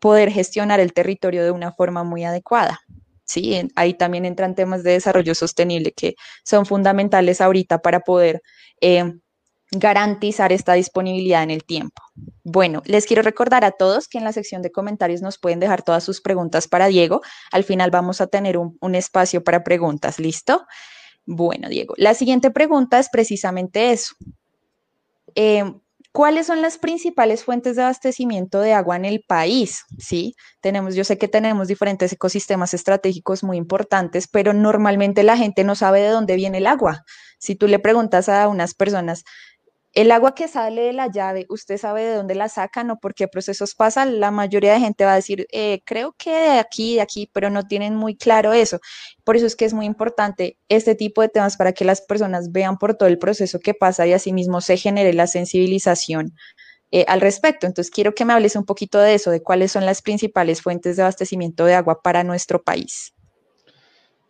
poder 0.00 0.32
gestionar 0.32 0.80
el 0.80 0.94
territorio 0.94 1.44
de 1.44 1.52
una 1.52 1.70
forma 1.70 2.02
muy 2.02 2.24
adecuada. 2.24 2.80
¿Sí? 3.26 3.68
Ahí 3.74 3.94
también 3.94 4.24
entran 4.24 4.54
temas 4.54 4.82
de 4.82 4.92
desarrollo 4.92 5.34
sostenible 5.34 5.92
que 5.92 6.16
son 6.44 6.64
fundamentales 6.64 7.40
ahorita 7.40 7.82
para 7.82 8.00
poder 8.00 8.42
eh, 8.80 9.12
garantizar 9.70 10.52
esta 10.52 10.74
disponibilidad 10.74 11.42
en 11.42 11.50
el 11.50 11.64
tiempo. 11.64 12.02
Bueno, 12.44 12.82
les 12.86 13.06
quiero 13.06 13.22
recordar 13.22 13.64
a 13.64 13.72
todos 13.72 14.08
que 14.08 14.18
en 14.18 14.24
la 14.24 14.32
sección 14.32 14.62
de 14.62 14.70
comentarios 14.70 15.22
nos 15.22 15.38
pueden 15.38 15.60
dejar 15.60 15.82
todas 15.82 16.04
sus 16.04 16.20
preguntas 16.20 16.68
para 16.68 16.86
Diego. 16.86 17.20
Al 17.50 17.64
final 17.64 17.90
vamos 17.90 18.20
a 18.20 18.28
tener 18.28 18.56
un, 18.56 18.94
espacio 18.94 19.42
para 19.42 19.64
preguntas, 19.64 20.18
¿listo? 20.18 20.64
Bueno, 21.26 21.68
Diego, 21.68 21.94
la 21.98 22.14
siguiente 22.14 22.50
pregunta 22.52 23.00
es 23.00 23.08
precisamente 23.10 23.90
eso. 23.90 24.14
Eh, 25.34 25.64
¿Cuáles 26.16 26.46
son 26.46 26.62
las 26.62 26.78
principales 26.78 27.44
fuentes 27.44 27.76
de 27.76 27.82
abastecimiento 27.82 28.62
de 28.62 28.72
agua 28.72 28.96
en 28.96 29.04
el 29.04 29.22
país? 29.28 29.84
Sí, 29.98 30.34
tenemos, 30.62 30.94
yo 30.94 31.04
sé 31.04 31.18
que 31.18 31.28
tenemos 31.28 31.68
diferentes 31.68 32.10
ecosistemas 32.10 32.72
estratégicos 32.72 33.44
muy 33.44 33.58
importantes, 33.58 34.26
pero 34.26 34.54
normalmente 34.54 35.22
la 35.24 35.36
gente 35.36 35.62
no 35.62 35.74
sabe 35.74 36.00
de 36.00 36.08
dónde 36.08 36.36
viene 36.36 36.56
el 36.56 36.68
agua. 36.68 37.02
Si 37.38 37.54
tú 37.54 37.68
le 37.68 37.78
preguntas 37.80 38.30
a 38.30 38.48
unas 38.48 38.72
personas, 38.72 39.24
el 39.96 40.12
agua 40.12 40.34
que 40.34 40.46
sale 40.46 40.82
de 40.82 40.92
la 40.92 41.10
llave, 41.10 41.46
¿usted 41.48 41.78
sabe 41.78 42.04
de 42.04 42.14
dónde 42.14 42.34
la 42.34 42.50
sacan 42.50 42.90
o 42.90 42.98
por 42.98 43.14
qué 43.14 43.28
procesos 43.28 43.74
pasan? 43.74 44.20
La 44.20 44.30
mayoría 44.30 44.74
de 44.74 44.80
gente 44.80 45.06
va 45.06 45.12
a 45.12 45.16
decir, 45.16 45.46
eh, 45.52 45.80
creo 45.86 46.14
que 46.18 46.30
de 46.30 46.58
aquí, 46.58 46.96
de 46.96 47.00
aquí, 47.00 47.30
pero 47.32 47.48
no 47.48 47.62
tienen 47.66 47.96
muy 47.96 48.14
claro 48.14 48.52
eso. 48.52 48.78
Por 49.24 49.36
eso 49.36 49.46
es 49.46 49.56
que 49.56 49.64
es 49.64 49.72
muy 49.72 49.86
importante 49.86 50.58
este 50.68 50.96
tipo 50.96 51.22
de 51.22 51.30
temas 51.30 51.56
para 51.56 51.72
que 51.72 51.86
las 51.86 52.02
personas 52.02 52.52
vean 52.52 52.76
por 52.76 52.94
todo 52.94 53.08
el 53.08 53.18
proceso 53.18 53.58
que 53.58 53.72
pasa 53.72 54.06
y 54.06 54.12
asimismo 54.12 54.60
se 54.60 54.76
genere 54.76 55.14
la 55.14 55.26
sensibilización 55.26 56.34
eh, 56.90 57.06
al 57.08 57.22
respecto. 57.22 57.66
Entonces, 57.66 57.90
quiero 57.90 58.14
que 58.14 58.26
me 58.26 58.34
hables 58.34 58.54
un 58.54 58.66
poquito 58.66 58.98
de 59.00 59.14
eso, 59.14 59.30
de 59.30 59.42
cuáles 59.42 59.72
son 59.72 59.86
las 59.86 60.02
principales 60.02 60.60
fuentes 60.60 60.96
de 60.96 61.02
abastecimiento 61.04 61.64
de 61.64 61.74
agua 61.74 62.02
para 62.02 62.22
nuestro 62.22 62.62
país. 62.62 63.15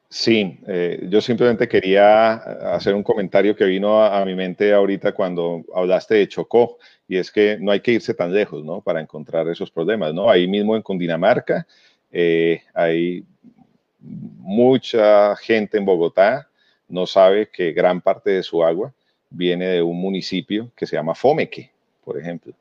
Sí, 0.09 0.59
eh, 0.69 1.07
yo 1.09 1.21
simplemente 1.21 1.69
quería 1.69 2.35
hacer 2.75 2.95
un 2.95 3.03
comentario 3.03 3.57
que 3.57 3.65
vino 3.65 4.05
a, 4.05 4.25
mi 4.25 4.35
mente 4.37 4.73
ahorita 4.73 5.13
cuando 5.13 5.65
hablaste 5.75 6.15
de 6.15 6.29
Chocó, 6.29 6.79
y 7.09 7.17
es 7.17 7.33
que 7.33 7.59
no 7.61 7.73
hay 7.73 7.81
que 7.81 7.93
irse 7.93 8.15
tan 8.15 8.33
lejos, 8.33 8.65
¿no? 8.65 8.81
Para 8.81 9.01
encontrar 9.01 9.49
esos 9.49 9.71
problemas, 9.71 10.15
¿no? 10.15 10.31
Ahí 10.31 10.47
mismo 10.47 10.77
en 10.77 10.83
Cundinamarca 10.83 11.67
eh, 12.13 12.63
hay 12.73 13.25
mucha 14.01 15.35
gente 15.37 15.77
en 15.79 15.85
Bogotá 15.85 16.49
no 16.89 17.05
sabe 17.05 17.49
que 17.49 17.73
gran 17.73 18.01
parte 18.01 18.31
de 18.31 18.43
su 18.45 18.63
agua 18.63 18.93
viene 19.29 19.67
de 19.67 19.83
un 19.83 20.01
municipio 20.01 20.71
que 20.77 20.87
se 20.87 20.95
llama 20.95 21.17
Fomeque, 21.17 21.73
por 22.05 22.17
ejemplo. 22.17 22.53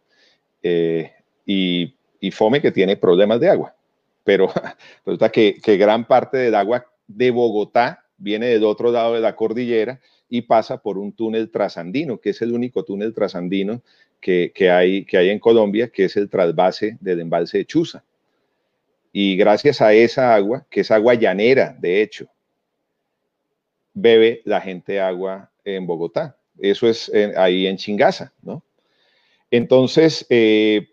Eh, 0.63 1.11
y, 1.45 1.93
Fomeque 2.31 2.71
tiene 2.71 2.97
problemas 2.97 3.39
de 3.39 3.49
agua, 3.51 3.75
pero 4.23 4.51
resulta 5.05 5.29
que 5.29 5.77
gran 5.77 6.05
parte 6.05 6.37
del 6.37 6.55
agua 6.55 6.83
de 7.07 7.31
Bogotá, 7.31 8.05
viene 8.17 8.47
del 8.47 8.63
otro 8.63 8.91
lado 8.91 9.13
de 9.13 9.21
la 9.21 9.35
cordillera 9.35 9.99
y 10.29 10.43
pasa 10.43 10.81
por 10.81 10.97
un 10.97 11.13
túnel 11.13 11.51
trasandino, 11.51 12.19
que 12.19 12.31
es 12.31 12.41
el 12.41 12.51
único 12.51 12.83
túnel 12.83 13.13
trasandino 13.13 13.81
que, 14.19 14.51
hay, 14.71 15.05
que 15.05 15.17
hay 15.17 15.29
en 15.29 15.39
Colombia, 15.39 15.89
que 15.89 16.05
es 16.05 16.17
el 16.17 16.29
trasvase 16.29 16.97
del 16.99 17.19
embalse 17.19 17.59
de 17.59 17.65
Chuza. 17.65 18.03
Y 19.11 19.37
gracias 19.37 19.81
a 19.81 19.93
esa 19.93 20.33
agua, 20.33 20.65
que 20.69 20.81
es 20.81 20.91
agua 20.91 21.13
llanera, 21.13 21.77
de 21.79 22.01
hecho, 22.01 22.27
bebe 23.93 24.41
la 24.45 24.61
gente 24.61 24.99
agua 24.99 25.51
en 25.63 25.85
Bogotá. 25.85 26.37
Eso 26.59 26.87
es 26.87 27.11
ahí 27.37 27.67
en 27.67 27.77
Chingaza, 27.77 28.33
¿no? 28.41 28.63
Entonces, 29.51 30.25
eh, 30.29 30.89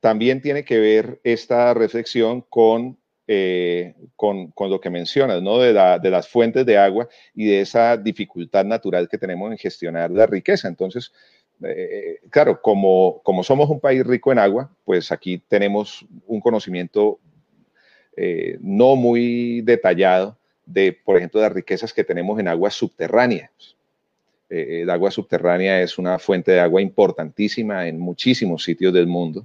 también 0.00 0.40
tiene 0.40 0.64
que 0.64 0.78
ver 0.78 1.20
esta 1.24 1.74
reflexión 1.74 2.42
con 2.42 2.98
eh, 3.28 3.94
con, 4.14 4.52
lo 4.56 4.80
que 4.80 4.88
mencionas, 4.88 5.42
¿no? 5.42 5.58
De, 5.58 5.72
las 5.72 6.28
fuentes 6.28 6.64
de 6.64 6.78
agua 6.78 7.08
y 7.34 7.46
de 7.46 7.60
esa 7.60 7.96
dificultad 7.96 8.64
natural 8.64 9.08
que 9.08 9.18
tenemos 9.18 9.50
en 9.50 9.58
gestionar 9.58 10.12
la 10.12 10.26
riqueza. 10.26 10.68
Entonces, 10.68 11.12
eh, 11.64 12.20
claro, 12.30 12.62
como, 12.62 13.20
como 13.24 13.42
somos 13.42 13.68
un 13.68 13.80
país 13.80 14.06
rico 14.06 14.30
en 14.30 14.38
agua, 14.38 14.70
pues 14.84 15.10
aquí 15.10 15.42
tenemos 15.48 16.06
un 16.28 16.40
conocimiento 16.40 17.18
eh, 18.16 18.58
no 18.60 18.94
muy 18.94 19.60
detallado 19.62 20.38
de, 20.64 20.92
por 20.92 21.16
ejemplo, 21.16 21.40
las 21.40 21.52
riquezas 21.52 21.92
que 21.92 22.04
tenemos 22.04 22.38
en 22.38 22.46
aguas 22.46 22.74
subterráneas. 22.74 23.50
el 24.48 24.88
agua 24.88 25.10
subterránea 25.10 25.82
es 25.82 25.98
una 25.98 26.20
fuente 26.20 26.52
de 26.52 26.60
agua 26.60 26.80
importantísima 26.80 27.88
en 27.88 27.98
muchísimos 27.98 28.62
sitios 28.62 28.92
del 28.92 29.08
mundo. 29.08 29.44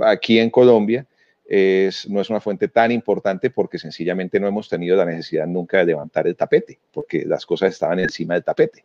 Aquí 0.00 0.40
en 0.40 0.50
Colombia, 0.50 1.06
no 1.46 2.20
es 2.20 2.30
una 2.30 2.40
fuente 2.40 2.68
tan 2.68 2.90
importante 2.90 3.50
porque 3.50 3.78
sencillamente 3.78 4.40
no 4.40 4.48
hemos 4.48 4.68
tenido 4.68 4.96
la 4.96 5.04
necesidad 5.04 5.46
nunca 5.46 5.78
de 5.78 5.86
levantar 5.86 6.26
el 6.26 6.36
tapete, 6.36 6.78
porque 6.92 7.24
las 7.26 7.44
cosas 7.44 7.72
estaban 7.72 7.98
encima 7.98 8.34
del 8.34 8.44
tapete. 8.44 8.84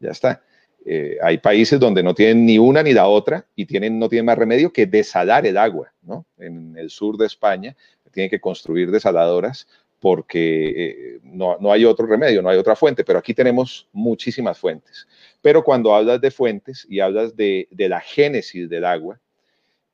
Ya 0.00 0.10
está. 0.10 0.42
Eh, 0.84 1.18
hay 1.20 1.38
países 1.38 1.78
donde 1.78 2.02
no 2.02 2.14
tienen 2.14 2.46
ni 2.46 2.58
una 2.58 2.82
ni 2.82 2.92
la 2.94 3.08
otra 3.08 3.44
y 3.54 3.66
tienen, 3.66 3.98
no 3.98 4.08
tienen 4.08 4.24
más 4.24 4.38
remedio 4.38 4.72
que 4.72 4.86
desalar 4.86 5.46
el 5.46 5.58
agua. 5.58 5.92
¿no? 6.02 6.24
En 6.38 6.76
el 6.78 6.88
sur 6.88 7.16
de 7.18 7.26
España 7.26 7.76
tienen 8.10 8.30
que 8.30 8.40
construir 8.40 8.90
desaladoras 8.90 9.68
porque 10.00 10.68
eh, 10.68 11.20
no, 11.24 11.58
hay 11.70 11.84
otro 11.84 12.06
remedio, 12.06 12.40
no 12.40 12.48
hay 12.48 12.56
otra 12.56 12.76
fuente, 12.76 13.04
pero 13.04 13.18
aquí 13.18 13.34
tenemos 13.34 13.88
muchísimas 13.92 14.56
fuentes. 14.56 15.06
Pero 15.42 15.62
cuando 15.62 15.94
hablas 15.94 16.20
de 16.20 16.30
fuentes 16.30 16.86
y 16.88 17.00
hablas 17.00 17.36
de, 17.36 17.68
de 17.70 17.88
la 17.88 18.00
génesis 18.00 18.68
del 18.68 18.84
agua, 18.84 19.20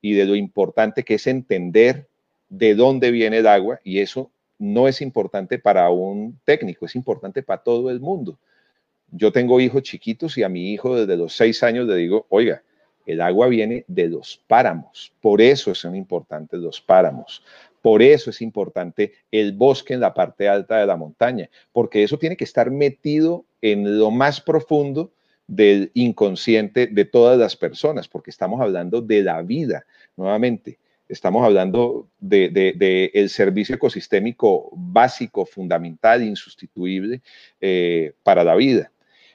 y 0.04 0.12
de 0.12 0.26
lo 0.26 0.36
importante 0.36 1.02
que 1.02 1.14
es 1.14 1.26
entender 1.26 2.08
de 2.50 2.74
dónde 2.74 3.10
viene 3.10 3.38
el 3.38 3.46
agua 3.46 3.80
y 3.82 4.00
eso 4.00 4.30
no 4.58 4.86
es 4.86 5.00
importante 5.00 5.58
para 5.58 5.88
un 5.88 6.38
técnico, 6.44 6.84
es 6.84 6.94
importante 6.94 7.42
para 7.42 7.62
todo 7.62 7.88
el 7.88 8.00
mundo. 8.00 8.38
Yo 9.10 9.32
tengo 9.32 9.60
hijos 9.60 9.82
chiquitos 9.82 10.36
y 10.36 10.42
a 10.42 10.50
mi 10.50 10.74
hijo 10.74 10.94
desde 10.94 11.16
los 11.16 11.34
seis 11.34 11.62
años 11.62 11.86
le 11.86 11.96
digo, 11.96 12.26
oiga, 12.28 12.62
el 13.06 13.22
agua 13.22 13.46
viene 13.46 13.86
de 13.88 14.08
los 14.08 14.42
páramos, 14.46 15.10
por 15.22 15.40
eso 15.40 15.74
son 15.74 15.96
importantes 15.96 16.60
los 16.60 16.82
páramos, 16.82 17.42
Por 17.80 18.02
eso 18.02 18.28
es 18.28 18.42
importante 18.42 19.14
el 19.30 19.52
bosque 19.52 19.94
en 19.94 20.00
la 20.00 20.12
parte 20.12 20.50
alta 20.50 20.76
de 20.76 20.86
la 20.86 20.98
montaña, 20.98 21.48
porque 21.72 22.02
eso 22.02 22.18
tiene 22.18 22.36
que 22.36 22.44
estar 22.44 22.70
metido 22.70 23.46
en 23.62 23.98
lo 23.98 24.10
más 24.10 24.42
profundo 24.42 25.12
del 25.46 25.90
inconsciente 25.94 26.86
de 26.86 27.04
todas 27.04 27.38
las 27.38 27.56
personas, 27.56 28.08
porque 28.08 28.30
estamos 28.30 28.60
hablando 28.60 29.00
de 29.00 29.22
la 29.22 29.42
vida, 29.42 29.86
nuevamente. 30.16 30.78
Estamos 31.06 31.44
hablando 31.44 32.08
del 32.18 32.52
de, 32.52 33.10
el 33.12 33.28
servicio 33.28 33.74
ecosistémico 33.74 34.70
básico, 34.72 35.44
fundamental, 35.44 36.22
insustituible 36.22 37.20
eh, 37.60 38.14
para 38.22 38.42
la 38.42 38.54
vida. 38.54 38.90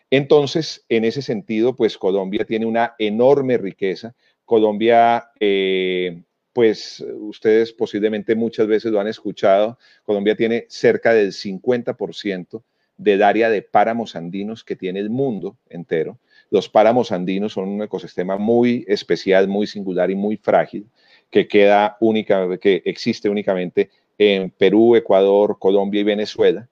Entonces, 0.10 0.84
en 0.90 1.06
ese 1.06 1.22
sentido, 1.22 1.76
pues 1.76 1.98
Colombia 1.98 2.44
tiene 2.44 2.66
una 2.66 2.96
enorme 2.98 3.60
riqueza. 3.60 4.16
Colombia, 4.46 5.30
eh, 5.40 6.24
pues 6.54 7.06
ustedes 7.20 7.72
posiblemente 7.72 8.34
muchas 8.34 8.66
veces 8.66 8.92
lo 8.92 9.00
han 9.00 9.08
escuchado, 9.08 9.78
Colombia 10.04 10.36
tiene 10.36 10.66
cerca 10.70 11.14
del 11.14 11.32
50% 11.32 12.64
del 13.00 13.24
área 13.24 13.50
de 13.50 13.64
páramos 13.64 14.16
andinos 14.16 14.64
que 14.64 14.76
tiene 14.76 15.00
el 15.00 15.10
mundo 15.10 15.58
entero. 15.70 16.20
Los 16.52 16.70
páramos 16.70 17.12
andinos 17.12 17.54
son 17.54 17.70
un 17.70 17.82
ecosistema 17.82 18.38
muy 18.38 18.86
especial, 18.88 19.48
muy 19.48 19.66
singular 19.66 20.12
y 20.12 20.16
muy 20.16 20.38
frágil, 20.38 20.86
que 21.32 21.48
queda 21.48 21.98
única, 22.00 22.58
que 22.60 22.84
existe 22.86 23.28
únicamente 23.28 23.90
en 24.20 24.52
Perú, 24.52 24.96
Ecuador, 24.96 25.58
Colombia 25.60 26.02
y 26.02 26.04
Venezuela 26.04 26.70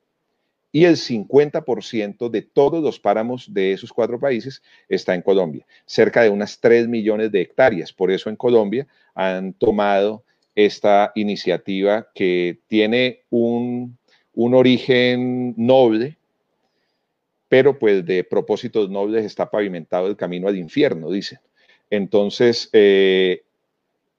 y 0.72 0.86
el 0.86 0.98
50% 0.98 2.30
de 2.30 2.42
todos 2.44 2.84
los 2.84 3.00
páramos 3.00 3.52
de 3.52 3.74
esos 3.74 3.92
cuatro 3.92 4.20
países 4.20 4.62
está 4.88 5.16
en 5.16 5.22
Colombia, 5.22 5.66
cerca 5.86 6.22
de 6.22 6.30
unas 6.30 6.60
3 6.60 6.88
millones 6.88 7.32
de 7.32 7.42
hectáreas. 7.42 7.94
Por 7.94 8.12
eso 8.12 8.30
en 8.30 8.36
Colombia 8.36 8.86
han 9.16 9.54
tomado 9.54 10.24
esta 10.54 11.12
iniciativa 11.16 12.10
que 12.14 12.60
tiene 12.68 13.22
un, 13.30 13.97
origen 14.54 15.54
noble, 15.58 16.18
pero 17.50 17.78
pues 17.78 18.06
de 18.06 18.24
propósitos 18.24 18.90
nobles 18.90 19.26
está 19.26 19.50
pavimentado 19.50 20.08
el 20.08 20.16
camino 20.16 20.48
al 20.48 20.58
infierno, 20.58 21.10
dicen. 21.10 21.40
Entonces, 21.90 22.70
eh, 22.74 23.44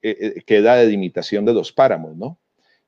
eh, 0.00 0.16
eh, 0.36 0.42
queda 0.46 0.76
la 0.76 0.82
delimitación 0.82 1.44
de 1.44 1.52
los 1.52 1.72
páramos, 1.72 2.16
¿no? 2.16 2.38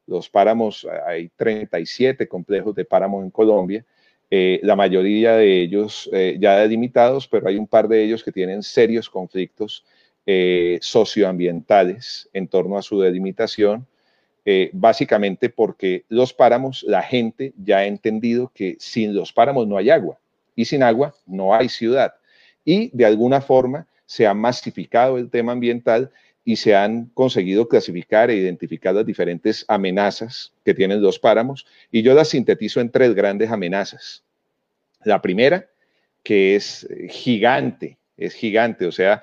Los 0.07 0.29
páramos, 0.29 0.87
hay 1.07 1.29
37 1.37 2.29
complejos 2.29 2.75
de 2.75 2.85
páramos 2.85 3.25
en 3.25 3.31
Colombia, 3.31 3.85
eh, 4.31 4.61
la 4.62 4.77
mayoría 4.77 5.37
de 5.37 5.61
ellos 5.61 6.09
eh, 6.12 6.37
ya 6.38 6.59
delimitados, 6.61 7.27
pero 7.27 7.49
hay 7.49 7.57
un 7.57 7.66
par 7.66 7.88
de 7.88 8.05
ellos 8.05 8.23
que 8.23 8.31
tienen 8.33 8.62
serios 8.62 9.11
conflictos 9.11 9.85
socioambientales 10.81 12.29
en 12.33 12.47
torno 12.47 12.79
a 12.79 12.83
su 12.83 13.01
delimitación, 13.01 13.85
básicamente 14.72 15.48
porque 15.48 16.05
los 16.09 16.33
páramos, 16.33 16.85
la 16.87 17.03
gente 17.03 17.53
ya 17.62 17.79
ha 17.79 17.87
entendido 17.87 18.50
que 18.55 18.76
sin 18.79 19.14
los 19.14 19.33
páramos 19.33 19.66
no 19.66 19.76
hay 19.76 19.90
agua 19.90 20.18
y 20.57 20.64
sin 20.64 20.83
agua 20.83 21.14
no 21.26 21.55
hay 21.55 21.68
ciudad. 21.68 22.14
Y 22.64 22.90
de 22.96 23.05
alguna 23.05 23.40
forma 23.40 23.87
se 24.07 24.26
ha 24.26 24.35
masificado 24.35 25.18
el 25.18 25.31
tema 25.31 25.53
ambiental 25.53 26.11
y 26.44 26.57
se 26.57 26.74
han 26.74 27.07
conseguido 27.14 27.68
clasificar 27.68 28.31
e 28.31 28.37
identificar 28.37 28.94
las 28.94 29.07
diferentes 29.07 29.64
amenazas 29.68 30.53
que 30.64 30.74
tienen 30.74 31.03
los 31.03 31.18
páramos 31.18 31.66
y 31.92 32.03
yo 32.03 32.14
las 32.14 32.29
sintetizo 32.29 32.81
en 32.81 32.90
tres 32.90 33.14
grandes 33.14 33.50
amenazas. 33.50 34.24
La 35.05 35.22
primera, 35.22 35.66
que 36.22 36.57
es 36.57 36.88
gigante, 37.09 37.98
es 38.16 38.35
gigante, 38.35 38.87
o 38.87 38.92
sea, 38.92 39.22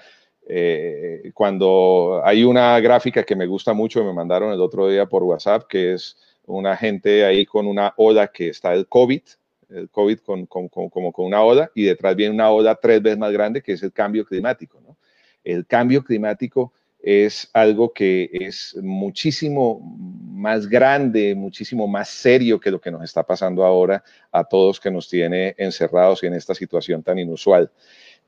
eh, 0.50 1.32
cuando 1.34 2.22
hay 2.24 2.44
una 2.44 2.80
gráfica 2.80 3.24
que 3.24 3.36
me 3.36 3.46
gusta 3.46 3.74
mucho, 3.74 4.04
me 4.04 4.14
mandaron 4.14 4.54
el 4.54 4.62
otro 4.62 4.88
día 4.88 5.06
por 5.06 5.24
WhatsApp, 5.24 5.68
que 5.68 5.94
es 5.94 6.18
una 6.46 6.78
gente 6.78 7.26
ahí 7.26 7.46
con 7.46 7.68
una 7.68 7.94
ola 7.98 8.28
que 8.28 8.50
está 8.50 8.74
el 8.74 8.88
COVID, 8.88 9.22
el 9.70 9.90
COVID 9.90 10.20
con, 10.20 10.46
como 10.46 11.12
con 11.12 11.26
una 11.26 11.44
ola, 11.44 11.70
y 11.76 11.84
detrás 11.84 12.16
viene 12.16 12.34
una 12.34 12.50
ola 12.50 12.76
tres 12.76 13.02
veces 13.02 13.20
más 13.20 13.34
grande, 13.34 13.62
que 13.62 13.74
es 13.74 13.84
el 13.84 13.92
cambio 13.92 14.26
climático. 14.26 14.80
¿no? 14.80 14.98
El 15.44 15.66
cambio 15.66 16.04
climático 16.04 16.72
es 17.00 17.50
algo 17.54 17.92
que 17.92 18.30
es 18.32 18.76
muchísimo 18.82 19.80
más 19.82 20.68
grande, 20.68 21.36
muchísimo 21.36 21.88
más 21.88 22.10
serio 22.10 22.60
que 22.60 22.72
lo 22.72 22.80
que 22.80 22.92
nos 22.92 23.04
está 23.04 23.24
pasando 23.24 23.66
ahora 23.66 24.04
a 24.32 24.44
todos 24.46 24.80
que 24.80 24.90
nos 24.90 25.10
tiene 25.10 25.56
encerrados 25.58 26.24
en 26.24 26.34
esta 26.34 26.56
situación 26.56 27.04
tan 27.04 27.20
inusual. 27.20 27.70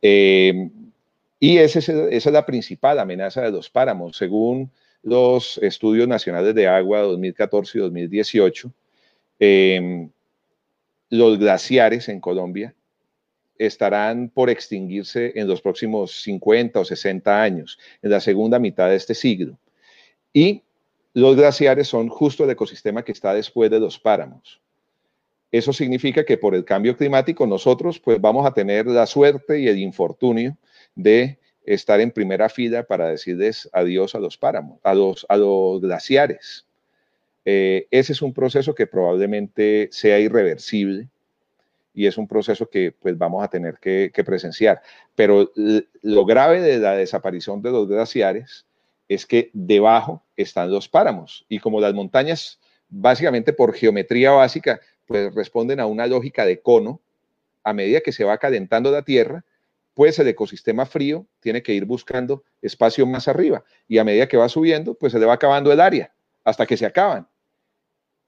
Eh, 0.01 0.69
y 1.39 1.58
esa 1.58 1.80
es, 1.80 2.25
la 2.25 2.45
principal 2.45 2.99
amenaza 2.99 3.41
de 3.41 3.52
los 3.52 3.69
páramos. 3.69 4.17
Según 4.17 4.71
los 5.02 5.58
estudios 5.60 6.08
nacionales 6.08 6.54
de 6.54 6.67
agua 6.67 7.02
2014 7.02 7.78
y 7.78 7.82
2018, 7.82 8.73
eh, 9.39 10.10
los 11.10 11.39
glaciares 11.39 12.10
en 12.10 12.19
Colombia 12.19 12.75
estarán 13.58 14.30
por 14.30 14.49
extinguirse 14.49 15.34
en 15.36 15.47
los 15.47 15.62
próximos 15.62 16.21
50 16.23 16.80
o 16.80 16.86
60 16.86 17.41
años, 17.41 17.80
en 18.02 18.12
la 18.12 18.19
segunda 18.19 18.60
mitad 18.60 18.89
de 18.89 18.95
este 18.95 19.15
siglo. 19.15 19.58
Y 20.34 20.63
los 21.13 21.36
glaciares 21.36 21.88
son 21.88 22.10
justo 22.10 22.43
el 22.43 22.49
ecosistema 22.52 23.04
que 23.04 23.12
está 23.12 23.34
después 23.34 23.71
de 23.71 23.80
los 23.80 23.99
páramos. 23.99 24.62
Eso 25.52 25.73
significa 25.73 26.23
que 26.23 26.38
por 26.38 26.54
el 26.54 26.63
cambio 26.63 26.95
climático 26.95 27.47
nosotros 27.47 27.99
pues 27.99 28.21
vamos 28.21 28.45
a 28.45 28.54
tener 28.54 28.86
la 28.86 29.06
suerte 29.06 29.60
y 29.60 29.67
el 29.67 29.80
infortunio 29.80 30.56
de 31.02 31.40
estar 31.64 32.02
en 32.02 32.12
primera 32.12 32.50
fila 32.50 32.84
para 32.84 33.10
decirles 33.10 33.70
adiós 33.72 34.16
a 34.16 34.20
los 34.20 34.38
páramos, 34.38 34.80
a 34.84 34.94
los, 34.94 35.26
a 35.30 35.38
los 35.38 35.80
glaciares. 35.82 36.66
Eh, 37.46 37.88
ese 37.90 38.14
es 38.14 38.22
un 38.22 38.34
proceso 38.34 38.76
que 38.76 38.86
probablemente 38.86 39.88
sea 39.92 40.20
irreversible 40.20 41.08
y 41.94 42.06
es 42.06 42.18
un 42.18 42.28
proceso 42.28 42.70
que 42.70 42.92
pues 42.92 43.18
vamos 43.18 43.44
a 43.44 43.48
tener 43.48 43.78
que, 43.80 44.12
presenciar. 44.26 44.82
Pero 45.16 45.52
lo 45.56 46.26
grave 46.26 46.62
de 46.62 46.80
la 46.80 46.96
desaparición 46.96 47.62
de 47.62 47.72
los 47.72 47.88
glaciares 47.88 48.66
es 49.08 49.26
que 49.26 49.50
debajo 49.54 50.24
están 50.36 50.72
los 50.72 50.90
páramos 50.90 51.46
y 51.50 51.60
como 51.60 51.80
las 51.80 51.94
montañas 51.94 52.60
básicamente 52.90 53.54
por 53.54 53.74
geometría 53.74 54.32
básica 54.32 54.80
pues 55.06 55.34
responden 55.34 55.80
a 55.80 55.86
una 55.86 56.08
lógica 56.08 56.46
de 56.46 56.60
cono, 56.60 57.02
a 57.64 57.74
medida 57.74 58.02
que 58.02 58.12
se 58.12 58.24
va 58.24 58.38
calentando 58.38 58.92
la 58.92 59.02
tierra, 59.02 59.44
pues 60.00 60.18
el 60.18 60.30
ecosistema 60.30 60.86
frío 60.86 61.26
tiene 61.42 61.62
que 61.62 61.74
ir 61.74 61.84
buscando 61.84 62.46
espacio 62.62 63.06
más 63.06 63.28
arriba 63.28 63.66
y 63.86 63.98
a 63.98 64.06
medida 64.06 64.30
que 64.30 64.38
va 64.38 64.48
subiendo, 64.48 64.94
pues 64.94 65.12
se 65.12 65.20
le 65.20 65.26
va 65.26 65.34
acabando 65.34 65.74
el 65.74 65.82
área 65.82 66.14
hasta 66.46 66.66
que 66.66 66.78
se 66.78 66.86
acaban. 66.86 67.28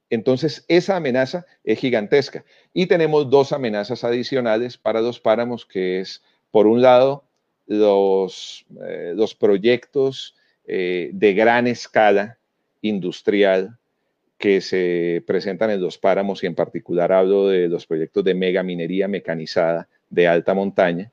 Entonces, 0.10 0.66
esa 0.68 0.98
amenaza 0.98 1.46
es 1.64 1.80
gigantesca. 1.80 2.44
Y 2.74 2.88
tenemos 2.88 3.30
dos 3.30 3.54
amenazas 3.54 4.04
adicionales 4.04 4.78
para 4.78 5.00
los 5.00 5.22
páramos, 5.22 5.66
que 5.66 6.02
es, 6.02 6.22
por 6.52 6.68
un 6.68 6.82
lado, 6.82 7.24
los, 7.68 8.66
eh, 8.86 9.16
proyectos 9.40 10.36
eh, 10.66 11.12
de 11.14 11.34
gran 11.34 11.68
escala 11.68 12.38
industrial 12.82 13.78
que 14.38 14.60
se 14.60 15.24
presentan 15.26 15.70
en 15.70 15.80
los 15.80 15.98
páramos 15.98 16.44
y 16.44 16.48
en 16.48 16.56
particular 16.56 17.14
hablo 17.14 17.48
de 17.48 17.70
los 17.70 17.88
proyectos 17.88 18.26
de 18.26 18.34
mega 18.34 18.62
minería 18.62 19.08
mecanizada 19.08 19.88
de 20.10 20.28
alta 20.28 20.54
montaña. 20.54 21.10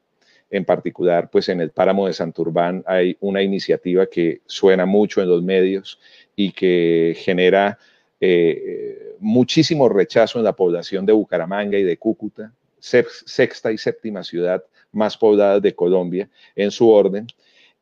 En 0.50 0.64
particular, 0.64 1.30
pues 1.30 1.48
en 1.48 1.60
el 1.60 1.70
páramo 1.70 2.06
de 2.06 2.14
Santurbán 2.14 2.82
hay 2.86 3.16
una 3.20 3.42
iniciativa 3.42 4.06
que 4.06 4.40
suena 4.46 4.86
mucho 4.86 5.20
en 5.20 5.28
los 5.28 5.42
medios 5.42 6.00
y 6.34 6.52
que 6.52 7.14
genera 7.18 7.78
eh, 8.20 9.16
muchísimo 9.20 9.88
rechazo 9.88 10.38
en 10.38 10.44
la 10.44 10.54
población 10.54 11.06
de 11.06 11.12
Bucaramanga 11.12 11.78
y 11.78 11.84
de 11.84 11.98
Cúcuta, 11.98 12.52
sexta 12.78 13.72
y 13.72 13.78
séptima 13.78 14.24
ciudad 14.24 14.64
más 14.92 15.16
poblada 15.16 15.60
de 15.60 15.74
Colombia 15.74 16.28
en 16.56 16.70
su 16.70 16.88
orden, 16.88 17.26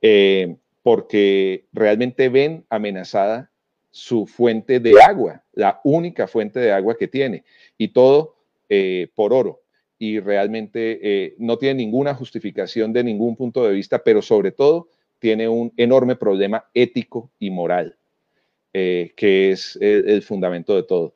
eh, 0.01 0.57
porque 0.83 1.65
realmente 1.73 2.29
ven 2.29 2.65
amenazada 2.69 3.51
su 3.91 4.27
fuente 4.27 4.79
de 4.79 5.01
agua, 5.03 5.43
la 5.53 5.81
única 5.85 6.27
fuente 6.27 6.61
de 6.61 6.73
agua 6.73 6.97
que 6.97 7.09
tiene, 7.09 7.45
y 7.79 7.89
todo 7.89 8.37
eh, 8.69 9.09
por 9.15 9.33
oro. 9.33 9.63
Y 9.99 10.21
realmente 10.21 11.35
no 11.39 11.57
tiene 11.57 11.83
ninguna 11.83 12.15
justificación 12.15 12.93
de 12.93 13.03
ningún 13.03 13.35
punto 13.35 13.65
de 13.65 13.73
vista, 13.73 14.03
pero 14.03 14.21
sobre 14.21 14.53
todo 14.53 14.89
tiene 15.19 15.49
un 15.49 15.73
enorme 15.77 16.17
problema 16.17 16.67
ético 16.75 17.31
y 17.39 17.51
moral. 17.51 17.97
Eh, 18.79 19.15
que 19.17 19.53
es 19.53 19.79
el, 19.81 20.21
fundamento 20.21 20.77
de 20.77 20.83
todo. 20.83 21.15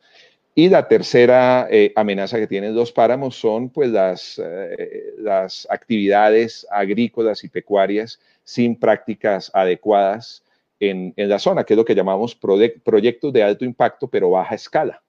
Y 0.54 0.70
la 0.70 0.88
tercera 0.88 1.68
eh, 1.70 1.92
amenaza 1.94 2.38
que 2.38 2.46
tienen 2.46 2.74
los 2.74 2.90
páramos 2.90 3.36
son 3.36 3.68
pues 3.68 3.90
las, 3.90 4.40
eh, 4.42 5.12
las 5.18 5.68
actividades 5.70 6.66
agrícolas 6.70 7.44
y 7.44 7.50
pecuarias 7.50 8.18
sin 8.44 8.76
prácticas 8.76 9.50
adecuadas 9.52 10.42
en, 10.80 11.12
en, 11.18 11.28
la 11.28 11.38
zona, 11.38 11.64
que 11.64 11.74
es 11.74 11.76
lo 11.76 11.84
que 11.84 11.94
llamamos 11.94 12.34
proyectos 12.34 13.30
de 13.30 13.42
alto 13.42 13.66
impacto 13.66 14.08
pero 14.08 14.30
baja 14.30 14.54
escala. 14.54 15.02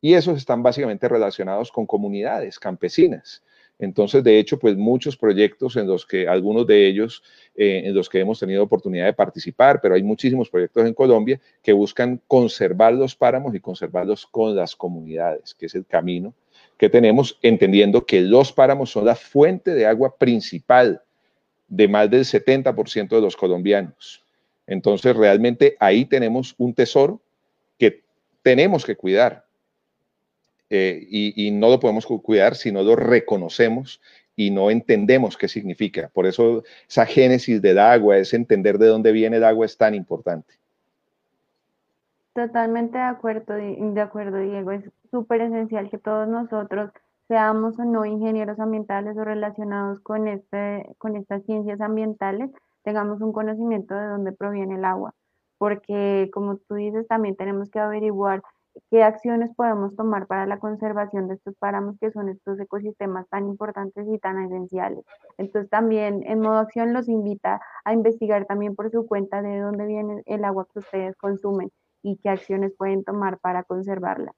Y 0.00 0.14
esos 0.14 0.36
están 0.36 0.62
básicamente 0.62 1.08
relacionados 1.08 1.72
con 1.72 1.86
comunidades 1.86 2.58
campesinas 2.58 3.42
Entonces, 3.80 4.24
de 4.24 4.38
hecho, 4.38 4.58
pues 4.58 4.76
muchos 4.76 5.16
proyectos 5.16 5.76
en 5.76 5.86
los 5.86 6.04
que, 6.04 6.26
algunos 6.26 6.66
de 6.66 6.86
ellos, 6.88 7.22
eh, 7.54 7.82
en 7.84 7.94
los 7.94 8.08
que 8.08 8.20
hemos 8.20 8.40
tenido 8.40 8.62
oportunidad 8.64 9.06
de 9.06 9.12
participar, 9.12 9.80
pero 9.80 9.94
hay 9.94 10.02
muchísimos 10.02 10.50
proyectos 10.50 10.84
en 10.86 10.94
Colombia 10.94 11.40
que 11.62 11.72
buscan 11.72 12.20
conservar 12.26 12.94
los 12.94 13.14
páramos 13.14 13.54
y 13.54 13.60
conservarlos 13.60 14.26
con 14.26 14.56
las 14.56 14.74
comunidades, 14.74 15.54
que 15.54 15.66
es 15.66 15.74
el 15.74 15.86
camino 15.86 16.34
que 16.76 16.88
tenemos, 16.88 17.38
entendiendo 17.42 18.06
que 18.06 18.20
los 18.20 18.52
páramos 18.52 18.90
son 18.90 19.04
la 19.04 19.16
fuente 19.16 19.74
de 19.74 19.84
agua 19.84 20.16
principal 20.16 21.02
de 21.66 21.88
más 21.88 22.08
del 22.10 22.24
70% 22.24 23.08
de 23.08 23.20
los 23.20 23.36
colombianos. 23.36 24.24
Entonces, 24.66 25.14
realmente 25.16 25.76
ahí 25.80 26.04
tenemos 26.04 26.54
un 26.56 26.72
tesoro 26.72 27.20
que 27.78 28.02
tenemos 28.42 28.84
que 28.84 28.96
cuidar 28.96 29.47
eh, 30.70 31.06
y, 31.08 31.50
no 31.50 31.68
lo 31.68 31.80
podemos 31.80 32.06
cuidar 32.06 32.54
si 32.54 32.70
no 32.70 32.82
lo 32.82 32.94
reconocemos 32.94 34.00
y 34.36 34.50
no 34.50 34.70
entendemos 34.70 35.36
qué 35.36 35.48
significa. 35.48 36.10
Por 36.12 36.26
eso 36.26 36.62
esa 36.88 37.06
génesis 37.06 37.60
del 37.62 37.78
agua, 37.78 38.18
ese 38.18 38.36
entender 38.36 38.78
de 38.78 38.86
dónde 38.86 39.12
viene 39.12 39.38
el 39.38 39.44
agua 39.44 39.66
es 39.66 39.76
tan 39.76 39.94
importante. 39.94 40.54
Totalmente 42.34 42.98
de 42.98 43.04
acuerdo, 43.04 43.54
de 43.54 44.00
acuerdo 44.00 44.38
Diego. 44.38 44.70
Es 44.72 44.84
súper 45.10 45.40
esencial 45.40 45.90
que 45.90 45.98
todos 45.98 46.28
nosotros 46.28 46.90
seamos 47.28 47.78
o 47.78 47.84
no 47.84 48.04
ingenieros 48.04 48.58
ambientales 48.60 49.16
o 49.16 49.24
relacionados 49.24 50.00
con, 50.00 50.28
este, 50.28 50.94
con 50.98 51.16
estas 51.16 51.44
ciencias 51.44 51.80
ambientales, 51.80 52.50
tengamos 52.82 53.20
un 53.20 53.32
conocimiento 53.32 53.94
de 53.94 54.06
dónde 54.06 54.32
proviene 54.32 54.76
el 54.76 54.84
agua. 54.84 55.14
Porque 55.58 56.30
como 56.32 56.56
tú 56.56 56.76
dices, 56.76 57.06
también 57.06 57.36
tenemos 57.36 57.68
que 57.70 57.80
averiguar 57.80 58.42
qué 58.90 59.02
acciones 59.02 59.50
podemos 59.54 59.94
tomar 59.96 60.26
para 60.26 60.46
la 60.46 60.58
conservación 60.58 61.28
de 61.28 61.34
estos 61.34 61.54
páramos 61.56 61.96
que 62.00 62.10
son 62.10 62.28
estos 62.28 62.58
ecosistemas 62.60 63.28
tan 63.28 63.46
importantes 63.48 64.06
y 64.08 64.18
tan 64.18 64.38
esenciales. 64.44 65.04
Entonces 65.38 65.70
también 65.70 66.22
en 66.26 66.40
modo 66.40 66.58
acción 66.58 66.92
los 66.92 67.08
invita 67.08 67.60
a 67.84 67.92
investigar 67.92 68.46
también 68.46 68.74
por 68.74 68.90
su 68.90 69.06
cuenta 69.06 69.42
de 69.42 69.60
dónde 69.60 69.86
viene 69.86 70.22
el 70.26 70.44
agua 70.44 70.66
que 70.72 70.80
ustedes 70.80 71.16
consumen 71.16 71.70
y 72.02 72.18
qué 72.18 72.30
acciones 72.30 72.72
pueden 72.76 73.04
tomar 73.04 73.38
para 73.38 73.64
conservarla. 73.64 74.32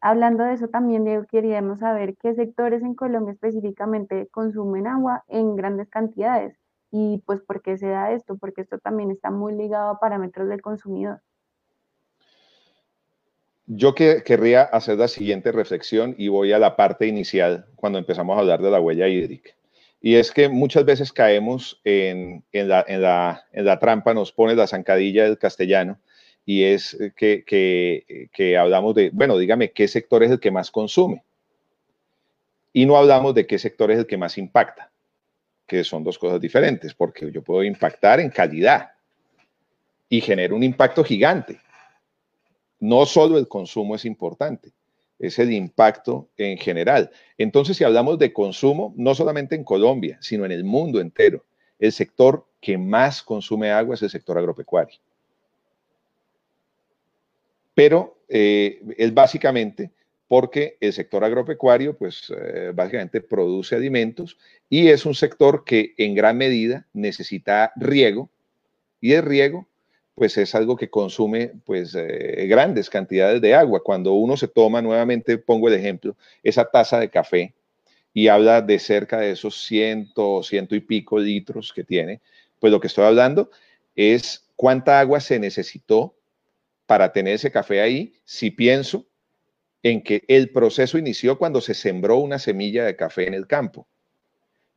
Hablando 0.00 0.44
de 0.44 0.54
eso 0.54 0.68
también, 0.68 1.04
Diego, 1.04 1.24
queríamos 1.28 1.80
saber 1.80 2.16
qué 2.22 2.34
sectores 2.34 2.82
en 2.82 2.94
Colombia 2.94 3.32
específicamente 3.32 4.28
consumen 4.30 4.86
agua 4.86 5.24
en 5.28 5.56
grandes 5.56 5.88
cantidades 5.88 6.56
y 6.90 7.22
pues 7.26 7.40
por 7.42 7.62
qué 7.62 7.76
se 7.78 7.88
da 7.88 8.12
esto, 8.12 8.36
porque 8.38 8.62
esto 8.62 8.78
también 8.78 9.10
está 9.10 9.30
muy 9.30 9.54
ligado 9.54 9.90
a 9.90 9.98
parámetros 9.98 10.48
del 10.48 10.62
consumidor. 10.62 11.20
Yo 13.66 13.94
que, 13.94 14.22
querría 14.24 14.62
hacer 14.62 14.96
la 14.98 15.08
siguiente 15.08 15.50
reflexión 15.50 16.14
y 16.16 16.28
voy 16.28 16.52
a 16.52 16.58
la 16.58 16.76
parte 16.76 17.06
inicial 17.06 17.66
cuando 17.74 17.98
empezamos 17.98 18.36
a 18.36 18.40
hablar 18.40 18.62
de 18.62 18.70
la 18.70 18.80
huella 18.80 19.08
hídrica. 19.08 19.50
Y 20.00 20.14
es 20.14 20.30
que 20.30 20.48
muchas 20.48 20.84
veces 20.84 21.12
caemos 21.12 21.80
en, 21.82 22.44
la, 22.52 23.78
trampa, 23.80 24.14
nos 24.14 24.30
pone 24.30 24.54
la 24.54 24.68
zancadilla 24.68 25.24
del 25.24 25.38
castellano 25.38 25.98
y 26.44 26.62
es 26.62 26.96
que 27.16 28.56
hablamos 28.56 28.94
de, 28.94 29.10
bueno, 29.12 29.36
dígame, 29.36 29.72
¿qué 29.72 29.88
sector 29.88 30.22
es 30.22 30.30
el 30.30 30.38
que 30.38 30.52
más 30.52 30.70
consume? 30.70 31.24
Y 32.72 32.86
no 32.86 32.96
hablamos 32.96 33.34
de 33.34 33.46
qué 33.46 33.58
sector 33.58 33.90
es 33.90 33.98
el 33.98 34.06
que 34.06 34.18
más 34.18 34.38
impacta, 34.38 34.92
que 35.66 35.82
son 35.82 36.04
dos 36.04 36.18
cosas 36.18 36.40
diferentes, 36.40 36.94
porque 36.94 37.32
yo 37.32 37.42
puedo 37.42 37.64
impactar 37.64 38.20
en 38.20 38.30
calidad 38.30 38.90
y 40.08 40.20
genero 40.20 40.54
un 40.54 40.62
impacto 40.62 41.02
gigante 41.02 41.58
no 42.80 43.06
solo 43.06 43.38
el 43.38 43.48
consumo 43.48 43.94
es 43.94 44.04
importante, 44.04 44.72
es 45.18 45.38
el 45.38 45.52
impacto 45.52 46.28
en 46.36 46.58
general. 46.58 47.10
Entonces, 47.38 47.76
si 47.76 47.84
hablamos 47.84 48.18
de 48.18 48.32
consumo, 48.32 48.94
no 48.96 49.14
solamente 49.14 49.54
en 49.54 49.64
Colombia, 49.64 50.18
sino 50.20 50.44
en 50.44 50.52
el 50.52 50.64
mundo 50.64 51.00
entero, 51.00 51.44
el 51.78 51.92
sector 51.92 52.46
que 52.60 52.78
más 52.78 53.22
consume 53.22 53.70
agua 53.70 53.94
es 53.94 54.02
el 54.02 54.10
sector 54.10 54.38
agropecuario. 54.38 54.98
Pero 57.74 58.18
eh, 58.28 58.80
es 58.96 59.12
básicamente 59.12 59.90
porque 60.28 60.76
el 60.80 60.92
sector 60.92 61.22
agropecuario, 61.22 61.96
pues 61.96 62.32
eh, 62.36 62.72
básicamente 62.74 63.20
produce 63.20 63.76
alimentos 63.76 64.38
y 64.68 64.88
es 64.88 65.06
un 65.06 65.14
sector 65.14 65.64
que 65.64 65.94
en 65.98 66.14
gran 66.14 66.36
medida 66.36 66.86
necesita 66.92 67.72
riego 67.76 68.30
y 69.00 69.12
el 69.12 69.22
riego 69.22 69.68
pues 70.16 70.38
es 70.38 70.54
algo 70.54 70.76
que 70.76 70.88
consume 70.88 71.52
pues 71.66 71.94
eh, 71.94 72.46
grandes 72.48 72.88
cantidades 72.88 73.42
de 73.42 73.54
agua. 73.54 73.82
Cuando 73.84 74.14
uno 74.14 74.34
se 74.38 74.48
toma, 74.48 74.80
nuevamente 74.80 75.36
pongo 75.36 75.68
el 75.68 75.74
ejemplo, 75.74 76.16
esa 76.42 76.64
taza 76.64 76.98
de 76.98 77.10
café 77.10 77.54
y 78.14 78.28
habla 78.28 78.62
de 78.62 78.78
cerca 78.78 79.20
de 79.20 79.32
esos 79.32 79.62
ciento, 79.66 80.42
ciento 80.42 80.74
y 80.74 80.80
pico 80.80 81.18
litros 81.18 81.70
que 81.70 81.84
tiene, 81.84 82.22
pues 82.58 82.72
lo 82.72 82.80
que 82.80 82.86
estoy 82.86 83.04
hablando 83.04 83.50
es 83.94 84.48
cuánta 84.56 85.00
agua 85.00 85.20
se 85.20 85.38
necesitó 85.38 86.14
para 86.86 87.12
tener 87.12 87.34
ese 87.34 87.52
café 87.52 87.82
ahí, 87.82 88.14
si 88.24 88.50
pienso 88.50 89.04
en 89.82 90.02
que 90.02 90.24
el 90.28 90.48
proceso 90.48 90.96
inició 90.96 91.36
cuando 91.36 91.60
se 91.60 91.74
sembró 91.74 92.16
una 92.16 92.38
semilla 92.38 92.86
de 92.86 92.96
café 92.96 93.26
en 93.26 93.34
el 93.34 93.46
campo. 93.46 93.86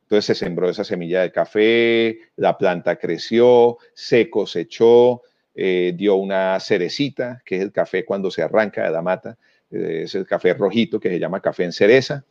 Entonces 0.02 0.26
se 0.26 0.34
sembró 0.34 0.68
esa 0.68 0.84
semilla 0.84 1.22
de 1.22 1.32
café, 1.32 2.18
la 2.36 2.58
planta 2.58 2.96
creció, 2.96 3.78
se 3.94 4.28
cosechó, 4.28 5.22
eh, 5.62 5.92
dio 5.94 6.14
una 6.14 6.58
cerecita, 6.58 7.42
que 7.44 7.56
es 7.56 7.62
el 7.62 7.70
café 7.70 8.06
cuando 8.06 8.30
se 8.30 8.40
arranca 8.40 8.82
de 8.82 8.90
la 8.90 9.02
mata, 9.02 9.36
eh, 9.70 10.04
es 10.04 10.14
el 10.14 10.24
café 10.24 10.54
rojito 10.54 10.98
que 10.98 11.10
se 11.10 11.18
llama 11.18 11.42
café 11.42 11.64
en 11.64 11.72
cereza. 11.72 12.24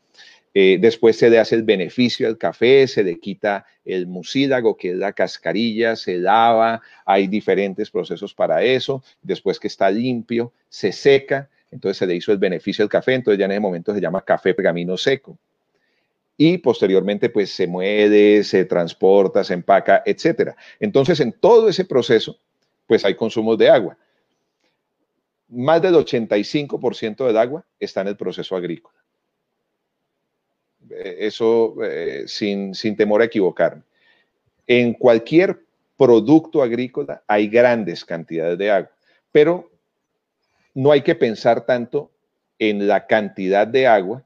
Eh, 0.52 0.80
después 0.82 1.16
se 1.16 1.30
le 1.30 1.38
hace 1.38 1.54
el 1.54 1.62
beneficio 1.62 2.28
al 2.28 2.40
café, 2.40 2.88
se 2.88 3.04
le 3.04 3.20
quita 3.20 3.68
el 3.86 4.08
mucílago, 4.08 4.76
que 4.76 4.90
es 4.90 4.98
la 4.98 5.14
cascarilla, 5.14 5.96
se 5.96 6.18
lava, 6.18 6.82
hay 7.06 7.28
diferentes 7.28 7.92
procesos 7.92 8.34
para 8.34 8.64
eso. 8.64 9.04
Después 9.22 9.60
que 9.60 9.68
está 9.68 9.92
limpio, 9.92 10.52
se 10.68 10.92
seca, 10.92 11.52
entonces 11.70 11.98
se 11.98 12.08
le 12.08 12.16
hizo 12.16 12.32
el 12.32 12.40
beneficio 12.40 12.82
al 12.82 12.90
café, 12.90 13.14
entonces 13.14 13.38
ya 13.38 13.46
en 13.46 13.52
ese 13.52 13.60
momento 13.60 13.94
se 13.94 14.02
llama 14.02 14.26
café 14.26 14.56
pergamino 14.56 14.98
seco. 14.98 15.38
Y 16.36 16.58
posteriormente, 16.58 17.30
pues 17.30 17.52
se 17.52 17.68
muede, 17.68 18.44
se 18.44 18.66
transporta, 18.66 19.44
se 19.44 19.54
empaca, 19.54 20.02
etc. 20.04 20.56
Entonces, 20.80 21.20
en 21.20 21.34
todo 21.34 21.70
ese 21.70 21.86
proceso, 21.86 22.40
pues 22.90 23.06
hay 23.06 23.14
consumos 23.14 23.56
de 23.56 23.70
agua. 23.70 23.96
Más 25.48 25.80
del 25.80 25.94
85% 25.94 27.28
del 27.28 27.38
agua 27.38 27.64
está 27.80 28.02
en 28.02 28.08
el 28.08 28.18
proceso 28.18 28.56
agrícola. 28.56 28.98
Eh, 30.90 31.18
eso 31.20 31.76
eh, 31.84 32.24
sin, 32.26 32.74
sin 32.74 32.96
temor 32.96 33.22
a 33.22 33.26
equivocarme. 33.26 33.84
En 34.66 34.96
cualquier 34.96 35.62
producto 35.98 36.64
agrícola 36.64 37.22
hay 37.28 37.48
grandes 37.48 38.04
cantidades 38.04 38.58
de 38.58 38.72
agua, 38.72 38.92
pero 39.32 39.70
no 40.74 40.92
hay 40.92 41.04
que 41.04 41.14
pensar 41.14 41.68
tanto 41.68 42.10
en 42.58 42.88
la 42.88 43.06
cantidad 43.06 43.68
de 43.68 43.86
agua 43.86 44.24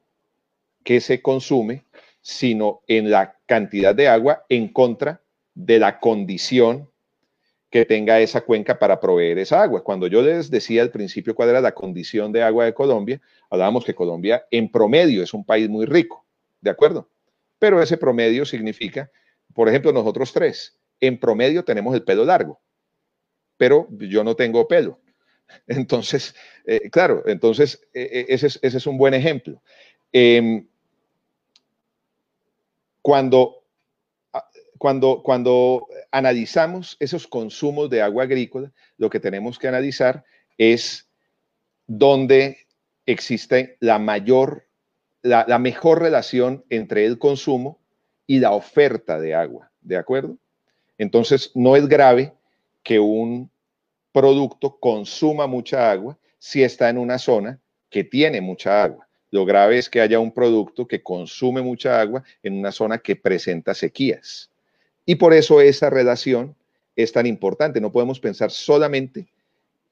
que 0.86 1.02
se 1.02 1.22
consume, 1.22 1.84
sino 2.22 2.80
en 2.88 3.12
la 3.12 3.36
cantidad 3.46 3.94
de 3.94 4.08
agua 4.08 4.46
en 4.48 4.70
contra 4.70 5.20
de 5.54 5.80
la 5.80 6.00
condición 6.00 6.88
que 7.74 7.86
tenga 7.86 8.20
esa 8.20 8.42
cuenca 8.42 8.78
para 8.78 9.00
proveer 9.00 9.40
esa 9.40 9.64
agua. 9.64 9.84
Cuando 9.84 10.06
yo 10.06 10.22
les 10.22 10.52
decía 10.52 10.84
al 10.84 10.92
principio 10.92 11.34
cuál 11.34 11.50
era 11.50 11.60
la 11.60 11.72
condición 11.72 12.32
de 12.32 12.44
agua 12.44 12.66
de 12.66 12.74
Colombia, 12.76 13.20
hablábamos 13.50 13.84
que 13.84 13.96
Colombia 13.96 14.46
en 14.52 14.72
promedio 14.72 15.24
es 15.24 15.34
un 15.34 15.44
país 15.44 15.68
muy 15.68 15.88
rico, 15.88 16.24
¿de 16.62 16.70
acuerdo? 16.70 17.10
Pero 17.58 17.82
ese 17.82 17.98
promedio 17.98 18.46
significa, 18.46 19.10
por 19.56 19.70
ejemplo, 19.70 19.92
nosotros 19.92 20.32
tres, 20.32 20.78
en 21.00 21.20
promedio 21.20 21.66
tenemos 21.66 21.96
el 21.96 22.04
pelo 22.04 22.24
largo, 22.24 22.62
pero 23.58 23.88
yo 23.90 24.24
no 24.24 24.36
tengo 24.36 24.68
pelo. 24.68 25.00
Entonces, 25.66 26.36
eh, 26.68 26.92
claro, 26.92 27.24
entonces 27.26 27.82
e, 27.92 28.28
e, 28.30 28.36
ese, 28.36 28.60
es, 28.62 28.86
un 28.86 29.00
buen 29.00 29.16
ejemplo. 29.16 29.64
Em, 30.12 30.68
cuando 33.02 33.63
cuando, 34.84 35.88
analizamos 36.12 36.98
esos 37.00 37.26
consumos 37.26 37.90
de 37.90 38.02
agua 38.02 38.24
agrícola, 38.24 38.74
lo 38.98 39.10
que 39.10 39.22
tenemos 39.22 39.58
que 39.58 39.70
analizar 39.70 40.26
es 40.58 41.08
dónde 41.88 42.68
existe 43.06 43.78
la 43.80 43.98
mayor, 43.98 44.68
la, 45.22 45.46
la 45.48 45.58
mejor 45.58 46.02
relación 46.02 46.66
entre 46.70 47.06
el 47.06 47.18
consumo 47.18 47.80
y 48.28 48.40
la 48.40 48.52
oferta 48.52 49.22
de 49.22 49.34
agua, 49.36 49.72
¿de 49.80 49.96
acuerdo? 49.96 50.38
Entonces, 50.98 51.52
no 51.56 51.78
es 51.78 51.88
grave 51.88 52.34
que 52.84 53.00
un 53.00 53.50
producto 54.12 54.78
consuma 54.82 55.48
mucha 55.48 55.92
agua 55.92 56.18
si 56.40 56.62
está 56.62 56.90
en 56.90 56.98
una 56.98 57.20
zona 57.20 57.58
que 57.90 58.04
tiene 58.04 58.42
mucha 58.42 58.84
agua. 58.84 59.08
Lo 59.32 59.46
grave 59.46 59.78
es 59.78 59.90
que 59.90 60.02
haya 60.02 60.20
un 60.20 60.34
producto 60.34 60.86
que 60.86 61.02
consume 61.02 61.62
mucha 61.62 62.02
agua 62.02 62.22
en 62.44 62.60
una 62.60 62.74
zona 62.74 62.98
que 62.98 63.16
presenta 63.16 63.74
sequías. 63.74 64.50
Y 65.06 65.16
por 65.16 65.34
eso 65.34 65.62
esa 65.62 65.90
relación 65.90 66.56
es 66.96 67.12
tan 67.12 67.26
importante. 67.26 67.82
No 67.82 67.92
podemos 67.92 68.20
pensar 68.20 68.52
solamente 68.52 69.28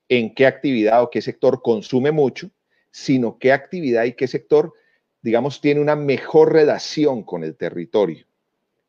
en 0.10 0.34
qué 0.34 0.46
actividad 0.46 1.04
o 1.04 1.10
qué 1.10 1.22
sector 1.22 1.62
consume 1.62 2.12
mucho, 2.12 2.50
sino 2.92 3.38
qué 3.40 3.52
actividad 3.52 4.04
y 4.06 4.14
qué 4.14 4.28
sector 4.28 4.74
digamos, 5.22 5.62
tiene 5.62 5.80
una 5.80 5.96
mejor 5.96 6.54
relación 6.54 7.24
con 7.24 7.44
el 7.44 7.56
territorio 7.56 8.26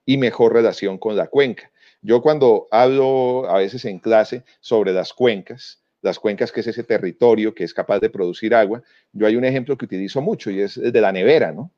y 0.04 0.16
mejor 0.16 0.52
relación 0.52 0.98
con 0.98 1.16
la 1.16 1.28
cuenca. 1.28 1.70
Yo 2.00 2.20
cuando 2.20 2.66
hablo 2.70 3.48
a 3.48 3.58
veces 3.58 3.84
en 3.84 3.98
clase 3.98 4.44
sobre 4.60 4.92
las 4.92 5.12
cuencas, 5.12 5.80
las 6.00 6.18
cuencas 6.18 6.50
que 6.50 6.60
es 6.60 6.66
ese 6.66 6.82
territorio 6.82 7.54
que 7.54 7.64
es 7.64 7.72
capaz 7.72 8.00
de 8.00 8.10
producir 8.10 8.54
agua, 8.54 8.82
yo 9.12 9.26
hay 9.26 9.36
un 9.36 9.44
ejemplo 9.44 9.76
que 9.78 9.84
utilizo 9.84 10.20
mucho 10.20 10.50
y 10.50 10.60
es 10.60 10.76
el 10.76 10.90
de 10.90 11.00
la 11.00 11.12
nevera, 11.12 11.52
¿no? 11.52 11.70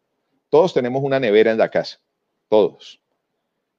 Todos 0.49 0.72
tenemos 0.72 1.03
una 1.03 1.20
nevera 1.20 1.51
en 1.51 1.59
la 1.59 1.68
casa, 1.68 1.99
todos. 2.49 3.01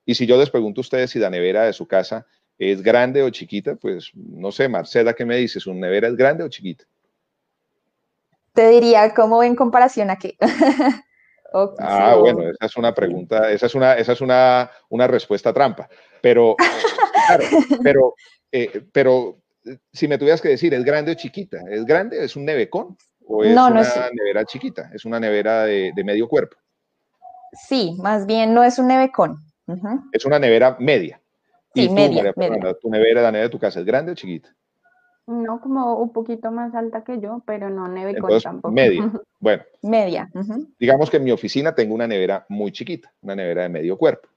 Y 0.06 0.16
si 0.16 0.26
yo 0.26 0.38
les 0.38 0.50
pregunto 0.50 0.80
a 0.80 0.84
ustedes 0.84 1.12
si 1.12 1.20
la 1.20 1.30
nevera 1.30 1.64
de 1.64 1.74
su 1.74 1.88
casa 1.88 2.26
es 2.58 2.82
grande 2.82 3.24
o 3.24 3.30
chiquita, 3.30 3.76
pues 3.76 4.12
no 4.14 4.52
sé, 4.52 4.70
Marcela, 4.70 5.14
¿qué 5.14 5.26
me 5.26 5.38
dices? 5.38 5.68
¿Una 5.68 5.88
nevera 5.88 6.08
es 6.08 6.16
grande 6.16 6.44
o 6.44 6.50
chiquita? 6.50 6.86
Te 8.54 8.70
diría, 8.70 9.14
¿cómo 9.14 9.44
en 9.44 9.56
comparación 9.56 10.10
a 10.10 10.18
qué? 10.18 10.38
ah, 11.80 12.16
bueno, 12.18 12.44
esa 12.50 12.66
es 12.66 12.78
una 12.78 12.94
pregunta, 12.94 13.52
esa 13.52 13.66
es 13.66 13.76
una, 13.76 13.94
esa 13.96 14.14
es 14.14 14.22
una, 14.22 14.72
una 14.90 15.08
respuesta 15.08 15.54
trampa. 15.54 15.90
Pero, 16.22 16.56
claro, 17.28 17.46
pero, 17.84 18.14
eh, 18.52 18.86
pero 18.94 19.42
si 19.92 20.08
me 20.08 20.18
tuvieras 20.18 20.42
que 20.42 20.50
decir, 20.50 20.74
¿es 20.74 20.84
grande 20.84 21.12
o 21.12 21.16
chiquita? 21.16 21.58
¿Es 21.70 21.86
grande? 21.86 22.24
¿Es 22.24 22.36
un 22.36 22.46
nevecón? 22.46 22.98
¿O 23.28 23.44
es 23.44 23.52
una 23.52 24.10
nevera 24.14 24.46
chiquita? 24.46 24.92
¿Es 24.94 25.06
una 25.06 25.20
nevera 25.20 25.64
de, 25.64 25.92
medio 26.04 26.28
cuerpo? 26.28 26.58
Sí, 27.68 27.96
más 28.00 28.26
bien 28.26 28.54
no 28.54 28.64
es 28.64 28.78
un 28.78 28.88
nevecón. 28.88 29.38
Es 30.12 30.26
una 30.26 30.40
nevera 30.40 30.78
media. 30.80 31.20
Sí, 31.74 31.90
media, 31.90 32.34
tu 32.82 32.90
nevera, 32.90 33.22
la 33.22 33.32
nevera 33.32 33.48
de 33.48 33.50
tu 33.50 33.60
casa, 33.60 33.80
¿es 33.82 33.86
grande 33.86 34.14
o 34.14 34.16
chiquita? 34.16 34.56
No, 35.28 35.60
como 35.60 35.96
un 35.96 36.14
poquito 36.14 36.52
más 36.52 36.74
alta 36.76 37.04
que 37.04 37.20
yo, 37.20 37.42
pero 37.46 37.70
no 37.70 37.88
nevecón 37.88 38.40
tampoco. 38.42 38.74
Media. 38.74 39.12
Bueno. 39.40 39.64
Media. 39.82 40.32
Digamos 40.80 41.10
que 41.10 41.18
en 41.18 41.24
mi 41.24 41.32
oficina 41.32 41.74
tengo 41.76 41.96
una 41.96 42.08
nevera 42.08 42.46
muy 42.48 42.72
chiquita, 42.72 43.12
una 43.22 43.36
nevera 43.36 43.64
de 43.64 43.70
medio 43.70 43.98
cuerpo. 43.98 44.30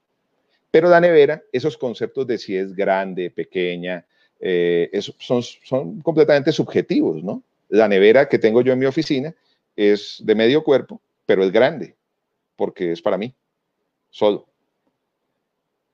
Pero 0.71 0.89
la 0.89 0.99
nevera, 0.99 1.41
esos 1.51 1.77
conceptos 1.77 2.27
de 2.27 2.37
si 2.37 2.57
es 2.57 2.75
grande, 2.75 3.31
pequeña, 3.31 4.05
eh, 4.39 4.89
son, 5.19 5.41
son 5.41 6.01
completamente 6.01 6.51
subjetivos, 6.51 7.23
¿no? 7.23 7.43
La 7.69 7.87
nevera 7.87 8.27
que 8.27 8.39
tengo 8.39 8.61
yo 8.61 8.73
en 8.73 8.79
mi 8.79 8.85
oficina 8.85 9.33
es 9.75 10.21
de 10.23 10.35
medio 10.35 10.63
cuerpo, 10.63 11.01
pero 11.25 11.43
es 11.43 11.51
grande, 11.51 11.95
porque 12.55 12.91
es 12.91 13.01
para 13.01 13.17
mí, 13.17 13.33
solo. 14.09 14.48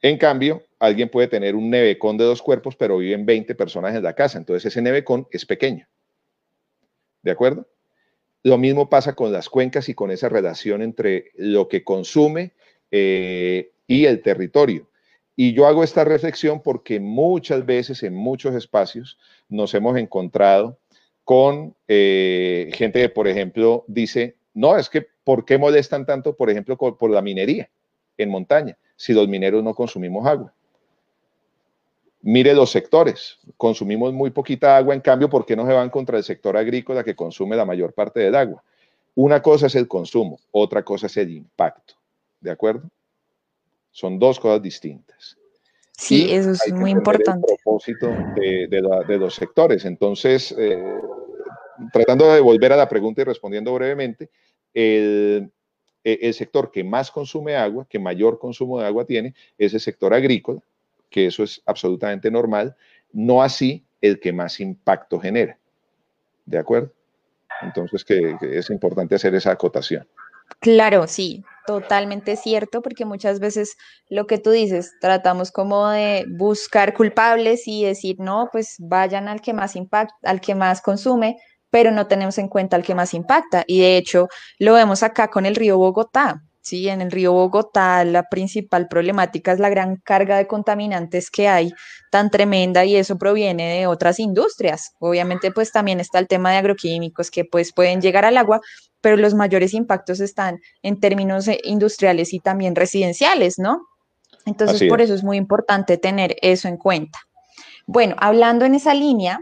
En 0.05 0.19
cambio, 0.19 0.61
alguien 0.77 1.09
puede 1.09 1.27
tener 1.27 1.55
un 1.55 1.71
nevecón 1.71 2.15
de 2.15 2.25
dos 2.25 2.39
cuerpos, 2.43 2.75
pero 2.75 2.99
viven 2.99 3.25
20 3.25 3.55
personas 3.55 3.95
en 3.95 4.03
la 4.03 4.13
casa, 4.13 4.37
entonces 4.37 4.71
ese 4.71 4.79
nevecón 4.79 5.27
es 5.31 5.47
pequeño. 5.47 5.87
¿De 7.23 7.31
acuerdo? 7.31 7.67
Lo 8.43 8.59
mismo 8.59 8.87
pasa 8.87 9.15
con 9.15 9.31
las 9.31 9.49
cuencas 9.49 9.89
y 9.89 9.95
con 9.95 10.11
esa 10.11 10.29
relación 10.29 10.83
entre 10.83 11.31
lo 11.33 11.67
que 11.67 11.83
consume 11.83 12.51
eh, 12.91 13.71
y 13.87 14.05
el 14.05 14.21
territorio. 14.21 14.87
Y 15.35 15.53
yo 15.53 15.65
hago 15.65 15.83
esta 15.83 16.03
reflexión 16.03 16.61
porque 16.61 16.99
muchas 16.99 17.65
veces 17.65 18.03
en 18.03 18.13
muchos 18.13 18.53
espacios 18.53 19.17
nos 19.49 19.73
hemos 19.73 19.97
encontrado 19.97 20.77
con 21.23 21.75
eh, 21.87 22.69
gente 22.75 23.01
que, 23.01 23.09
por 23.09 23.27
ejemplo, 23.27 23.85
dice, 23.87 24.35
no, 24.53 24.77
es 24.77 24.87
que, 24.87 25.07
¿por 25.23 25.45
qué 25.45 25.57
molestan 25.57 26.05
tanto, 26.05 26.35
por 26.35 26.51
ejemplo, 26.51 26.77
por 26.77 27.09
la 27.09 27.23
minería 27.23 27.71
en 28.17 28.29
montaña, 28.29 28.77
si 28.95 29.13
los 29.13 29.27
mineros 29.27 29.63
no 29.63 29.73
consumimos 29.73 30.25
agua? 30.25 30.53
Mire 32.21 32.53
los 32.55 32.71
sectores, 32.71 33.37
consumimos 33.55 34.11
muy 34.11 34.31
poquita 34.31 34.77
agua, 34.77 34.95
en 34.95 35.01
cambio, 35.01 35.29
¿por 35.29 35.45
qué 35.45 35.55
no 35.55 35.67
se 35.67 35.73
van 35.73 35.89
contra 35.89 36.17
el 36.17 36.23
sector 36.23 36.57
agrícola 36.57 37.03
que 37.03 37.15
consume 37.15 37.55
la 37.55 37.65
mayor 37.65 37.93
parte 37.93 38.19
del 38.19 38.35
agua? 38.35 38.63
Una 39.13 39.41
cosa 39.41 39.67
es 39.67 39.75
el 39.75 39.87
consumo, 39.87 40.39
otra 40.51 40.83
cosa 40.83 41.05
es 41.07 41.15
el 41.17 41.31
impacto, 41.31 41.93
¿de 42.41 42.51
acuerdo? 42.51 42.89
Son 43.91 44.19
dos 44.19 44.39
cosas 44.39 44.61
distintas. 44.61 45.37
Sí, 45.97 46.33
eso 46.33 46.51
es 46.51 46.73
muy 46.73 46.91
importante. 46.91 47.53
El 47.53 47.57
propósito 47.63 48.07
de, 48.07 49.17
los 49.17 49.33
sectores. 49.33 49.85
Entonces, 49.85 50.53
eh, 50.57 50.83
tratando 51.93 52.33
de 52.33 52.41
volver 52.41 52.73
a 52.73 52.75
la 52.75 52.89
pregunta 52.89 53.21
y 53.21 53.23
respondiendo 53.23 53.73
brevemente, 53.73 54.29
el, 54.73 55.49
e, 56.05 56.19
el, 56.21 56.33
sector 56.35 56.71
que 56.71 56.83
más 56.83 57.09
consume 57.09 57.55
agua, 57.55 57.87
que 57.89 57.97
mayor 57.99 58.37
consumo 58.37 58.79
de 58.79 58.85
agua 58.85 59.05
tiene, 59.05 59.33
es 59.57 59.73
el 59.73 59.79
sector 59.79 60.13
agrícola, 60.13 60.61
que 61.09 61.25
eso 61.25 61.43
es 61.43 61.61
absolutamente 61.65 62.29
normal, 62.29 62.75
no 63.11 63.41
así 63.41 63.83
el 64.01 64.19
que 64.19 64.31
más 64.31 64.59
impacto 64.59 65.19
genera. 65.19 65.57
¿De 66.45 66.59
acuerdo? 66.59 66.91
Entonces, 67.61 68.05
que 68.05 68.37
es 68.41 68.69
importante 68.69 69.15
hacer 69.15 69.33
esa 69.33 69.51
acotación. 69.51 70.07
Claro, 70.59 71.07
sí, 71.07 71.43
totalmente 71.65 72.35
cierto, 72.35 72.83
porque 72.83 73.05
muchas 73.05 73.39
veces 73.39 73.75
lo 74.09 74.27
que 74.27 74.37
tú 74.37 74.51
dices, 74.51 74.93
tratamos 75.01 75.51
como 75.51 75.89
de 75.89 76.25
buscar 76.29 76.93
culpables 76.93 77.67
y 77.67 77.83
decir, 77.83 78.17
no, 78.19 78.49
pues 78.51 78.75
vayan 78.77 79.27
al 79.27 79.41
que 79.41 79.53
más 79.53 79.75
impacta, 79.75 80.15
al 80.23 80.41
que 80.41 80.53
más 80.53 80.81
consume, 80.81 81.37
pero 81.75 81.91
no 81.91 82.07
tenemos 82.07 82.37
en 82.37 82.47
cuenta 82.47 82.77
al 82.77 82.83
que 82.83 82.95
más 82.95 83.13
impacta. 83.13 83.65
Y 83.67 83.81
de 83.81 83.97
hecho, 83.97 84.29
lo 84.59 84.75
vemos 84.75 85.03
acá 85.03 85.27
con 85.27 85.45
el 85.45 85.57
río 85.57 85.77
Bogotá. 85.77 86.41
Sí, 86.61 86.87
en 86.87 87.01
el 87.01 87.11
río 87.11 87.33
Bogotá 87.33 88.05
la 88.05 88.23
principal 88.23 88.87
problemática 88.87 89.51
es 89.51 89.59
la 89.59 89.67
gran 89.67 89.97
carga 89.97 90.37
de 90.37 90.47
contaminantes 90.47 91.29
que 91.29 91.49
hay 91.49 91.73
tan 92.11 92.31
tremenda 92.31 92.85
y 92.85 92.95
eso 92.95 93.17
proviene 93.17 93.77
de 93.77 93.87
otras 93.87 94.19
industrias. 94.19 94.93
Obviamente 94.99 95.51
pues 95.51 95.73
también 95.73 95.99
está 95.99 96.19
el 96.19 96.29
tema 96.29 96.49
de 96.51 96.59
agroquímicos 96.59 97.29
que 97.29 97.43
pues 97.43 97.73
pueden 97.73 97.99
llegar 97.99 98.23
al 98.23 98.37
agua, 98.37 98.61
pero 99.01 99.17
los 99.17 99.33
mayores 99.33 99.73
impactos 99.73 100.21
están 100.21 100.61
en 100.81 101.01
términos 101.01 101.45
eh, 101.49 101.59
industriales 101.65 102.33
y 102.33 102.39
también 102.39 102.73
residenciales, 102.73 103.59
¿no? 103.59 103.81
Entonces 104.45 104.87
por 104.87 105.01
eso 105.01 105.13
es 105.13 105.25
muy 105.25 105.35
importante 105.35 105.97
tener 105.97 106.37
eso 106.41 106.69
en 106.69 106.77
cuenta. 106.77 107.19
Bueno, 107.85 108.15
hablando 108.17 108.63
en 108.63 108.75
esa 108.75 108.93
línea, 108.93 109.41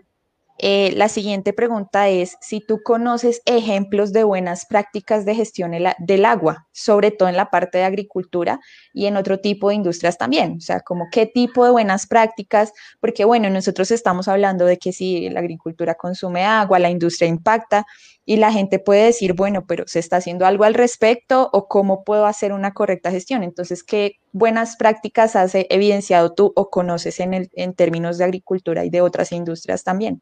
eh, 0.66 0.93
la 0.95 1.09
siguiente 1.09 1.51
pregunta 1.51 2.07
es 2.07 2.38
si 2.39 2.61
tú 2.61 2.82
conoces 2.82 3.41
ejemplos 3.43 4.14
de 4.14 4.24
buenas 4.24 4.66
prácticas 4.66 5.26
de 5.26 5.36
gestión 5.36 5.74
del 5.99 6.24
agua, 6.24 6.70
sobre 6.72 7.11
todo 7.11 7.28
en 7.28 7.36
la 7.36 7.49
parte 7.49 7.80
de 7.80 7.84
agricultura 7.84 8.61
y 8.93 9.07
en 9.07 9.18
otro 9.18 9.41
tipo 9.41 9.68
de 9.68 9.76
industrias 9.76 10.18
también. 10.18 10.55
O 10.55 10.61
sea, 10.61 10.80
como 10.80 11.07
qué 11.11 11.26
tipo 11.26 11.66
de 11.66 11.72
buenas 11.72 12.07
prácticas, 12.07 12.72
porque 13.01 13.26
bueno, 13.26 13.49
nosotros 13.49 13.91
estamos 13.91 14.30
hablando 14.30 14.64
de 14.64 14.78
que 14.78 14.93
si 14.93 15.30
la 15.30 15.41
agricultura 15.41 15.95
consume 15.95 16.45
agua, 16.45 16.80
la 16.80 16.89
industria 16.89 17.28
impacta 17.28 17.86
y 18.24 18.38
la 18.38 18.53
gente 18.53 18.80
puede 18.80 19.03
decir, 19.03 19.34
bueno, 19.34 19.66
pero 19.68 19.84
¿se 19.86 19.99
está 19.99 20.16
haciendo 20.16 20.45
algo 20.45 20.64
al 20.64 20.76
respecto 20.76 21.49
o 21.51 21.68
cómo 21.68 22.05
puedo 22.05 22.26
hacer 22.26 22.53
una 22.53 22.74
correcta 22.74 23.11
gestión? 23.11 23.43
Entonces, 23.43 23.84
¿qué 23.84 24.14
buenas 24.32 24.78
prácticas 24.78 25.36
has 25.36 25.55
evidenciado 25.55 26.34
tú 26.34 26.53
o 26.55 26.70
conoces 26.70 27.20
en, 27.20 27.34
el, 27.34 27.49
en 27.51 27.74
términos 27.74 28.18
de 28.18 28.24
agricultura 28.24 28.86
y 28.86 28.89
de 28.89 29.01
otras 29.01 29.34
industrias 29.34 29.84
también? 29.84 30.22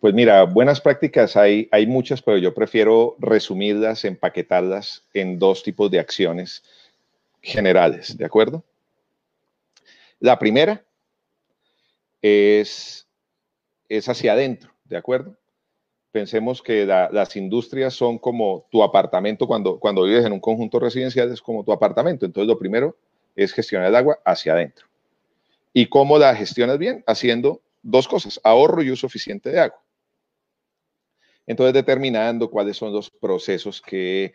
Pues 0.00 0.14
mira, 0.14 0.44
buenas 0.44 0.80
prácticas 0.80 1.36
hay, 1.36 1.68
hay 1.72 1.86
muchas, 1.88 2.22
pero 2.22 2.38
yo 2.38 2.54
prefiero 2.54 3.16
resumirlas, 3.18 4.04
empaquetarlas 4.04 5.02
en 5.12 5.40
dos 5.40 5.64
tipos 5.64 5.90
de 5.90 5.98
acciones 5.98 6.62
generales, 7.42 8.16
¿de 8.16 8.24
acuerdo? 8.24 8.62
La 10.20 10.38
primera 10.38 10.84
es, 12.22 13.08
es 13.88 14.08
hacia 14.08 14.34
adentro, 14.34 14.72
¿de 14.84 14.96
acuerdo? 14.96 15.36
Pensemos 16.12 16.62
que 16.62 16.86
las 16.86 17.34
industrias 17.34 17.92
son 17.92 18.18
como 18.18 18.66
tu 18.70 18.84
apartamento 18.84 19.48
cuando, 19.48 19.80
cuando 19.80 20.04
vives 20.04 20.24
en 20.24 20.32
un 20.32 20.40
conjunto 20.40 20.78
residencial, 20.78 21.32
es 21.32 21.42
como 21.42 21.64
tu 21.64 21.72
apartamento. 21.72 22.24
Entonces, 22.24 22.48
lo 22.48 22.58
primero 22.58 22.96
es 23.36 23.52
gestionar 23.52 23.88
el 23.88 23.96
agua 23.96 24.18
hacia 24.24 24.52
adentro. 24.52 24.86
¿Y 25.72 25.86
cómo 25.86 26.18
la 26.18 26.34
gestionas 26.34 26.78
bien? 26.78 27.04
Haciendo 27.06 27.60
dos 27.82 28.08
cosas, 28.08 28.40
ahorro 28.42 28.82
y 28.82 28.90
uso 28.90 29.06
eficiente 29.06 29.50
de 29.50 29.60
agua. 29.60 29.80
Entonces, 31.48 31.72
determinando 31.72 32.50
cuáles 32.50 32.76
son 32.76 32.92
los 32.92 33.08
procesos 33.10 33.80
que, 33.80 34.34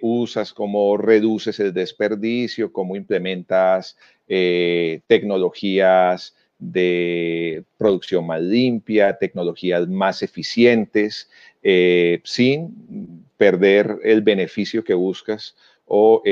usas, 0.00 0.54
cómo 0.54 0.96
reduces 0.96 1.60
el 1.60 1.74
desperdicio, 1.74 2.72
cómo 2.72 2.96
implementas 2.96 3.98
eh, 4.26 5.02
tecnologías 5.06 6.34
de 6.58 7.64
producción 7.76 8.26
más 8.26 8.40
limpia, 8.40 9.18
tecnologías 9.18 9.86
más 9.86 10.22
eficientes, 10.22 11.28
eh, 11.62 12.22
sin 12.24 13.26
perder 13.36 13.98
el 14.02 14.22
beneficio 14.22 14.82
que 14.82 14.94
buscas 14.94 15.54
o 15.84 16.22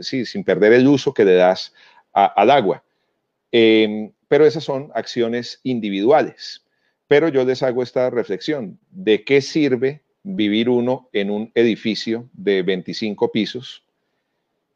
sí, 0.00 0.26
sin 0.26 0.42
perder 0.42 0.72
el 0.72 0.88
uso 0.88 1.14
que 1.14 1.24
le 1.24 1.34
das 1.34 1.72
al 2.12 2.50
agua. 2.50 2.82
Em, 3.52 4.10
pero 4.26 4.44
esas 4.44 4.64
son 4.64 4.90
acciones 4.94 5.60
individuales. 5.62 6.64
Pero 7.08 7.28
yo 7.28 7.44
les 7.44 7.62
hago 7.62 7.82
esta 7.82 8.10
reflexión. 8.10 8.78
¿De 8.90 9.24
qué 9.24 9.40
sirve 9.40 10.02
vivir 10.22 10.68
uno 10.68 11.08
en 11.12 11.30
un 11.30 11.50
edificio 11.54 12.28
de 12.34 12.62
25 12.62 13.32
pisos 13.32 13.82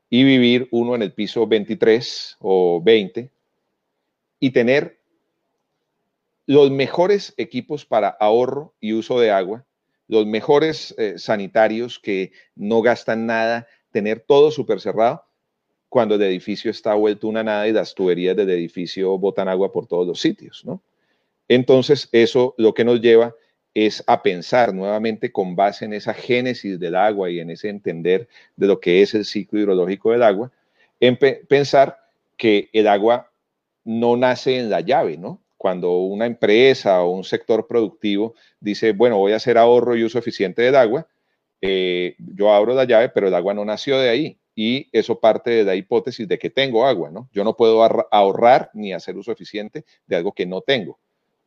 y 0.09 0.25
vivir 0.25 0.69
uno 0.71 0.95
en 0.95 1.03
el 1.03 1.13
piso 1.13 1.47
23 1.47 2.37
o 2.41 2.83
20 2.83 3.31
y 4.41 4.51
tener 4.51 4.99
los 6.47 6.71
mejores 6.71 7.35
equipos 7.37 7.85
para 7.85 8.09
ahorro 8.09 8.75
y 8.81 8.95
uso 8.95 9.21
de 9.21 9.31
agua, 9.31 9.65
los 10.09 10.27
mejores 10.27 10.95
eh, 10.99 11.15
sanitarios 11.17 11.99
que 11.99 12.33
no 12.55 12.83
gastan 12.83 13.27
nada, 13.27 13.67
tener 13.91 14.21
todo 14.21 14.51
súper 14.51 14.81
cerrado, 14.81 15.25
cuando 15.89 16.15
el 16.15 16.23
edificio 16.23 16.71
está 16.71 16.95
vuelto 16.95 17.29
una 17.29 17.43
nada 17.43 17.69
y 17.69 17.73
las 17.73 17.95
tuberías 17.95 18.37
del 18.37 18.51
edificio 18.51 19.19
botan 19.19 19.49
agua 19.49 19.71
por 19.71 19.87
todos 19.87 20.07
los 20.07 20.21
sitios, 20.21 20.65
¿no? 20.65 20.83
Entonces, 21.55 22.09
eso 22.13 22.55
lo 22.57 22.73
que 22.73 22.83
nos 22.83 23.03
lleva 23.03 23.35
es 23.75 24.03
a 24.07 24.23
pensar 24.23 24.73
nuevamente 24.73 25.31
con 25.33 25.55
base 25.55 25.85
en 25.85 25.93
esa 25.93 26.15
génesis 26.15 26.81
del 26.81 26.95
agua 26.95 27.29
y 27.29 27.41
en 27.41 27.51
ese 27.51 27.69
entender 27.69 28.27
de 28.57 28.67
lo 28.67 28.81
que 28.81 29.03
es 29.03 29.13
el 29.13 29.27
ciclo 29.27 29.61
hidrológico 29.61 30.13
del 30.13 30.23
agua, 30.23 30.51
en 30.99 31.19
pensar 31.47 31.99
que 32.39 32.71
el 32.73 32.89
agua 32.89 33.31
no 33.85 34.17
nace 34.17 34.59
en 34.61 34.71
la 34.71 34.81
llave, 34.81 35.19
¿no? 35.19 35.43
Cuando 35.59 35.99
una 35.99 36.25
empresa 36.25 37.03
o 37.03 37.11
un 37.11 37.23
sector 37.23 37.67
productivo 37.67 38.35
dice, 38.59 38.93
bueno, 38.93 39.19
voy 39.19 39.33
a 39.33 39.37
hacer 39.37 39.59
ahorro 39.59 39.95
y 39.95 40.05
uso 40.05 40.19
eficiente 40.19 40.63
del 40.63 40.77
agua, 40.77 41.07
eh, 41.61 42.17
yo 42.19 42.51
abro 42.51 42.75
la 42.75 42.85
llave, 42.85 43.11
pero 43.11 43.29
el 43.29 43.35
agua 43.35 43.53
no 43.53 43.65
nació 43.67 43.99
de 43.99 44.09
ahí. 44.09 44.39
Y 44.55 44.89
eso 44.93 45.21
parte 45.21 45.51
de 45.51 45.65
la 45.65 45.75
hipótesis 45.75 46.27
de 46.27 46.39
que 46.39 46.49
tengo 46.49 46.87
agua, 46.87 47.11
¿no? 47.11 47.29
Yo 47.31 47.45
no 47.45 47.57
puedo 47.57 47.83
ahorrar 48.11 48.71
ni 48.73 48.95
hacer 48.95 49.19
uso 49.19 49.33
eficiente 49.33 49.85
de 50.07 50.17
algo 50.17 50.33
que 50.33 50.47
no 50.47 50.63
tengo. 50.63 50.99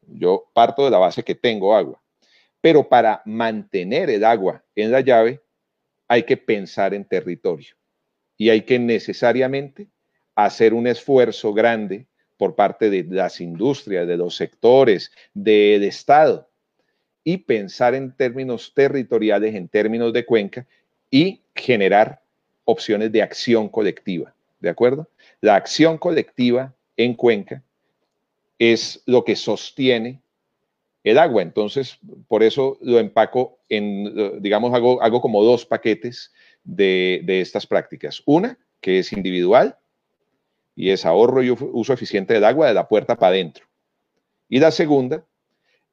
Yo 0.08 0.50
parto 0.54 0.86
de 0.86 0.92
la 0.92 0.98
base 0.98 1.24
que 1.24 1.36
tengo 1.36 1.76
agua. 1.76 2.02
Pero 2.62 2.88
para 2.88 3.22
mantener 3.26 4.10
el 4.10 4.24
agua 4.24 4.64
en 4.76 4.92
la 4.92 5.02
llave 5.02 5.42
hay 6.08 6.24
que 6.24 6.38
pensar 6.38 6.94
en 6.94 7.06
territorio 7.06 7.76
y 8.38 8.50
hay 8.50 8.62
que 8.62 8.80
necesariamente 8.80 9.88
hacer 10.36 10.74
un 10.74 10.88
esfuerzo 10.88 11.54
grande 11.54 12.06
por 12.38 12.56
parte 12.56 12.90
de 12.90 13.04
las 13.04 13.40
industrias, 13.40 14.08
de 14.08 14.18
los 14.18 14.36
sectores, 14.36 15.12
del 15.34 15.84
Estado 15.84 16.50
y 17.24 17.38
pensar 17.38 17.96
en 17.96 18.16
términos 18.16 18.74
territoriales, 18.74 19.56
en 19.56 19.68
términos 19.68 20.14
de 20.14 20.26
cuenca 20.26 20.68
y 21.10 21.42
generar 21.56 22.22
opciones 22.66 23.12
de 23.12 23.22
acción 23.22 23.70
colectiva. 23.70 24.34
¿De 24.60 24.70
acuerdo? 24.70 25.10
La 25.42 25.56
acción 25.56 25.98
colectiva 25.98 26.74
en 26.98 27.14
cuenca 27.14 27.64
es 28.60 29.04
lo 29.06 29.24
que 29.24 29.36
sostiene 29.36 30.22
el 31.04 31.18
agua. 31.18 31.42
Entonces, 31.42 31.98
por 32.28 32.44
eso 32.44 32.78
lo 32.82 33.00
empaco 33.00 33.60
en, 33.70 34.42
digamos, 34.42 34.74
hago, 34.74 35.02
hago 35.02 35.22
como 35.22 35.44
dos 35.44 35.66
paquetes 35.66 36.34
de, 36.64 37.22
de 37.24 37.42
estas 37.42 37.68
prácticas. 37.68 38.22
Una, 38.26 38.58
que 38.82 39.00
es 39.00 39.14
individual, 39.14 39.78
y 40.76 40.90
es 40.90 41.06
ahorro 41.06 41.42
y 41.42 41.52
uso 41.52 41.94
eficiente 41.94 42.34
del 42.34 42.44
agua 42.44 42.68
de 42.68 42.74
la 42.74 42.88
puerta 42.88 43.16
para 43.16 43.30
adentro. 43.30 43.66
Y 44.50 44.60
la 44.60 44.72
segunda 44.72 45.26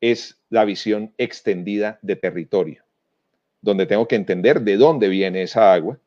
es 0.01 0.39
la 0.51 0.65
visión 0.65 1.15
extendida 1.17 1.99
de 2.03 2.17
territorio, 2.17 2.83
donde 3.61 3.87
tengo 3.87 4.09
que 4.09 4.17
entender 4.17 4.61
de 4.63 4.77
dónde 4.77 5.09
viene 5.09 5.43
esa 5.43 5.73
agua 5.73 5.99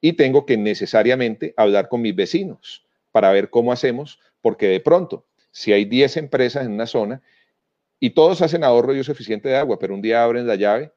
y 0.00 0.12
tengo 0.12 0.44
que 0.44 0.56
necesariamente 0.56 1.54
hablar 1.56 1.88
con 1.88 2.02
mis 2.02 2.14
vecinos 2.14 2.86
para 3.10 3.32
ver 3.32 3.50
cómo 3.50 3.72
hacemos, 3.72 4.20
porque 4.42 4.68
de 4.68 4.80
pronto, 4.80 5.26
si 5.50 5.72
hay 5.72 5.84
10 5.84 6.16
empresas 6.16 6.64
en 6.64 6.72
una 6.72 6.86
zona 6.86 7.22
y 7.98 8.10
todos 8.10 8.42
hacen 8.42 8.64
ahorro 8.64 8.94
y 8.94 9.00
uso 9.00 9.12
eficiente 9.12 9.48
de 9.48 9.56
agua, 9.56 9.78
pero 9.78 9.94
un 9.94 10.02
día 10.02 10.22
abren 10.22 10.46
la 10.46 10.54
llave 10.54 10.92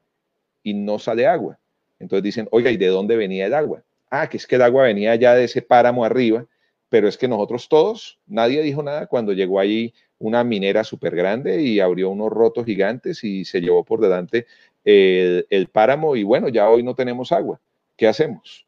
y 0.62 0.74
no 0.74 0.98
sale 0.98 1.26
agua. 1.26 1.58
Entonces 1.98 2.22
dicen, 2.22 2.48
oiga, 2.50 2.70
¿y 2.70 2.76
de 2.76 2.86
dónde 2.86 3.16
venía 3.16 3.46
el 3.46 3.54
agua? 3.54 3.82
Ah, 4.10 4.28
que 4.28 4.36
es 4.36 4.46
que 4.46 4.56
el 4.56 4.62
agua 4.62 4.84
venía 4.84 5.14
ya 5.16 5.34
de 5.34 5.44
ese 5.44 5.62
páramo 5.62 6.04
arriba 6.04 6.46
pero 6.94 7.08
es 7.08 7.18
que 7.18 7.26
nosotros 7.26 7.68
todos, 7.68 8.20
nadie 8.24 8.62
dijo 8.62 8.80
nada 8.80 9.08
cuando 9.08 9.32
llegó 9.32 9.58
ahí 9.58 9.92
una 10.16 10.44
minera 10.44 10.84
súper 10.84 11.16
grande 11.16 11.60
y 11.60 11.80
abrió 11.80 12.08
unos 12.10 12.30
rotos 12.30 12.64
gigantes 12.64 13.24
y 13.24 13.44
se 13.44 13.60
llevó 13.60 13.84
por 13.84 14.00
delante 14.00 14.46
el, 14.84 15.44
el, 15.50 15.66
páramo 15.66 16.14
y 16.14 16.22
bueno, 16.22 16.48
ya 16.48 16.70
hoy 16.70 16.84
no 16.84 16.94
tenemos 16.94 17.32
agua. 17.32 17.60
¿Qué 17.96 18.06
hacemos? 18.06 18.64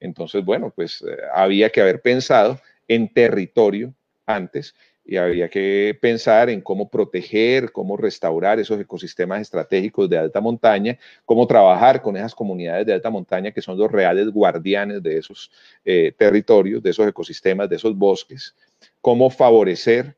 Entonces, 0.00 0.44
bueno, 0.44 0.70
pues 0.76 1.00
eh, 1.00 1.16
había 1.32 1.70
que 1.70 1.80
haber 1.80 2.02
pensado 2.02 2.60
en 2.88 3.08
territorio 3.08 3.94
antes 4.26 4.74
y 5.06 5.16
había 5.16 5.48
que 5.48 5.96
pensar 6.00 6.50
en 6.50 6.60
cómo 6.60 6.88
proteger, 6.88 7.70
cómo 7.70 7.96
restaurar 7.96 8.58
esos 8.58 8.80
ecosistemas 8.80 9.40
estratégicos 9.40 10.10
de 10.10 10.18
alta 10.18 10.40
montaña, 10.40 10.98
cómo 11.24 11.46
trabajar 11.46 12.02
con 12.02 12.16
esas 12.16 12.34
comunidades 12.34 12.86
de 12.86 12.92
alta 12.92 13.08
montaña 13.08 13.52
que 13.52 13.62
son 13.62 13.78
los 13.78 13.90
reales 13.90 14.28
guardianes 14.30 15.02
de 15.02 15.18
esos 15.18 15.52
eh, 15.84 16.12
territorios, 16.18 16.82
de 16.82 16.90
esos 16.90 17.06
ecosistemas, 17.06 17.68
de 17.68 17.76
esos 17.76 17.96
bosques, 17.96 18.56
cómo 19.00 19.30
favorecer 19.30 20.16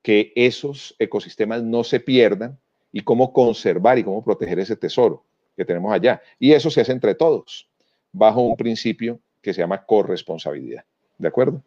que 0.00 0.32
esos 0.34 0.96
ecosistemas 0.98 1.62
no 1.62 1.84
se 1.84 2.00
pierdan 2.00 2.58
y 2.92 3.02
cómo 3.02 3.30
conservar 3.32 3.98
y 3.98 4.04
cómo 4.04 4.24
proteger 4.24 4.58
ese 4.58 4.76
tesoro 4.76 5.22
que 5.54 5.66
tenemos 5.66 5.92
allá. 5.92 6.22
Y 6.38 6.52
eso 6.52 6.70
se 6.70 6.80
hace 6.80 6.92
entre 6.92 7.14
todos, 7.14 7.68
bajo 8.10 8.40
un 8.40 8.56
principio 8.56 9.20
que 9.42 9.52
se 9.52 9.60
llama 9.60 9.84
corresponsabilidad. 9.84 10.84
¿De 11.18 11.28
acuerdo? 11.28 11.62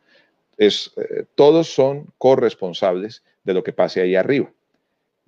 Es, 0.57 0.93
eh, 0.97 1.25
todos 1.35 1.73
son 1.73 2.07
corresponsables 2.17 3.23
de 3.43 3.53
lo 3.53 3.63
que 3.63 3.73
pase 3.73 4.01
ahí 4.01 4.15
arriba. 4.15 4.51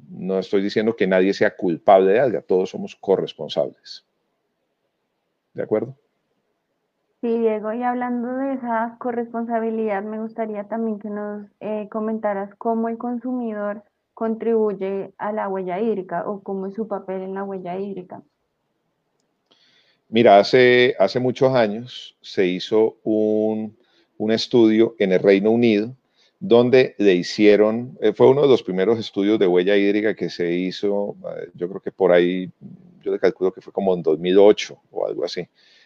No 0.10 0.40
estoy 0.40 0.62
diciendo 0.62 0.96
que 0.96 1.08
nadie 1.08 1.34
sea 1.34 1.56
culpable 1.56 2.14
de 2.14 2.20
algo, 2.20 2.42
todos 2.42 2.70
somos 2.70 2.96
corresponsables. 2.96 4.06
¿De 5.54 5.64
acuerdo? 5.64 5.96
Sí, 7.22 7.38
Diego, 7.38 7.74
y 7.74 7.84
hablando 7.84 8.34
de 8.38 8.54
esa 8.54 8.96
corresponsabilidad, 8.98 10.04
me 10.04 10.20
gustaría 10.20 10.64
también 10.66 11.00
que 11.00 11.10
nos 11.10 11.48
eh, 11.60 11.90
comentaras 11.92 12.56
cómo 12.56 12.88
el 12.88 12.98
consumidor 12.98 13.84
contribuye 14.14 15.14
a 15.18 15.34
la 15.34 15.50
huella 15.50 15.82
hídrica 15.82 16.24
o 16.30 16.42
cómo 16.42 16.68
es 16.68 16.76
su 16.76 16.88
papel 16.88 17.22
en 17.22 17.34
la 17.34 17.44
huella 17.44 17.78
hídrica. 17.78 18.22
Mira, 20.08 20.40
hace, 20.40 20.96
hace 20.98 21.20
muchos 21.20 21.54
años 21.54 22.18
se 22.22 22.46
hizo 22.48 22.98
un 23.04 23.78
un 24.20 24.32
estudio 24.32 24.96
en 25.00 25.14
el 25.14 25.20
Reino 25.20 25.50
Unido 25.50 25.96
donde 26.40 26.96
le 26.98 27.16
hicieron, 27.16 27.98
eh, 28.02 28.14
fue 28.14 28.30
uno 28.30 28.44
de 28.44 28.48
los 28.48 28.64
primeros 28.64 28.98
estudios 28.98 29.40
de 29.40 29.48
huella 29.48 29.76
hídrica 29.76 30.16
que 30.16 30.30
se 30.30 30.54
hizo, 30.54 31.18
eh, 31.38 31.50
yo 31.54 31.68
creo 31.68 31.82
que 31.82 31.92
por 31.92 32.12
ahí, 32.12 32.50
yo 33.02 33.12
le 33.12 33.20
calculo 33.20 33.52
que 33.52 33.62
fue 33.62 33.74
como 33.74 33.94
en 33.94 34.04
2008 34.04 34.80
o 34.92 35.08
algo 35.08 35.26
así, 35.26 35.46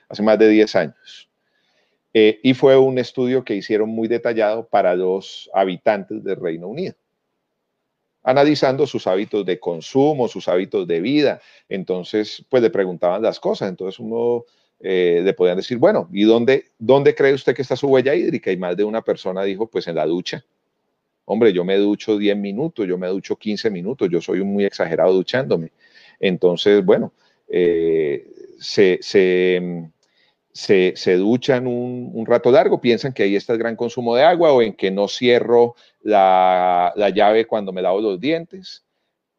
hace 0.09 0.21
más 0.21 0.37
de 0.37 0.49
10 0.49 0.75
años. 0.75 1.29
Eh, 2.13 2.39
y 2.43 2.53
fue 2.53 2.77
un 2.77 2.99
estudio 2.99 3.43
que 3.43 3.55
hicieron 3.55 3.89
muy 3.89 4.07
detallado 4.07 4.67
para 4.67 4.95
los 4.95 5.49
habitantes 5.53 6.23
del 6.23 6.39
Reino 6.39 6.67
Unido, 6.67 6.93
analizando 8.21 8.85
sus 8.85 9.07
hábitos 9.07 9.43
de 9.45 9.59
consumo, 9.59 10.27
sus 10.27 10.47
hábitos 10.47 10.87
de 10.87 11.01
vida. 11.01 11.41
Entonces, 11.67 12.45
pues 12.49 12.61
le 12.61 12.69
preguntaban 12.69 13.23
las 13.23 13.39
cosas. 13.39 13.69
Entonces 13.69 13.99
uno 13.99 14.45
eh, 14.85 15.21
le 15.23 15.33
podían 15.33 15.55
decir, 15.55 15.77
bueno, 15.77 16.09
¿y 16.11 16.23
dónde, 16.23 16.65
dónde 16.77 17.15
cree 17.15 17.33
usted 17.33 17.55
que 17.55 17.61
está 17.61 17.77
su 17.77 17.87
huella 17.87 18.13
hídrica? 18.13 18.51
Y 18.51 18.57
más 18.57 18.75
de 18.75 18.83
una 18.83 19.01
persona 19.01 19.41
dijo, 19.43 19.65
pues 19.67 19.87
en 19.87 19.95
la 19.95 20.05
ducha. 20.05 20.43
Hombre, 21.23 21.53
yo 21.53 21.63
me 21.63 21.77
ducho 21.77 22.17
10 22.17 22.35
minutos, 22.35 22.85
yo 22.85 22.97
me 22.97 23.07
ducho 23.07 23.37
15 23.37 23.69
minutos, 23.69 24.09
yo 24.11 24.19
soy 24.19 24.43
muy 24.43 24.65
exagerado 24.65 25.13
duchándome. 25.13 25.71
Entonces, 26.19 26.83
bueno, 26.83 27.13
eh, 27.47 28.27
se, 28.59 28.99
se, 29.01 29.89
se, 30.51 31.15
duchan 31.15 31.65
un, 31.65 32.11
un, 32.13 32.25
rato 32.25 32.51
largo, 32.51 32.81
piensan 32.81 33.13
que 33.13 33.23
ahí 33.23 33.37
está 33.37 33.53
el 33.53 33.59
gran 33.59 33.77
consumo 33.77 34.17
de 34.17 34.23
agua 34.23 34.51
o 34.51 34.61
en 34.61 34.73
que 34.73 34.91
no 34.91 35.07
cierro 35.07 35.75
la, 36.01 36.91
la 36.97 37.09
llave 37.09 37.45
cuando 37.45 37.71
me 37.71 37.81
lavo 37.81 38.01
los 38.01 38.19
dientes. 38.19 38.83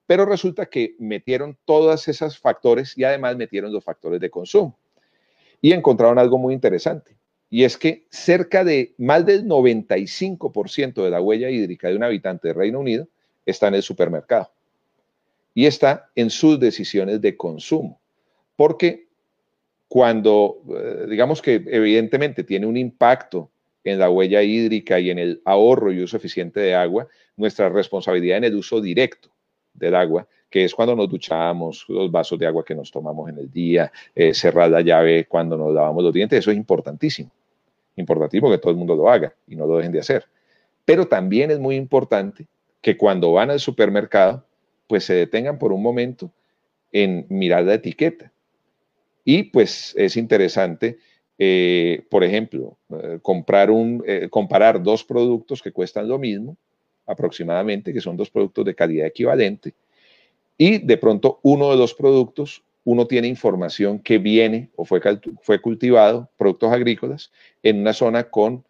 Pero 0.06 0.24
resulta 0.24 0.66
que 0.66 0.94
metieron 0.98 1.58
todos 1.66 2.08
esos 2.08 2.38
factores 2.38 2.96
y 2.96 3.04
además 3.04 3.36
metieron 3.36 3.72
los 3.74 3.84
factores 3.84 4.20
de 4.20 4.30
consumo 4.30 4.78
y 5.64 5.72
encontraron 5.72 6.18
algo 6.18 6.36
muy 6.36 6.52
interesante. 6.52 7.16
Y 7.48 7.64
es 7.64 7.78
que 7.78 8.04
cerca 8.10 8.64
de 8.64 8.94
más 8.98 9.24
del 9.24 9.46
95% 9.46 11.02
de 11.02 11.08
la 11.08 11.22
huella 11.22 11.48
hídrica 11.48 11.88
de 11.88 11.96
un 11.96 12.04
habitante 12.04 12.48
del 12.48 12.58
Reino 12.58 12.80
Unido 12.80 13.08
está 13.46 13.68
en 13.68 13.76
el 13.76 13.82
supermercado. 13.82 14.50
Y 15.54 15.64
está 15.64 16.10
en 16.16 16.28
sus 16.28 16.60
decisiones 16.60 17.22
de 17.22 17.38
consumo. 17.38 17.98
Porque 18.56 19.06
cuando, 19.88 20.60
eh, 20.68 21.06
digamos 21.08 21.40
que 21.40 21.54
evidentemente 21.54 22.44
tiene 22.44 22.66
un 22.66 22.76
impacto 22.76 23.50
en 23.84 23.98
la 23.98 24.10
huella 24.10 24.42
hídrica 24.42 25.00
y 25.00 25.08
en 25.08 25.18
el 25.18 25.40
ahorro 25.46 25.94
y 25.94 26.02
uso 26.02 26.18
eficiente 26.18 26.60
de 26.60 26.74
agua, 26.74 27.08
nuestra 27.38 27.70
responsabilidad 27.70 28.36
en 28.36 28.44
el 28.44 28.56
uso 28.56 28.82
directo 28.82 29.30
del 29.72 29.94
agua 29.94 30.28
que 30.54 30.62
es 30.62 30.72
cuando 30.72 30.94
nos 30.94 31.10
duchamos, 31.10 31.84
los 31.88 32.12
vasos 32.12 32.38
de 32.38 32.46
agua 32.46 32.64
que 32.64 32.76
nos 32.76 32.88
tomamos 32.88 33.28
en 33.28 33.38
el 33.38 33.50
día, 33.50 33.90
eh, 34.14 34.32
cerrar 34.32 34.70
la 34.70 34.82
llave 34.82 35.24
cuando 35.24 35.56
nos 35.56 35.74
lavamos 35.74 36.04
los 36.04 36.14
dientes, 36.14 36.38
eso 36.38 36.52
es 36.52 36.56
importantísimo. 36.56 37.28
Importantísimo 37.96 38.48
que 38.48 38.58
todo 38.58 38.70
el 38.70 38.76
mundo 38.76 38.94
lo 38.94 39.10
haga 39.10 39.34
y 39.48 39.56
no 39.56 39.66
lo 39.66 39.78
dejen 39.78 39.90
de 39.90 39.98
hacer. 39.98 40.26
Pero 40.84 41.08
también 41.08 41.50
es 41.50 41.58
muy 41.58 41.74
importante 41.74 42.46
que 42.80 42.96
cuando 42.96 43.32
van 43.32 43.50
al 43.50 43.58
supermercado, 43.58 44.46
pues 44.86 45.02
se 45.02 45.14
detengan 45.14 45.58
por 45.58 45.72
un 45.72 45.82
momento 45.82 46.30
en 46.92 47.26
mirar 47.30 47.64
la 47.64 47.74
etiqueta. 47.74 48.30
Y 49.24 49.42
pues 49.42 49.92
es 49.96 50.16
interesante, 50.16 50.98
eh, 51.36 52.06
por 52.08 52.22
ejemplo, 52.22 52.76
eh, 52.90 53.18
comprar 53.20 53.72
un, 53.72 54.04
comparar 54.30 54.80
dos 54.80 55.02
productos 55.02 55.60
que 55.60 55.72
cuestan 55.72 56.06
lo 56.06 56.16
mismo, 56.16 56.56
aproximadamente, 57.06 57.92
que 57.92 58.00
son 58.00 58.16
dos 58.16 58.30
productos 58.30 58.64
de 58.64 58.74
calidad 58.76 59.08
equivalente, 59.08 59.74
y 60.56 60.78
de 60.78 60.96
pronto 60.96 61.40
uno 61.42 61.70
de 61.70 61.76
los 61.76 61.94
productos, 61.94 62.62
uno 62.84 63.06
tiene 63.06 63.28
información 63.28 63.98
que 63.98 64.18
viene 64.18 64.70
o 64.76 64.84
fue, 64.84 65.00
fue 65.42 65.60
cultivado, 65.60 66.28
productos 66.36 66.72
agrícolas, 66.72 67.32
en 67.62 67.80
una 67.80 67.92
zona 67.92 68.24
con 68.24 68.64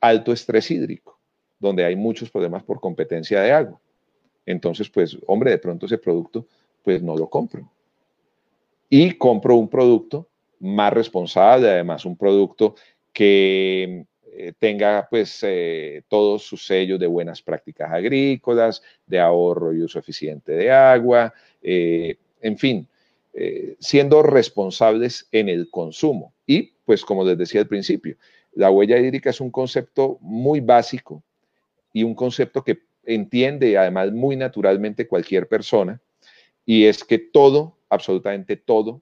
alto 0.00 0.32
estrés 0.32 0.70
hídrico, 0.70 1.18
donde 1.58 1.84
hay 1.84 1.96
muchos 1.96 2.30
problemas 2.30 2.62
por 2.62 2.80
competencia 2.80 3.40
de 3.40 3.52
agua. 3.52 3.80
Entonces, 4.46 4.88
pues, 4.88 5.18
hombre, 5.26 5.50
de 5.50 5.58
pronto 5.58 5.86
ese 5.86 5.98
producto, 5.98 6.46
pues 6.82 7.02
no 7.02 7.16
lo 7.16 7.28
compro. 7.28 7.70
Y 8.88 9.12
compro 9.12 9.56
un 9.56 9.68
producto 9.68 10.28
más 10.58 10.92
responsable, 10.92 11.70
además 11.70 12.04
un 12.04 12.16
producto 12.16 12.74
que 13.12 14.06
eh, 14.32 14.52
tenga 14.56 15.08
pues 15.10 15.40
eh, 15.42 16.02
todos 16.06 16.44
sus 16.44 16.64
sellos 16.64 17.00
de 17.00 17.06
buenas 17.08 17.42
prácticas 17.42 17.90
agrícolas, 17.92 18.80
de 19.04 19.18
ahorro 19.18 19.74
y 19.74 19.82
uso 19.82 19.98
eficiente 19.98 20.52
de 20.52 20.70
agua, 20.70 21.34
eh, 21.60 22.16
en 22.40 22.56
fin, 22.56 22.86
siendo 23.78 24.22
responsables 24.22 25.28
en 25.30 25.48
el 25.48 25.70
consumo. 25.70 26.34
Y 26.46 26.72
pues 26.84 27.04
como 27.04 27.24
les 27.24 27.38
decía 27.38 27.60
al 27.60 27.68
principio, 27.68 28.16
la 28.52 28.70
huella 28.70 28.98
hídrica 28.98 29.30
es 29.30 29.40
un 29.40 29.50
concepto 29.50 30.18
muy 30.20 30.60
básico 30.60 31.22
y 31.92 32.02
un 32.02 32.14
concepto 32.14 32.62
que 32.62 32.80
entiende 33.04 33.78
además 33.78 34.12
muy 34.12 34.36
naturalmente 34.36 35.06
cualquier 35.06 35.48
persona, 35.48 36.00
y 36.66 36.86
es 36.86 37.04
que 37.04 37.18
todo, 37.18 37.78
absolutamente 37.88 38.56
todo, 38.56 39.00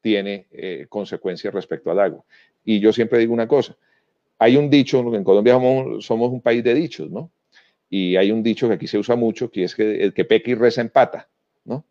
tiene 0.00 0.46
consecuencias 0.88 1.52
respecto 1.52 1.90
al 1.90 2.00
agua. 2.00 2.24
Y 2.64 2.80
yo 2.80 2.92
siempre 2.92 3.18
digo 3.18 3.34
una 3.34 3.48
cosa, 3.48 3.76
hay 4.38 4.56
un 4.56 4.70
dicho, 4.70 4.98
en 5.14 5.24
Colombia 5.24 5.54
somos, 6.00 6.30
un 6.30 6.40
país 6.40 6.62
de 6.64 6.74
dichos, 6.74 7.10
¿no? 7.10 7.30
Y 7.88 8.16
hay 8.16 8.32
un 8.32 8.42
dicho 8.42 8.68
que 8.68 8.74
aquí 8.74 8.86
se 8.86 8.98
usa 8.98 9.16
mucho, 9.16 9.50
que 9.50 9.64
es 9.64 9.74
que 9.74 10.02
el 10.02 10.12
que 10.12 10.24
peca 10.24 10.50
y 10.50 10.54
reza 10.54 10.80
empata, 10.80 11.28
¿no? 11.64 11.86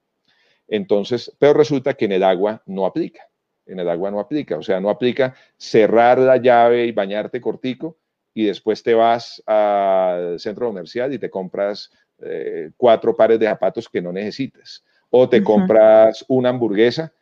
Entonces, 0.68 1.32
pero 1.39 1.54
resulta 1.54 1.94
que 1.94 2.06
en 2.06 2.14
el 2.14 2.24
agua 2.24 2.62
no 2.66 2.86
aplica. 2.86 3.22
En 3.66 3.80
el 3.80 3.89
agua 3.89 4.12
no 4.12 4.20
aplica. 4.20 4.58
O 4.58 4.64
sea, 4.64 4.80
no 4.80 4.89
aplica 4.89 5.36
cerrar 5.56 6.20
la 6.20 6.38
llave 6.38 6.86
y 6.86 6.91
bañarte 6.91 7.39
cortico 7.39 7.98
y 8.34 8.46
después 8.46 8.84
te 8.84 8.94
vas 8.94 9.41
al 9.46 10.39
centro 10.39 10.68
comercial 10.68 11.14
y 11.14 11.20
te 11.20 11.30
compras 11.30 11.91
eh, 12.22 12.72
cuatro 12.76 13.16
pares 13.16 13.39
de 13.39 13.46
zapatos 13.46 13.88
que 13.88 14.02
no 14.02 14.12
necesitas. 14.12 14.84
O 15.10 15.30
te 15.30 15.44
compras 15.44 16.26
una 16.28 16.50
hamburguesa 16.50 17.14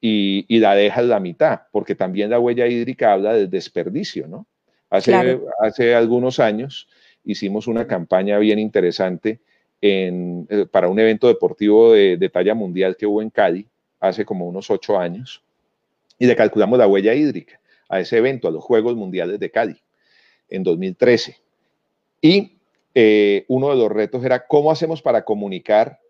y, 0.00 0.46
y, 0.48 0.60
la 0.60 0.74
dejas 0.74 1.04
la 1.04 1.18
mitad, 1.18 1.62
porque 1.72 1.94
también 1.94 2.30
la 2.30 2.38
huella 2.38 2.66
hídrica 2.66 3.12
habla 3.12 3.34
del 3.34 3.50
desperdicio, 3.50 4.28
¿no? 4.28 4.46
Hace, 4.92 5.40
hace 5.60 5.94
algunos 5.94 6.38
años 6.38 6.86
hicimos 7.24 7.66
una 7.66 7.86
campaña 7.86 8.38
bien 8.38 8.58
interesante 8.58 9.40
en, 9.80 10.46
eh, 10.50 10.66
para 10.70 10.88
un 10.88 10.98
evento 10.98 11.28
deportivo 11.28 11.92
de, 11.92 12.30
talla 12.30 12.54
mundial 12.54 12.96
que 12.96 13.06
hubo 13.06 13.22
en 13.22 13.30
Cali 13.30 13.66
hace 14.00 14.26
como 14.26 14.46
unos 14.46 14.70
ocho 14.70 14.98
años 14.98 15.42
y 16.18 16.26
le 16.26 16.36
calculamos 16.36 16.78
la 16.78 16.86
huella 16.86 17.14
hídrica 17.14 17.58
a 17.88 18.00
ese 18.00 18.18
evento, 18.18 18.48
a 18.48 18.50
los 18.50 18.62
Juegos 18.62 18.94
Mundiales 18.94 19.40
de 19.40 19.50
Cali 19.50 19.80
en 20.50 20.62
2013. 20.62 21.36
Y 22.20 22.58
eh, 22.94 23.46
uno 23.48 23.70
de 23.70 23.76
los 23.76 23.90
retos 23.90 24.22
era 24.24 24.46
cómo 24.46 24.70
hacemos 24.70 25.00
para 25.00 25.24
comunicar 25.24 26.00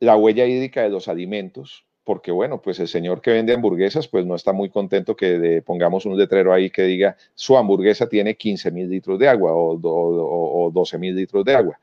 la 0.00 0.16
huella 0.16 0.44
hídrica 0.44 0.82
de 0.82 0.90
los 0.90 1.08
alimentos 1.08 1.86
porque 2.04 2.30
bueno, 2.30 2.60
pues 2.60 2.78
el 2.80 2.88
señor 2.88 3.22
que 3.22 3.32
vende 3.32 3.54
hamburguesas, 3.54 4.06
pues 4.06 4.26
no 4.26 4.34
está 4.34 4.52
muy 4.52 4.68
contento 4.68 5.16
que 5.16 5.62
pongamos 5.64 6.04
un 6.04 6.18
letrero 6.18 6.52
ahí 6.52 6.70
que 6.70 6.82
diga 6.82 7.16
su 7.34 7.56
hamburguesa 7.56 8.08
tiene 8.08 8.36
15 8.36 8.70
mil 8.70 8.90
litros 8.90 9.18
de 9.18 9.28
agua 9.28 9.52
o, 9.52 9.78
o, 9.82 10.70
12 10.70 10.98
mil 10.98 11.16
litros 11.16 11.44
de 11.44 11.54
agua. 11.54 11.80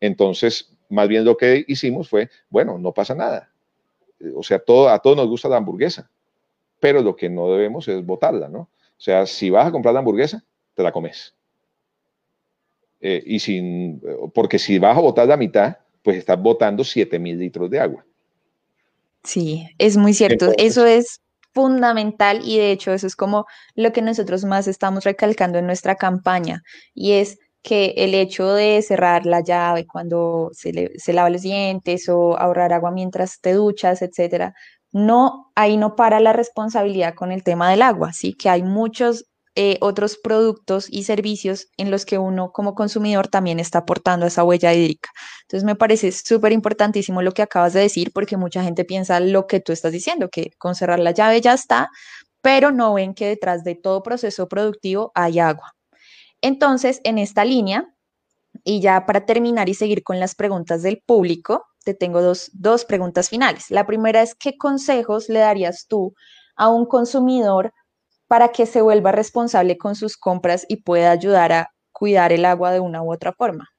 Entonces, 0.00 0.70
más 0.90 1.08
bien 1.08 1.24
lo 1.24 1.36
que 1.36 1.64
hicimos 1.66 2.10
fue, 2.10 2.28
bueno, 2.50 2.78
no 2.78 2.92
pasa 2.92 3.14
nada. 3.14 3.50
O 4.36 4.42
sea, 4.42 4.58
a 4.58 4.98
todos 4.98 5.16
nos 5.16 5.28
gusta 5.28 5.48
la 5.48 5.56
hamburguesa, 5.56 6.10
pero 6.78 7.00
lo 7.00 7.16
que 7.16 7.30
no 7.30 7.50
debemos 7.50 7.88
es 7.88 8.04
botarla, 8.04 8.48
¿no? 8.48 8.60
O 8.60 9.00
sea, 9.00 9.26
si 9.26 9.48
vas 9.48 9.66
a 9.66 9.72
comprar 9.72 9.94
la 9.94 10.00
hamburguesa, 10.00 10.44
te 10.74 10.82
la 10.82 10.92
comes. 10.92 11.34
Eh, 13.00 13.22
y 13.26 13.38
sin, 13.38 14.02
porque 14.34 14.58
si 14.58 14.78
vas 14.78 14.96
a 14.96 15.00
botar 15.00 15.26
la 15.26 15.36
mitad, 15.36 15.78
pues 16.02 16.18
estás 16.18 16.40
botando 16.40 16.84
7 16.84 17.18
mil 17.18 17.38
litros 17.38 17.70
de 17.70 17.80
agua. 17.80 18.04
Sí, 19.24 19.66
es 19.78 19.96
muy 19.96 20.14
cierto. 20.14 20.52
eso 20.58 20.86
es 20.86 21.20
fundamental 21.52 22.40
y 22.44 22.58
de 22.58 22.72
hecho 22.72 22.92
eso 22.92 23.06
es 23.06 23.16
como 23.16 23.46
lo 23.74 23.92
que 23.92 24.02
nosotros 24.02 24.44
más 24.44 24.66
estamos 24.66 25.04
recalcando 25.04 25.58
en 25.58 25.66
nuestra 25.66 25.96
campaña 25.96 26.62
y 26.94 27.12
es 27.12 27.38
que 27.62 27.94
el 27.96 28.14
hecho 28.14 28.52
de 28.52 28.82
cerrar 28.82 29.24
la 29.24 29.40
llave 29.40 29.86
cuando 29.86 30.50
se, 30.52 30.92
se 30.98 31.12
lava 31.14 31.30
los 31.30 31.42
dientes 31.42 32.08
o 32.08 32.36
ahorrar 32.38 32.72
agua 32.74 32.90
mientras 32.90 33.40
te 33.40 33.54
duchas, 33.54 34.02
etcétera, 34.02 34.52
no, 34.92 35.50
ahí 35.54 35.76
no 35.76 35.96
para 35.96 36.20
la 36.20 36.32
responsabilidad 36.32 37.14
con 37.14 37.32
el 37.32 37.42
tema 37.42 37.70
del 37.70 37.82
agua, 37.82 38.12
sí, 38.12 38.34
que 38.34 38.50
hay 38.50 38.62
muchos 38.62 39.24
eh, 39.56 39.78
otros 39.80 40.16
productos 40.16 40.88
y 40.90 41.04
servicios 41.04 41.68
en 41.76 41.90
los 41.92 42.04
que 42.04 42.18
uno 42.18 42.50
como 42.50 42.74
consumidor 42.74 43.28
también 43.28 43.60
está 43.60 43.78
aportando 43.78 44.26
esa 44.26 44.42
huella 44.42 44.74
hídrica. 44.74 45.10
Entonces 45.42 45.64
me 45.64 45.76
parece 45.76 46.10
súper 46.10 46.52
importantísimo 46.52 47.22
lo 47.22 47.32
que 47.32 47.42
acabas 47.42 47.72
de 47.72 47.80
decir 47.80 48.10
porque 48.12 48.36
mucha 48.36 48.64
gente 48.64 48.84
piensa 48.84 49.20
lo 49.20 49.46
que 49.46 49.60
tú 49.60 49.72
estás 49.72 49.92
diciendo, 49.92 50.28
que 50.28 50.50
con 50.58 50.74
cerrar 50.74 50.98
la 50.98 51.12
llave 51.12 51.40
ya 51.40 51.54
está, 51.54 51.90
pero 52.42 52.72
no 52.72 52.94
ven 52.94 53.14
que 53.14 53.28
detrás 53.28 53.62
de 53.62 53.76
todo 53.76 54.02
proceso 54.02 54.48
productivo 54.48 55.12
hay 55.14 55.38
agua. 55.38 55.74
Entonces, 56.40 57.00
en 57.04 57.18
esta 57.18 57.44
línea, 57.44 57.94
y 58.64 58.80
ya 58.80 59.06
para 59.06 59.24
terminar 59.24 59.68
y 59.68 59.74
seguir 59.74 60.02
con 60.02 60.20
las 60.20 60.34
preguntas 60.34 60.82
del 60.82 61.02
público, 61.06 61.64
te 61.84 61.94
tengo 61.94 62.20
dos, 62.22 62.50
dos 62.54 62.84
preguntas 62.84 63.28
finales. 63.28 63.70
La 63.70 63.86
primera 63.86 64.20
es, 64.20 64.34
¿qué 64.34 64.56
consejos 64.58 65.28
le 65.28 65.38
darías 65.38 65.86
tú 65.88 66.14
a 66.56 66.68
un 66.68 66.86
consumidor 66.86 67.72
para 68.34 68.48
que 68.48 68.66
se 68.66 68.82
vuelva 68.82 69.12
responsable 69.12 69.78
con 69.78 69.94
sus 69.94 70.16
compras 70.16 70.66
y 70.68 70.78
pueda 70.78 71.12
ayudar 71.12 71.52
a 71.52 71.70
cuidar 71.92 72.32
el 72.32 72.44
agua 72.46 72.72
de 72.72 72.80
una 72.80 73.00
u 73.00 73.12
otra 73.12 73.32
forma? 73.32 73.70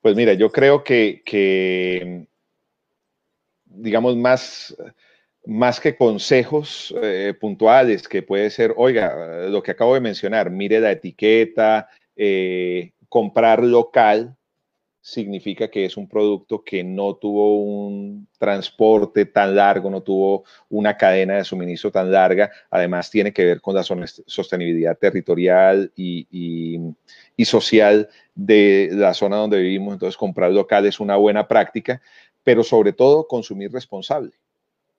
Pues 0.00 0.16
mira, 0.16 0.32
yo 0.32 0.50
creo 0.50 0.82
que, 0.82 2.26
digamos, 3.66 4.16
más, 4.16 4.74
más 5.44 5.78
que 5.78 5.94
consejos 5.98 6.94
eh, 7.02 7.34
puntuales, 7.38 8.08
que 8.08 8.22
puede 8.22 8.48
ser, 8.48 8.72
oiga, 8.78 9.46
lo 9.50 9.62
que 9.62 9.72
acabo 9.72 9.92
de 9.92 10.00
mencionar, 10.00 10.48
mire 10.48 10.80
la 10.80 10.92
etiqueta, 10.92 11.90
eh, 12.16 12.92
comprar 13.10 13.62
local, 13.62 14.34
significa 15.04 15.68
que 15.68 15.84
es 15.84 15.98
un 15.98 16.08
producto 16.08 16.64
que 16.64 16.82
no 16.82 17.16
tuvo 17.16 17.58
un 17.58 18.26
transporte 18.38 19.26
tan 19.26 19.54
largo, 19.54 19.90
no 19.90 20.02
tuvo 20.02 20.44
una 20.70 20.96
cadena 20.96 21.36
de 21.36 21.44
suministro 21.44 21.90
tan 21.92 22.10
larga. 22.10 22.50
Además, 22.70 23.10
tiene 23.10 23.30
que 23.30 23.44
ver 23.44 23.60
con 23.60 23.74
la 23.74 23.82
sostenibilidad 23.82 24.96
territorial 24.96 25.92
y, 25.94 26.80
social 27.44 28.08
de 28.34 28.88
la 28.92 29.12
zona 29.12 29.36
donde 29.36 29.60
vivimos. 29.60 29.92
Entonces, 29.92 30.16
comprar 30.16 30.50
local 30.52 30.86
es 30.86 30.98
una 30.98 31.16
buena 31.16 31.46
práctica, 31.46 32.00
pero 32.42 32.64
sobre 32.64 32.94
todo 32.94 33.28
consumir 33.28 33.70
responsable. 33.72 34.32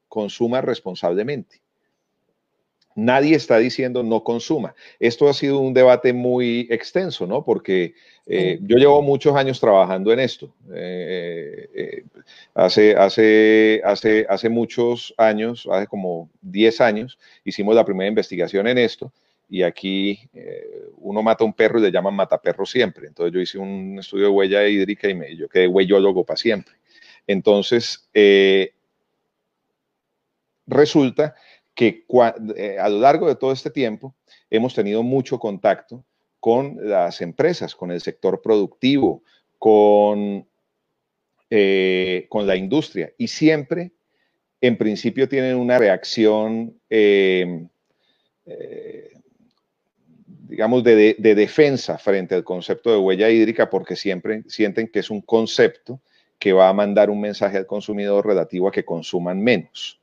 Consuma 0.07 0.61
responsablemente. 0.61 1.64
Nadie 2.95 3.35
está 3.35 3.57
diciendo 3.57 4.03
no 4.03 4.23
consuma. 4.23 4.73
Esto 5.01 5.27
ha 5.27 5.33
sido 5.33 5.59
un 5.59 5.73
debate 5.73 6.13
muy 6.13 6.65
extenso, 6.69 7.27
¿no? 7.27 7.43
Porque 7.43 7.93
eh, 8.25 8.57
yo 8.61 8.77
llevo 8.77 9.01
muchos 9.01 9.35
años 9.35 9.59
trabajando 9.59 10.13
en 10.13 10.21
esto. 10.21 10.55
Eh, 10.73 11.69
eh, 11.75 12.03
hace, 12.53 12.95
hace, 12.95 13.81
hace, 13.83 14.25
hace 14.29 14.47
muchos 14.47 15.13
años, 15.17 15.67
hace 15.69 15.87
como 15.87 16.29
10 16.41 16.79
años, 16.79 17.19
hicimos 17.43 17.75
la 17.75 17.83
primera 17.83 18.07
investigación 18.07 18.65
en 18.65 18.77
esto 18.77 19.11
y 19.49 19.61
aquí 19.61 20.27
uno 20.97 21.21
mata 21.21 21.43
un 21.43 21.53
perro 21.53 21.77
y 21.79 21.81
le 21.83 21.91
llaman 21.91 22.15
mataperro 22.15 22.65
siempre. 22.65 23.07
Entonces 23.07 23.33
yo 23.33 23.41
hice 23.41 23.57
un 23.57 23.99
estudio 23.99 24.23
de 24.27 24.31
huella 24.31 24.65
hídrica 24.65 25.09
y 25.09 25.15
me, 25.15 25.35
yo 25.35 25.49
quedé 25.49 25.67
huellólogo 25.67 26.23
para 26.23 26.37
siempre. 26.37 26.75
Entonces, 27.27 28.09
resulta 30.65 31.35
que 31.75 32.05
eh, 32.55 32.77
a 32.79 32.89
lo 32.89 32.99
largo 32.99 33.27
de 33.27 33.35
todo 33.35 33.51
este 33.51 33.69
tiempo 33.69 34.15
hemos 34.49 34.73
tenido 34.73 35.03
mucho 35.03 35.37
contacto 35.37 36.03
con 36.39 36.77
las 36.81 37.21
empresas, 37.21 37.75
con 37.75 37.91
el 37.91 38.01
sector 38.01 38.41
productivo, 38.41 39.23
con, 39.59 40.47
eh, 41.49 42.27
con 42.29 42.47
la 42.47 42.55
industria. 42.55 43.11
Y 43.17 43.27
siempre, 43.27 43.91
en 44.61 44.77
principio, 44.77 45.27
tienen 45.27 45.57
una 45.57 45.77
reacción, 45.77 46.79
em, 46.89 47.67
eh, 48.45 49.11
digamos, 50.47 50.83
de, 50.83 51.15
de, 51.17 51.35
defensa 51.35 51.97
frente 51.97 52.35
al 52.35 52.43
concepto 52.43 52.91
de 52.91 52.97
huella 52.97 53.29
hídrica 53.29 53.69
porque 53.69 53.95
siempre 53.95 54.43
sienten 54.47 54.87
que 54.87 54.99
es 54.99 55.09
un 55.09 55.21
concepto 55.21 55.99
que 56.39 56.53
va 56.53 56.69
a 56.69 56.73
mandar 56.73 57.09
un 57.09 57.19
mensaje 57.19 57.57
al 57.57 57.65
consumidor 57.65 58.25
relativo 58.25 58.67
a 58.67 58.71
que 58.71 58.85
consuman 58.85 59.41
menos 59.41 59.99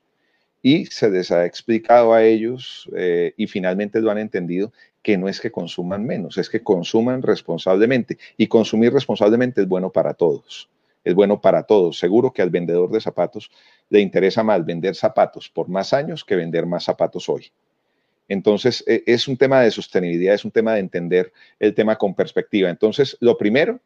y 0.63 0.87
se 0.87 1.11
les 1.11 1.31
ha 1.33 1.45
explicado 1.45 2.15
a 2.15 2.23
ellos 2.23 2.89
eh, 2.97 3.35
y 3.37 3.49
finalmente 3.49 4.01
lo 4.01 4.11
han 4.11 4.19
entendido 4.19 4.73
que 5.03 5.19
no 5.19 5.29
es 5.29 5.41
que 5.41 5.51
consuman 5.51 6.07
menos, 6.07 6.39
es 6.39 6.49
que 6.49 6.63
consuman 6.63 7.23
responsablemente 7.23 8.19
y 8.37 8.47
consumir 8.47 8.93
responsablemente 8.93 9.61
es 9.61 9.69
bueno 9.69 9.91
para 9.91 10.15
todos. 10.15 10.71
es 11.05 11.15
bueno 11.15 11.41
para 11.41 11.65
todos. 11.65 11.99
Seguro 11.99 12.33
que 12.33 12.43
al 12.43 12.51
vendedor 12.51 12.89
de 12.93 13.01
zapatos 13.01 13.51
le 13.91 13.99
interesa 13.99 14.45
más 14.45 14.65
vender 14.65 14.95
zapatos 14.95 15.49
por 15.49 15.69
más 15.69 15.93
años 15.93 16.25
que 16.25 16.37
vender 16.37 16.65
más 16.65 16.85
zapatos 16.85 17.29
hoy. 17.29 17.51
Entonces, 18.29 18.85
e, 18.87 19.03
es 19.05 19.27
un 19.27 19.37
tema 19.37 19.63
de 19.63 19.73
sostenibilidad, 19.73 20.35
es 20.35 20.45
un 20.45 20.53
tema 20.53 20.75
de 20.75 20.81
entender 20.81 21.33
el 21.59 21.75
tema 21.75 21.97
con 21.97 22.15
perspectiva. 22.15 22.71
Entonces, 22.71 23.17
lo 23.21 23.37
primero 23.37 23.81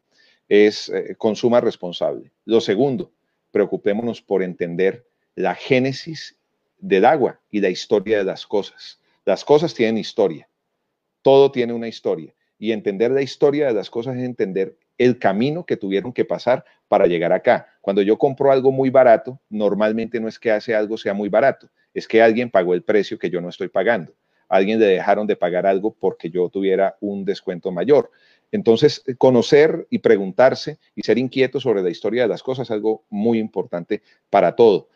es 0.48 0.90
eh, 0.90 1.14
consuma 1.16 1.60
responsable. 1.62 2.30
Lo 2.44 2.60
segundo, 2.60 3.10
preocupémonos 3.50 4.20
por 4.20 4.42
entender 4.42 5.06
la 5.34 5.54
génesis 5.54 6.36
del 6.78 7.04
agua 7.04 7.40
y 7.50 7.60
la 7.60 7.70
historia 7.70 8.18
de 8.18 8.24
las 8.24 8.46
cosas. 8.46 9.00
Las 9.24 9.44
cosas 9.44 9.74
tienen 9.74 9.98
historia, 9.98 10.48
todo 11.22 11.50
tiene 11.50 11.72
una 11.72 11.88
historia. 11.88 12.34
Y 12.58 12.72
entender 12.72 13.10
la 13.10 13.22
historia 13.22 13.66
de 13.66 13.74
las 13.74 13.90
cosas 13.90 14.16
es 14.16 14.22
entender 14.22 14.78
el 14.98 15.18
camino 15.18 15.66
que 15.66 15.76
tuvieron 15.76 16.12
que 16.12 16.24
pasar 16.24 16.64
para 16.88 17.06
llegar 17.06 17.32
acá. 17.32 17.66
Cuando 17.80 18.02
yo 18.02 18.16
compro 18.16 18.50
algo 18.50 18.72
muy 18.72 18.90
barato, 18.90 19.40
normalmente 19.50 20.20
no 20.20 20.28
es 20.28 20.38
que 20.38 20.50
hace 20.50 20.74
algo 20.74 20.96
sea 20.96 21.12
muy 21.12 21.28
barato, 21.28 21.68
es 21.92 22.08
que 22.08 22.22
alguien 22.22 22.50
pagó 22.50 22.74
el 22.74 22.82
precio 22.82 23.18
que 23.18 23.30
yo 23.30 23.40
no 23.40 23.48
estoy 23.48 23.68
pagando. 23.68 24.14
alguien 24.48 24.78
le 24.78 24.86
dejaron 24.86 25.26
de 25.26 25.34
pagar 25.34 25.66
algo 25.66 25.92
porque 25.92 26.30
yo 26.30 26.48
tuviera 26.48 26.96
un 27.00 27.24
descuento 27.24 27.72
mayor. 27.72 28.12
Entonces, 28.52 29.02
conocer 29.18 29.88
y 29.90 29.98
preguntarse 29.98 30.78
y 30.94 31.02
ser 31.02 31.18
inquieto 31.18 31.58
sobre 31.58 31.82
la 31.82 31.90
historia 31.90 32.22
de 32.22 32.28
las 32.28 32.44
cosas 32.44 32.68
es 32.68 32.70
algo 32.70 33.04
muy 33.10 33.40
importante 33.40 34.02
para 34.30 34.54
todo. 34.54 34.88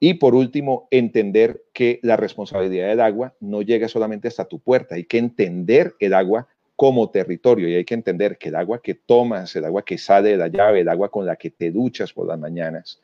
Y 0.00 0.14
por 0.14 0.34
último, 0.34 0.86
entender 0.90 1.62
que 1.72 1.98
la 2.02 2.16
responsabilidad 2.16 2.88
del 2.88 3.00
agua 3.00 3.34
no 3.40 3.62
llega 3.62 3.88
solamente 3.88 4.28
hasta 4.28 4.44
tu 4.44 4.60
puerta, 4.60 4.94
hay 4.94 5.04
que 5.04 5.18
entender 5.18 5.94
el 5.98 6.14
agua 6.14 6.46
como 6.76 7.10
territorio 7.10 7.68
y 7.68 7.74
hay 7.74 7.84
que 7.84 7.94
entender 7.94 8.38
que 8.38 8.50
el 8.50 8.54
agua 8.54 8.80
que 8.80 8.94
tomas, 8.94 9.56
el 9.56 9.64
agua 9.64 9.84
que 9.84 9.98
sale 9.98 10.30
de 10.30 10.36
la 10.36 10.46
llave, 10.46 10.80
el 10.80 10.88
agua 10.88 11.10
con 11.10 11.26
la 11.26 11.34
que 11.34 11.50
te 11.50 11.72
duchas 11.72 12.12
por 12.12 12.28
las 12.28 12.38
mañanas, 12.38 13.00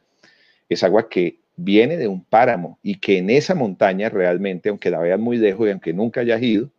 es 0.68 0.84
agua 0.84 1.08
que 1.08 1.40
viene 1.56 1.96
de 1.96 2.06
un 2.06 2.24
páramo 2.24 2.78
y 2.82 3.00
que 3.00 3.18
en 3.18 3.30
esa 3.30 3.56
montaña 3.56 4.08
realmente, 4.08 4.68
aunque 4.68 4.90
la 4.90 5.00
veas 5.00 5.18
muy 5.18 5.38
lejos 5.38 5.66
y 5.66 5.72
aunque 5.72 5.92
nunca 5.92 6.20
hayas 6.20 6.40
ido, 6.40 6.70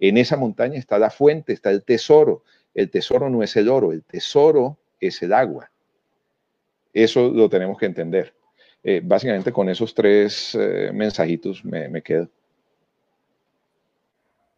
en 0.00 0.18
esa 0.18 0.36
montaña 0.36 0.78
está 0.78 0.98
la 0.98 1.10
fuente, 1.10 1.52
está 1.52 1.70
el 1.70 1.84
tesoro. 1.84 2.42
El 2.74 2.90
tesoro 2.90 3.30
no 3.30 3.42
es 3.42 3.54
el 3.56 3.68
oro, 3.68 3.92
el 3.92 4.02
tesoro 4.02 4.78
es 5.00 5.22
el 5.22 5.32
agua. 5.32 5.70
Eso 6.92 7.30
lo 7.30 7.48
tenemos 7.48 7.78
que 7.78 7.86
entender. 7.86 8.34
Eh, 8.86 9.00
básicamente 9.02 9.50
con 9.50 9.70
esos 9.70 9.94
tres 9.94 10.54
eh, 10.54 10.90
mensajitos 10.92 11.64
me, 11.64 11.88
me 11.88 12.02
quedo. 12.02 12.28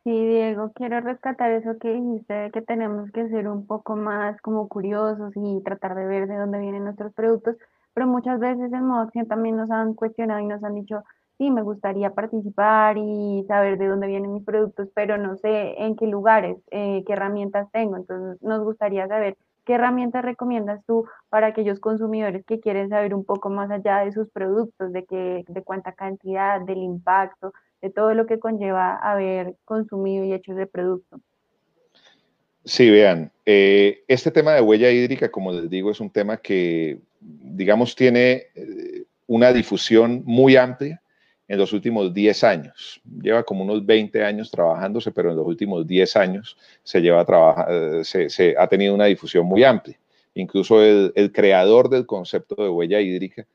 Sí, 0.02 0.10
Diego, 0.10 0.72
quiero 0.74 1.00
rescatar 1.00 1.50
eso 1.52 1.78
que 1.78 1.92
dijiste 1.92 2.32
de 2.32 2.50
que 2.50 2.62
tenemos 2.62 3.10
que 3.12 3.28
ser 3.28 3.48
un 3.48 3.66
poco 3.66 3.96
más 3.96 4.40
como 4.40 4.68
curiosos 4.68 5.32
y 5.34 5.60
tratar 5.64 5.96
de 5.96 6.06
ver 6.06 6.28
de 6.28 6.36
dónde 6.36 6.58
vienen 6.58 6.84
nuestros 6.84 7.12
productos, 7.12 7.56
pero 7.94 8.06
muchas 8.06 8.38
veces 8.38 8.72
en 8.72 8.84
modo 8.84 9.00
acción 9.02 9.26
también 9.26 9.56
nos 9.56 9.70
han 9.70 9.94
cuestionado 9.94 10.40
y 10.40 10.46
nos 10.46 10.62
han 10.62 10.74
dicho, 10.74 11.02
sí, 11.38 11.50
me 11.50 11.62
gustaría 11.62 12.10
participar 12.10 12.98
y 12.98 13.44
saber 13.48 13.78
de 13.78 13.88
dónde 13.88 14.06
vienen 14.06 14.32
mis 14.32 14.44
productos, 14.44 14.88
pero 14.94 15.18
no 15.18 15.36
sé 15.38 15.74
en 15.82 15.96
qué 15.96 16.06
lugares, 16.06 16.56
eh, 16.70 17.02
qué 17.06 17.12
herramientas 17.12 17.68
tengo, 17.72 17.96
entonces 17.96 18.40
nos 18.42 18.62
gustaría 18.62 19.08
saber 19.08 19.36
qué 19.66 19.74
herramientas 19.74 20.24
recomiendas 20.24 20.80
tú 20.86 21.06
para 21.28 21.48
aquellos 21.48 21.80
consumidores 21.80 22.44
que 22.46 22.60
quieren 22.60 22.88
saber 22.88 23.14
un 23.14 23.24
poco 23.24 23.50
más 23.50 23.70
allá 23.70 23.98
de 24.04 24.12
sus 24.12 24.30
productos, 24.30 24.92
de, 24.92 25.04
qué, 25.04 25.44
de 25.46 25.62
cuánta 25.62 25.92
cantidad, 25.92 26.60
del 26.60 26.78
impacto, 26.78 27.52
de 27.82 27.90
todo 27.90 28.14
lo 28.14 28.26
que 28.26 28.38
conlleva 28.38 28.96
haber 28.96 29.56
consumido 29.64 30.24
y 30.24 30.32
hecho 30.32 30.52
ese 30.52 30.66
producto. 30.66 31.20
Sí, 32.64 32.90
vean, 32.90 33.30
eh, 33.44 34.04
este 34.08 34.30
tema 34.30 34.52
de 34.52 34.60
huella 34.60 34.90
hídrica, 34.90 35.30
como 35.30 35.52
les 35.52 35.68
digo, 35.68 35.90
es 35.90 36.00
un 36.00 36.10
tema 36.10 36.36
que, 36.36 37.00
digamos, 37.20 37.94
tiene 37.94 38.46
eh, 38.54 39.04
una 39.26 39.52
difusión 39.52 40.22
muy 40.24 40.56
amplia 40.56 41.00
en 41.48 41.58
los 41.58 41.72
últimos 41.72 42.12
10 42.12 42.44
años. 42.44 43.00
Lleva 43.22 43.42
como 43.42 43.64
unos 43.64 43.84
20 43.84 44.24
años 44.24 44.50
trabajándose, 44.50 45.12
pero 45.12 45.30
en 45.30 45.36
los 45.36 45.46
últimos 45.46 45.86
10 45.86 46.16
años 46.16 46.56
se, 46.82 47.00
lleva 47.00 47.24
se 48.02 48.54
ha 48.58 48.66
tenido 48.66 48.94
una 48.94 49.06
difusión 49.06 49.46
muy 49.46 49.62
amplia. 49.64 49.98
Incluso 50.34 50.82
el, 50.82 51.32
creador 51.32 51.88
del 51.88 52.04
concepto 52.04 52.62
de 52.62 52.68
huella 52.68 53.00
hídrica 53.00 53.46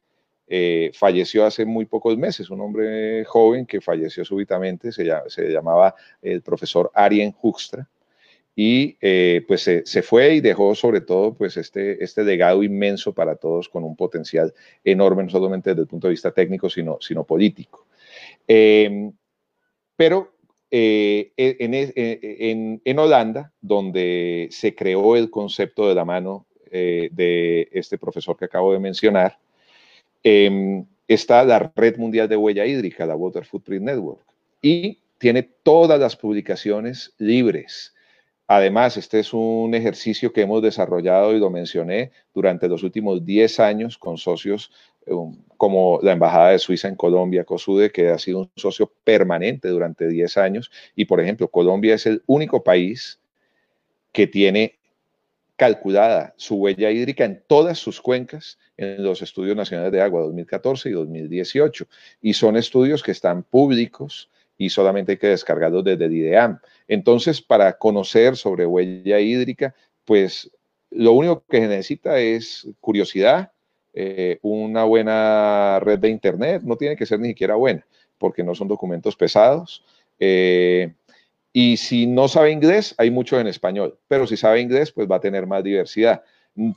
eh, 0.47 0.91
falleció 0.95 1.45
hace 1.45 1.63
muy 1.63 1.85
pocos 1.85 2.17
meses, 2.17 2.49
un 2.49 2.59
hombre 2.61 3.23
joven 3.25 3.65
que 3.65 3.81
falleció 3.81 4.25
súbitamente, 4.25 4.91
se, 4.91 5.07
se 5.27 5.49
llamaba 5.49 5.93
el 6.21 6.41
profesor 6.41 6.91
Arien 6.95 7.35
Huxtra, 7.39 7.87
y 8.61 8.97
eh, 9.01 9.43
pues 9.47 9.61
se, 9.61 9.85
se, 9.85 10.01
fue 10.01 10.35
y 10.35 10.41
dejó 10.41 10.75
sobre 10.75 11.01
todo 11.01 11.33
pues 11.33 11.57
este, 11.57 12.03
este 12.03 12.23
legado 12.23 12.63
inmenso 12.63 13.13
para 13.13 13.35
todos 13.35 13.69
con 13.69 13.83
un 13.83 13.95
potencial 13.95 14.53
enorme, 14.83 15.23
no 15.23 15.29
solamente 15.29 15.71
desde 15.71 15.83
el 15.83 15.87
punto 15.87 16.07
de 16.07 16.11
vista 16.11 16.31
técnico, 16.31 16.69
sino, 16.69 16.97
sino 16.99 17.23
político. 17.23 17.87
Em, 18.47 19.11
pero 19.95 20.33
eh, 20.69 21.31
e, 21.37 21.57
en, 21.59 21.73
en, 21.73 22.81
en, 22.83 22.99
Holanda, 22.99 23.51
donde 23.61 24.47
se 24.51 24.75
creó 24.75 25.15
el 25.15 25.29
concepto 25.29 25.87
de 25.87 25.95
la 25.95 26.05
mano 26.05 26.45
de 26.71 27.67
este 27.73 27.97
profesor 27.97 28.37
que 28.37 28.45
acabo 28.45 28.71
de 28.71 28.79
mencionar, 28.79 29.37
Em, 30.23 30.85
está 31.07 31.43
la 31.43 31.71
Red 31.75 31.97
Mundial 31.97 32.27
de 32.27 32.37
Huella 32.37 32.65
Hídrica, 32.65 33.05
la 33.05 33.15
Water 33.15 33.45
Footprint 33.45 33.85
Network, 33.85 34.23
y 34.61 34.99
tiene 35.17 35.43
todas 35.43 35.99
las 35.99 36.15
publicaciones 36.15 37.13
libres. 37.17 37.93
Además, 38.53 38.97
este 38.97 39.19
es 39.19 39.33
un 39.33 39.73
ejercicio 39.75 40.33
que 40.33 40.41
hemos 40.41 40.61
desarrollado 40.61 41.33
y 41.33 41.39
lo 41.39 41.49
mencioné 41.49 42.11
durante 42.33 42.67
los 42.67 42.83
últimos 42.83 43.23
10 43.23 43.61
años 43.61 43.97
con 43.97 44.17
socios 44.17 44.73
um, 45.07 45.41
como 45.55 46.01
la 46.03 46.11
Embajada 46.11 46.49
de 46.49 46.59
Suiza 46.59 46.89
en 46.89 46.97
Colombia, 46.97 47.45
COSUDE, 47.45 47.93
que 47.93 48.09
ha 48.09 48.19
sido 48.19 48.39
un 48.39 48.51
socio 48.57 48.91
permanente 49.05 49.69
durante 49.69 50.05
10 50.05 50.35
años. 50.35 50.69
Y, 50.97 51.05
por 51.05 51.21
ejemplo, 51.21 51.47
Colombia 51.47 51.95
es 51.95 52.05
el 52.05 52.23
único 52.25 52.61
país 52.61 53.21
que 54.11 54.27
tiene 54.27 54.75
calculada 55.55 56.33
su 56.35 56.55
huella 56.55 56.91
hídrica 56.91 57.23
en 57.23 57.41
todas 57.47 57.79
sus 57.79 58.01
cuencas 58.01 58.59
en 58.75 59.01
los 59.01 59.21
estudios 59.21 59.55
nacionales 59.55 59.93
de 59.93 60.01
agua 60.01 60.23
2014 60.23 60.89
y 60.89 60.91
2018. 60.91 61.87
Y 62.21 62.33
son 62.33 62.57
estudios 62.57 63.01
que 63.01 63.11
están 63.11 63.43
públicos 63.43 64.29
y 64.61 64.69
solamente 64.69 65.13
hay 65.13 65.17
que 65.17 65.27
descargarlos 65.27 65.83
desde 65.83 66.05
el 66.05 66.13
IDEAM. 66.13 66.59
Entonces, 66.87 67.41
para 67.41 67.79
conocer 67.79 68.37
sobre 68.37 68.67
huella 68.67 69.19
hídrica, 69.19 69.73
pues 70.05 70.51
lo 70.91 71.13
único 71.13 71.43
que 71.49 71.61
se 71.61 71.67
necesita 71.67 72.19
es 72.19 72.67
curiosidad, 72.79 73.51
eh, 73.95 74.37
una 74.43 74.83
buena 74.83 75.79
red 75.79 75.97
de 75.97 76.09
Internet, 76.09 76.61
no 76.63 76.75
tiene 76.75 76.95
que 76.95 77.07
ser 77.07 77.19
ni 77.19 77.29
siquiera 77.29 77.55
buena, 77.55 77.83
porque 78.19 78.43
no 78.43 78.53
son 78.53 78.67
documentos 78.67 79.15
pesados. 79.15 79.83
Eh, 80.19 80.93
y 81.51 81.77
si 81.77 82.05
no 82.05 82.27
sabe 82.27 82.51
inglés, 82.51 82.93
hay 82.99 83.09
mucho 83.09 83.39
en 83.39 83.47
español, 83.47 83.97
pero 84.07 84.27
si 84.27 84.37
sabe 84.37 84.61
inglés, 84.61 84.91
pues 84.91 85.09
va 85.09 85.15
a 85.15 85.21
tener 85.21 85.47
más 85.47 85.63
diversidad. 85.63 86.21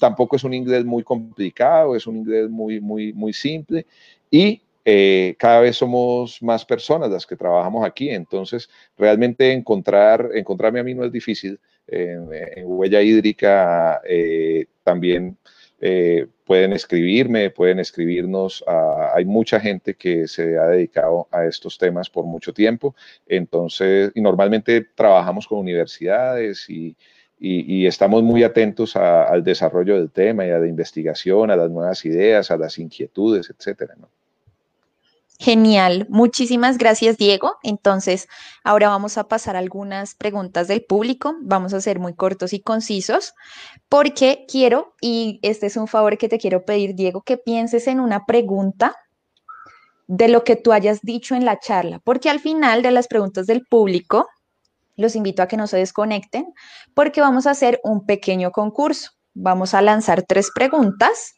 Tampoco 0.00 0.36
es 0.36 0.44
un 0.44 0.54
inglés 0.54 0.86
muy 0.86 1.02
complicado, 1.02 1.94
es 1.94 2.06
un 2.06 2.16
inglés 2.16 2.48
muy, 2.48 2.80
muy, 2.80 3.12
muy 3.12 3.34
simple 3.34 3.84
y 4.30 4.62
eh, 4.84 5.34
cada 5.38 5.60
vez 5.60 5.76
somos 5.76 6.42
más 6.42 6.64
personas 6.64 7.10
las 7.10 7.26
que 7.26 7.36
trabajamos 7.36 7.86
aquí, 7.86 8.10
entonces 8.10 8.68
realmente 8.98 9.52
encontrar, 9.52 10.30
encontrarme 10.34 10.80
a 10.80 10.84
mí 10.84 10.94
no 10.94 11.04
es 11.04 11.12
difícil. 11.12 11.58
en 11.86 12.64
huella 12.64 13.02
hídrica 13.02 14.00
eh, 14.04 14.66
también 14.82 15.36
eh, 15.80 16.26
pueden 16.44 16.72
escribirme, 16.72 17.50
pueden 17.50 17.78
escribirnos. 17.80 18.64
hay 19.14 19.24
mucha 19.24 19.60
gente 19.60 19.94
que 19.94 20.28
se 20.28 20.58
ha 20.58 20.66
dedicado 20.66 21.28
a 21.30 21.46
estos 21.46 21.78
temas 21.78 22.10
por 22.10 22.24
mucho 22.24 22.52
tiempo, 22.52 22.94
entonces, 23.26 24.12
y 24.14 24.20
normalmente 24.20 24.82
trabajamos 24.94 25.46
con 25.46 25.58
universidades 25.58 26.68
y, 26.70 26.96
y, 27.38 27.86
estamos 27.86 28.22
muy 28.22 28.42
atentos 28.42 28.96
al 28.96 29.44
desarrollo 29.44 29.96
del 29.96 30.10
tema 30.10 30.46
y 30.46 30.50
a 30.50 30.58
la 30.58 30.66
investigación, 30.68 31.50
a 31.50 31.56
las 31.56 31.70
nuevas 31.70 32.04
ideas, 32.04 32.50
a 32.50 32.56
las 32.56 32.78
inquietudes, 32.78 33.50
etcétera. 33.50 33.94
¿no? 33.98 34.08
Genial, 35.44 36.06
muchísimas 36.08 36.78
gracias 36.78 37.18
Diego. 37.18 37.58
Entonces, 37.62 38.28
ahora 38.62 38.88
vamos 38.88 39.18
a 39.18 39.28
pasar 39.28 39.56
algunas 39.56 40.14
preguntas 40.14 40.68
del 40.68 40.86
público. 40.86 41.36
Vamos 41.42 41.74
a 41.74 41.82
ser 41.82 41.98
muy 41.98 42.14
cortos 42.14 42.54
y 42.54 42.62
concisos 42.62 43.34
porque 43.90 44.46
quiero, 44.48 44.94
y 45.02 45.40
este 45.42 45.66
es 45.66 45.76
un 45.76 45.86
favor 45.86 46.16
que 46.16 46.30
te 46.30 46.38
quiero 46.38 46.64
pedir 46.64 46.94
Diego, 46.94 47.20
que 47.20 47.36
pienses 47.36 47.88
en 47.88 48.00
una 48.00 48.24
pregunta 48.24 48.96
de 50.06 50.28
lo 50.28 50.44
que 50.44 50.56
tú 50.56 50.72
hayas 50.72 51.02
dicho 51.02 51.34
en 51.34 51.44
la 51.44 51.60
charla, 51.60 51.98
porque 51.98 52.30
al 52.30 52.40
final 52.40 52.80
de 52.80 52.92
las 52.92 53.06
preguntas 53.06 53.46
del 53.46 53.66
público 53.66 54.26
los 54.96 55.14
invito 55.14 55.42
a 55.42 55.46
que 55.46 55.58
no 55.58 55.66
se 55.66 55.76
desconecten 55.76 56.46
porque 56.94 57.20
vamos 57.20 57.46
a 57.46 57.50
hacer 57.50 57.80
un 57.84 58.06
pequeño 58.06 58.50
concurso. 58.50 59.10
Vamos 59.34 59.74
a 59.74 59.82
lanzar 59.82 60.22
tres 60.22 60.50
preguntas 60.54 61.34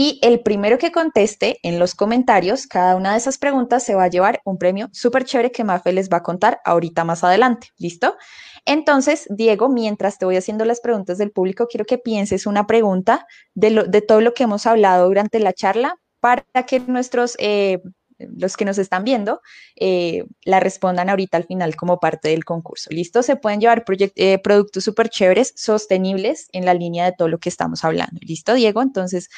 Y 0.00 0.20
el 0.22 0.38
primero 0.38 0.78
que 0.78 0.92
conteste 0.92 1.58
en 1.64 1.80
los 1.80 1.96
comentarios 1.96 2.68
cada 2.68 2.94
una 2.94 3.10
de 3.10 3.18
esas 3.18 3.36
preguntas 3.36 3.82
se 3.82 3.96
va 3.96 4.04
a 4.04 4.08
llevar 4.08 4.40
un 4.44 4.56
premio 4.56 4.88
súper 4.92 5.24
chévere 5.24 5.50
que 5.50 5.64
Mafe 5.64 5.92
les 5.92 6.08
va 6.08 6.18
a 6.18 6.22
contar 6.22 6.60
ahorita 6.64 7.02
más 7.02 7.24
adelante. 7.24 7.70
¿Listo? 7.78 8.16
Entonces, 8.64 9.26
Diego, 9.28 9.68
mientras 9.68 10.16
te 10.16 10.24
voy 10.24 10.36
haciendo 10.36 10.64
las 10.64 10.80
preguntas 10.80 11.18
del 11.18 11.32
público, 11.32 11.66
quiero 11.66 11.84
que 11.84 11.98
pienses 11.98 12.46
una 12.46 12.64
pregunta 12.68 13.26
de, 13.54 13.86
de 13.88 14.00
todo 14.00 14.20
lo 14.20 14.34
que 14.34 14.44
hemos 14.44 14.66
hablado 14.66 15.08
durante 15.08 15.40
la 15.40 15.52
charla 15.52 15.96
para 16.20 16.44
que 16.64 16.78
nuestros 16.78 17.34
eh, 17.40 17.80
los 18.20 18.56
que 18.56 18.64
nos 18.64 18.78
están 18.78 19.02
viendo, 19.02 19.40
eh, 19.74 20.24
la 20.44 20.60
respondan 20.60 21.08
ahorita 21.08 21.36
al 21.36 21.44
final 21.44 21.74
como 21.74 21.98
parte 21.98 22.28
del 22.28 22.44
concurso. 22.44 22.90
¿Listo? 22.90 23.24
Se 23.24 23.34
pueden 23.34 23.60
llevar 23.60 23.84
eh, 23.88 24.38
productos 24.38 24.84
súper 24.84 25.08
chéveres, 25.08 25.52
sostenibles 25.56 26.48
en 26.52 26.64
la 26.64 26.74
línea 26.74 27.04
de 27.04 27.14
todo 27.16 27.26
lo 27.26 27.38
que 27.38 27.48
estamos 27.48 27.84
hablando. 27.84 28.20
¿Listo, 28.20 28.54
Diego? 28.54 28.82
Entonces, 28.82 29.28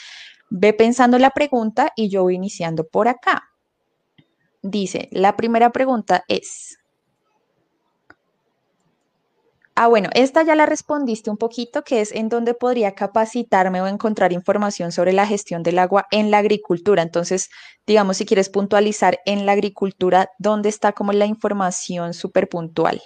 ve 0.51 0.73
pensando 0.73 1.19
la 1.19 1.31
pregunta 1.31 1.93
y 1.97 2.11
yo 2.11 2.23
voy 2.23 2.35
iniciando 2.35 2.87
por 2.87 3.09
acá. 3.09 3.45
Dice, 4.63 5.09
la 5.13 5.37
primera 5.37 5.71
pregunta 5.71 6.25
es, 6.29 6.81
Ah, 9.83 9.89
bueno, 9.89 10.11
esta 10.13 10.43
ya 10.43 10.55
la 10.57 10.67
respondiste 10.67 11.31
un 11.31 11.39
poquito, 11.39 11.85
que 11.85 12.03
es 12.03 12.13
en 12.13 12.29
dónde 12.29 12.53
podría 12.53 12.95
capacitarme 12.95 13.81
o 13.81 13.87
encontrar 13.87 14.31
información 14.31 14.93
sobre 14.93 15.15
la 15.15 15.27
gestión 15.27 15.63
del 15.63 15.79
agua 15.79 16.07
en 16.11 16.31
la 16.31 16.37
agricultura. 16.37 17.03
Entonces, 17.03 17.49
digamos, 17.87 18.19
si 18.19 18.27
quieres 18.27 18.51
puntualizar 18.51 19.21
en 19.25 19.47
la 19.47 19.53
agricultura, 19.53 20.29
¿dónde 20.39 20.69
está 20.69 20.93
como 20.93 21.15
la 21.15 21.25
información 21.25 22.13
súper 22.13 22.51
puntual? 22.51 23.01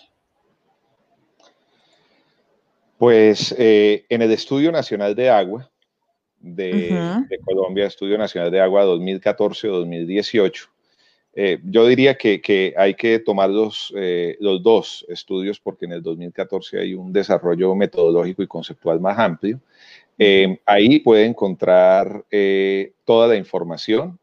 Pues 2.98 3.54
eh, 3.56 4.04
en 4.08 4.22
el 4.22 4.32
Estudio 4.32 4.72
Nacional 4.72 5.14
de 5.14 5.30
Agua 5.30 5.70
de, 6.44 7.24
de 7.28 7.38
Colombia, 7.38 7.86
Estudio 7.86 8.18
Nacional 8.18 8.50
de 8.50 8.60
Agua 8.60 8.84
2014-2018, 8.84 10.68
eh, 11.36 11.58
yo 11.64 11.86
diría 11.86 12.16
que, 12.16 12.74
hay 12.76 12.94
que 12.94 13.18
tomar 13.18 13.50
los, 13.50 13.92
eh, 13.96 14.36
los, 14.38 14.62
dos 14.62 15.04
estudios 15.08 15.58
porque 15.58 15.86
en 15.86 15.92
el 15.92 16.02
2014 16.02 16.78
hay 16.78 16.94
un 16.94 17.12
desarrollo 17.12 17.74
metodológico 17.74 18.42
y 18.42 18.46
conceptual 18.46 19.00
más 19.00 19.18
amplio. 19.18 19.60
Eh, 20.16 20.60
ahí 20.64 21.00
puede 21.00 21.24
encontrar 21.24 22.24
toda 23.04 23.26
la 23.26 23.36
información. 23.36 24.18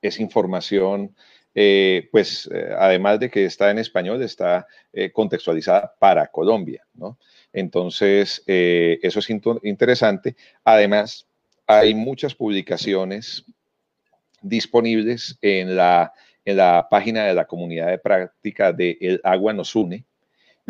Es 0.00 0.18
información, 0.20 1.14
pues, 1.52 2.48
además 2.78 3.20
de 3.20 3.30
que 3.30 3.44
está 3.44 3.70
en 3.70 3.78
español, 3.78 4.22
está 4.22 4.66
contextualizada 5.12 5.94
para 5.98 6.26
Colombia, 6.28 6.86
¿no? 6.94 7.18
Entonces, 7.56 8.42
eso 8.46 9.18
es 9.18 9.30
interesante. 9.62 10.36
Además, 10.62 11.26
hay 11.66 11.94
muchas 11.94 12.34
publicaciones 12.34 13.44
disponibles 14.42 15.38
en 15.42 15.76
la, 15.76 16.12
en 16.44 16.56
la 16.56 16.86
página 16.88 17.24
de 17.24 17.34
la 17.34 17.46
comunidad 17.46 17.88
de 17.88 17.98
práctica 17.98 18.72
de 18.72 18.96
El 19.00 19.20
Agua 19.24 19.52
Nos 19.52 19.74
Une, 19.74 20.04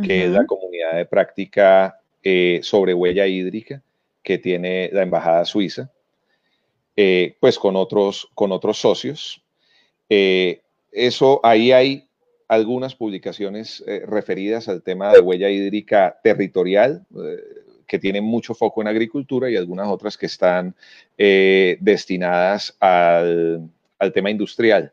que 0.02 0.24
es 0.24 0.30
la 0.30 0.44
comunidad 0.46 0.94
de 0.94 1.06
práctica 1.06 2.00
eh, 2.22 2.60
sobre 2.62 2.92
huella 2.92 3.26
hídrica 3.26 3.82
que 4.22 4.38
tiene 4.38 4.90
la 4.92 5.02
Embajada 5.02 5.44
Suiza, 5.44 5.90
eh, 6.96 7.36
pues 7.40 7.58
con 7.58 7.76
otros, 7.76 8.28
con 8.34 8.52
otros 8.52 8.78
socios. 8.78 9.42
Eh, 10.08 10.62
eso, 10.92 11.40
ahí 11.42 11.72
hay 11.72 12.05
algunas 12.48 12.94
publicaciones 12.94 13.84
referidas 14.06 14.68
al 14.68 14.82
tema 14.82 15.12
de 15.12 15.20
huella 15.20 15.50
hídrica 15.50 16.18
territorial, 16.22 17.04
que 17.86 17.98
tienen 17.98 18.24
mucho 18.24 18.54
foco 18.54 18.82
en 18.82 18.88
agricultura 18.88 19.50
y 19.50 19.56
algunas 19.56 19.88
otras 19.88 20.16
que 20.16 20.26
están 20.26 20.74
eh, 21.16 21.78
destinadas 21.80 22.76
al, 22.80 23.70
tema 24.12 24.30
industrial. 24.30 24.92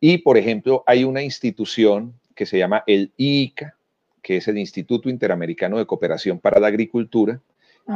Y, 0.00 0.18
por 0.18 0.38
ejemplo, 0.38 0.82
hay 0.86 1.04
una 1.04 1.22
institución 1.22 2.14
que 2.34 2.46
se 2.46 2.58
llama 2.58 2.84
el 2.86 3.12
IICA, 3.16 3.76
que 4.22 4.38
es 4.38 4.48
el 4.48 4.58
Instituto 4.58 5.08
Interamericano 5.08 5.78
de 5.78 5.86
Cooperación 5.86 6.38
para 6.38 6.60
la 6.60 6.68
Agricultura, 6.68 7.40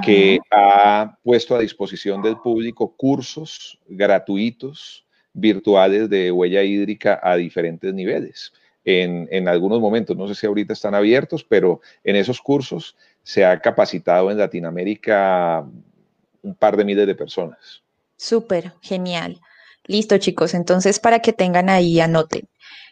que 0.02 0.40
ha 0.50 1.16
puesto 1.22 1.54
a 1.54 1.60
disposición 1.60 2.20
del 2.20 2.36
público 2.38 2.94
cursos 2.96 3.78
gratuitos 3.86 5.06
virtuales 5.32 6.10
de 6.10 6.32
huella 6.32 6.62
hídrica 6.62 7.20
a 7.22 7.36
diferentes 7.36 7.94
niveles. 7.94 8.52
En, 8.84 9.48
algunos 9.48 9.80
momentos, 9.80 10.16
no 10.16 10.28
sé 10.28 10.34
si 10.34 10.46
ahorita 10.46 10.74
están 10.74 10.94
abiertos, 10.94 11.44
pero 11.44 11.80
en 12.02 12.16
esos 12.16 12.40
cursos 12.40 12.96
se 13.22 13.44
ha 13.44 13.58
capacitado 13.60 14.30
en 14.30 14.38
Latinoamérica 14.38 15.64
un 16.42 16.54
par 16.54 16.76
de 16.76 16.84
miles 16.84 17.06
de 17.06 17.14
personas. 17.14 17.82
Súper, 18.16 18.74
genial. 18.82 19.40
Listo, 19.84 20.18
chicos. 20.18 20.54
Entonces, 20.54 21.00
para 21.00 21.20
que 21.20 21.32
tengan 21.32 21.68
ahí, 21.70 22.00
anoten. 22.00 22.48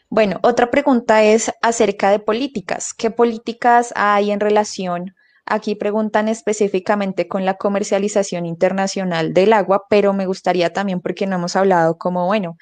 Bueno, 0.08 0.40
otra 0.42 0.70
pregunta 0.70 1.24
es 1.24 1.50
acerca 1.62 2.10
de 2.10 2.18
políticas. 2.18 2.92
¿Qué 2.92 3.10
políticas 3.10 3.92
hay 3.96 4.30
en 4.30 4.40
relación? 4.40 5.14
Aquí 5.46 5.74
preguntan 5.74 6.28
específicamente 6.28 7.28
con 7.28 7.44
la 7.44 7.54
comercialización 7.54 8.46
internacional 8.46 9.32
del 9.34 9.54
agua, 9.54 9.84
pero 9.88 10.12
me 10.12 10.26
gustaría 10.26 10.72
también, 10.72 11.00
porque 11.00 11.26
no 11.26 11.36
hemos 11.36 11.56
hablado 11.56 11.98
como, 11.98 12.26
bueno, 12.26 12.56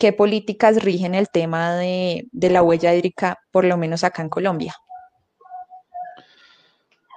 qué 0.00 0.12
políticas 0.14 0.82
rigen 0.82 1.14
el 1.14 1.28
tema 1.28 1.76
de, 1.76 2.26
la 2.32 2.62
huella 2.62 2.92
hídrica, 2.94 3.38
por 3.52 3.64
lo 3.64 3.76
menos 3.76 4.02
acá 4.02 4.22
en 4.22 4.30
Colombia. 4.30 4.74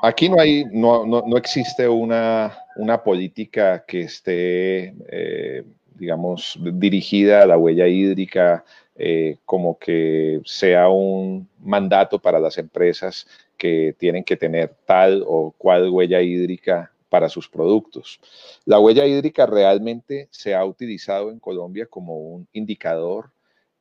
Aquí 0.01 0.27
no 0.27 0.39
hay, 0.39 0.65
no, 0.65 1.05
no, 1.05 1.37
existe 1.37 1.87
una, 1.87 2.53
una, 2.75 3.01
política 3.01 3.85
que 3.87 4.01
esté, 4.01 4.93
eh, 5.09 5.63
digamos, 5.95 6.59
dirigida 6.61 7.43
a 7.43 7.45
la 7.45 7.57
huella 7.57 7.87
hídrica, 7.87 8.65
eh, 8.97 9.37
como 9.45 9.79
que 9.79 10.41
sea 10.43 10.89
un 10.89 11.47
mandato 11.61 12.19
para 12.19 12.37
las 12.37 12.57
empresas 12.57 13.25
que 13.57 13.95
tienen 13.97 14.25
que 14.25 14.35
tener 14.35 14.75
tal 14.85 15.23
o 15.25 15.53
cual 15.57 15.89
huella 15.89 16.21
hídrica 16.21 16.92
para 17.13 17.29
sus 17.29 17.47
productos. 17.47 18.19
La 18.65 18.79
huella 18.79 19.05
hídrica 19.05 19.45
realmente 19.45 20.29
se 20.31 20.55
ha 20.55 20.65
utilizado 20.65 21.29
en 21.29 21.37
Colombia 21.37 21.85
como 21.85 22.17
un 22.17 22.47
indicador 22.53 23.29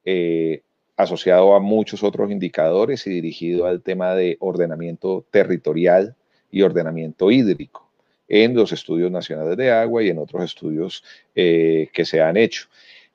eh, 0.04 0.60
asociado 0.98 1.54
a 1.54 1.58
muchos 1.58 2.02
otros 2.02 2.30
indicadores 2.30 3.06
y 3.06 3.10
dirigido 3.10 3.64
al 3.64 3.80
tema 3.80 4.14
de 4.14 4.36
ordenamiento 4.38 5.24
territorial 5.30 6.14
y 6.50 6.60
ordenamiento 6.60 7.30
hídrico 7.30 7.90
en 8.28 8.54
los 8.54 8.70
estudios 8.70 9.10
nacionales 9.10 9.56
de 9.56 9.70
agua 9.70 10.02
y 10.02 10.10
en 10.10 10.18
otros 10.18 10.44
estudios 10.44 11.02
eh, 11.34 11.88
que 11.94 12.04
se 12.04 12.20
han 12.20 12.36
hecho. 12.36 12.68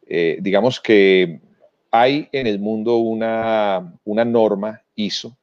Eh, 0.07 0.39
digamos 0.41 0.80
que 0.80 1.41
hay 1.91 2.28
en 2.32 2.47
el 2.47 2.57
mundo 2.57 2.97
una, 2.97 3.93
una 4.03 4.26
norma 4.26 4.82
ISO, 4.95 5.38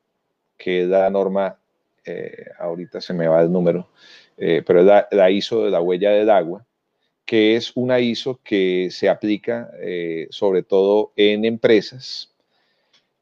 que 0.59 0.83
es 0.83 0.89
la 0.89 1.09
norma, 1.11 1.61
eh, 2.05 2.47
ahorita 2.59 3.01
se 3.01 3.15
me 3.15 3.29
va 3.29 3.41
el 3.41 3.53
número, 3.53 3.89
pero 4.37 4.81
es 4.81 4.87
la, 4.87 5.09
la, 5.11 5.31
ISO 5.31 5.65
de 5.65 5.71
la 5.71 5.81
huella 5.81 6.11
del 6.11 6.31
agua, 6.31 6.65
que 7.25 7.57
es 7.57 7.73
una 7.75 8.01
ISO 8.01 8.41
que 8.43 8.89
se 8.91 9.09
aplica 9.09 9.71
sobre 10.31 10.63
todo 10.63 11.13
en 11.17 11.45
empresas 11.45 12.35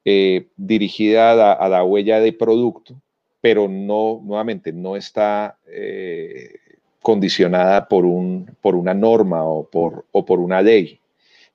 eh, 0.04 0.48
dirigida 0.56 1.52
a 1.52 1.68
la, 1.68 1.84
huella 1.84 2.18
de 2.18 2.32
producto, 2.32 3.00
pero 3.40 3.68
no, 3.68 4.20
nuevamente, 4.24 4.72
no 4.72 4.96
está 4.96 5.58
eh, 5.68 6.56
condicionada 7.00 7.86
por, 7.86 8.04
un, 8.04 8.50
por 8.60 8.74
una 8.74 8.94
norma 8.94 9.44
o 9.44 9.64
por, 9.64 10.04
o 10.10 10.24
por 10.24 10.40
una 10.40 10.60
ley. 10.60 10.98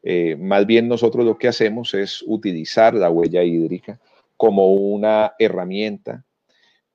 Eh, 0.01 0.37
más 0.39 0.65
bien 0.65 0.87
nosotros 0.87 1.25
lo 1.25 1.37
que 1.37 1.49
hacemos 1.49 1.93
es 1.93 2.23
utilizar 2.25 2.93
la 2.93 3.09
huella 3.09 3.43
hídrica 3.43 3.99
como 4.37 4.73
una 4.73 5.33
herramienta 5.37 6.23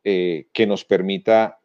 que 0.05 0.67
nos 0.67 0.85
permita 0.85 1.61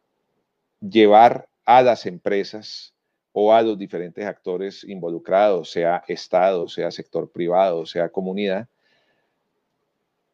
llevar 0.80 1.48
a 1.64 1.82
las 1.82 2.06
empresas 2.06 2.94
o 3.32 3.52
a 3.52 3.62
los 3.62 3.78
diferentes 3.78 4.24
actores 4.24 4.84
involucrados, 4.84 5.70
sea 5.70 6.02
Estado, 6.08 6.68
sea 6.68 6.90
sector 6.90 7.30
privado, 7.30 7.86
sea 7.86 8.08
comunidad, 8.08 8.68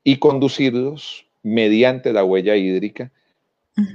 y 0.02 0.18
conducirlos 0.18 1.26
mediante 1.42 2.12
la 2.12 2.24
huella 2.24 2.56
hídrica 2.56 3.10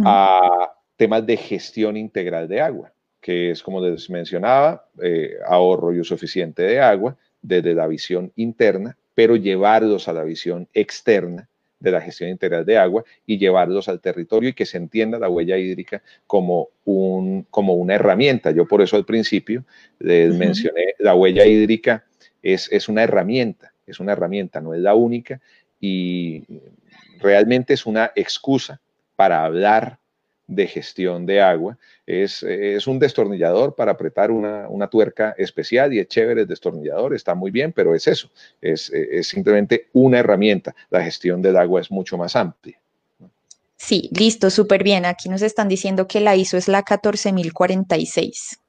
a 0.03 0.73
temas 0.97 1.25
de 1.25 1.37
gestión 1.37 1.95
integral 1.95 2.47
de 2.47 2.61
agua, 2.61 2.91
que 3.21 3.51
es, 3.51 3.63
como 3.63 3.79
les 3.79 4.09
mencionaba, 4.09 4.85
eh, 5.01 5.35
ahorro 5.47 5.93
y 5.93 5.99
uso 5.99 6.15
eficiente 6.15 6.63
de 6.63 6.79
agua 6.79 7.15
desde 7.41 7.73
la 7.73 7.87
visión 7.87 8.33
interna, 8.35 8.97
pero 9.13 9.35
llevarlos 9.35 10.07
a 10.07 10.13
la 10.13 10.23
visión 10.23 10.67
externa 10.73 11.47
de 11.79 11.91
la 11.91 12.01
gestión 12.01 12.29
integral 12.29 12.65
de 12.65 12.77
agua 12.77 13.03
y 13.25 13.37
llevarlos 13.37 13.87
al 13.87 14.01
territorio 14.01 14.49
y 14.49 14.53
que 14.53 14.65
se 14.65 14.77
entienda 14.77 15.19
la 15.19 15.29
huella 15.29 15.57
hídrica 15.57 16.01
como, 16.27 16.69
un, 16.85 17.45
como 17.49 17.73
una 17.75 17.95
herramienta. 17.95 18.51
Yo 18.51 18.67
por 18.67 18.81
eso 18.81 18.97
al 18.97 19.05
principio 19.05 19.63
les 19.99 20.33
mencioné, 20.35 20.95
la 20.99 21.15
huella 21.15 21.45
hídrica 21.45 22.05
es, 22.41 22.69
es 22.71 22.89
una 22.89 23.03
herramienta, 23.03 23.73
es 23.87 23.99
una 23.99 24.13
herramienta, 24.13 24.61
no 24.61 24.73
es 24.73 24.81
la 24.81 24.95
única 24.95 25.39
y 25.79 26.43
realmente 27.19 27.73
es 27.73 27.85
una 27.85 28.11
excusa 28.15 28.81
para 29.15 29.43
hablar 29.43 29.98
de 30.49 30.67
gestión 30.67 31.25
de 31.25 31.41
agua. 31.41 31.77
Es, 32.05 32.43
un 32.87 32.99
destornillador 32.99 33.75
para 33.75 33.91
apretar 33.91 34.31
una, 34.31 34.87
tuerca 34.87 35.35
especial 35.37 35.93
y 35.93 35.99
es 35.99 36.07
chévere 36.07 36.41
el 36.41 36.47
destornillador, 36.47 37.13
está 37.13 37.35
muy 37.35 37.51
bien, 37.51 37.71
pero 37.71 37.95
es 37.95 38.07
eso, 38.07 38.29
es, 38.61 38.89
es 38.89 39.27
simplemente 39.27 39.87
una 39.93 40.19
herramienta. 40.19 40.75
La 40.89 41.03
gestión 41.03 41.41
del 41.41 41.55
agua 41.55 41.81
es 41.81 41.91
mucho 41.91 42.17
más 42.17 42.35
amplia. 42.35 42.79
Sí, 43.77 44.09
listo, 44.11 44.49
súper 44.49 44.83
bien. 44.83 45.05
Aquí 45.05 45.29
nos 45.29 45.41
están 45.41 45.69
diciendo 45.69 46.05
que 46.05 46.19
la 46.19 46.35
ISO 46.35 46.57
es 46.57 46.67
la 46.67 46.83
14046. 46.83 48.59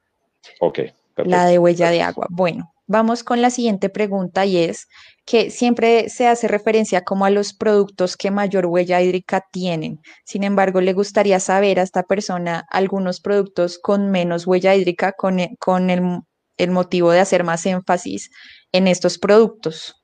Ok. 0.60 0.78
La 1.24 1.46
de 1.46 1.58
huella 1.58 1.90
de 1.90 2.02
agua. 2.02 2.28
Bueno, 2.30 2.72
vamos 2.90 3.22
con 3.22 3.40
la 3.40 3.50
siguiente 3.50 3.88
pregunta 3.88 4.44
y 4.44 4.56
es 4.56 4.88
que 5.24 5.50
siempre 5.50 6.08
se 6.08 6.26
hace 6.26 6.48
referencia 6.48 7.04
como 7.04 7.24
a 7.24 7.30
los 7.30 7.54
productos 7.54 8.16
que 8.16 8.32
mayor 8.32 8.66
huella 8.66 9.00
hídrica 9.00 9.46
tienen. 9.52 10.00
Sin 10.24 10.42
embargo, 10.42 10.80
le 10.80 10.92
gustaría 10.92 11.38
saber 11.38 11.78
a 11.78 11.84
esta 11.84 12.02
persona 12.02 12.66
algunos 12.68 13.20
productos 13.20 13.78
con 13.78 14.10
menos 14.10 14.44
huella 14.44 14.74
hídrica 14.74 15.12
con, 15.12 15.38
e, 15.38 15.56
con 15.60 15.88
el, 15.88 16.70
motivo 16.70 17.12
de 17.12 17.20
hacer 17.20 17.44
más 17.44 17.64
énfasis 17.64 18.28
en 18.72 18.88
estos 18.88 19.18
productos. 19.18 19.94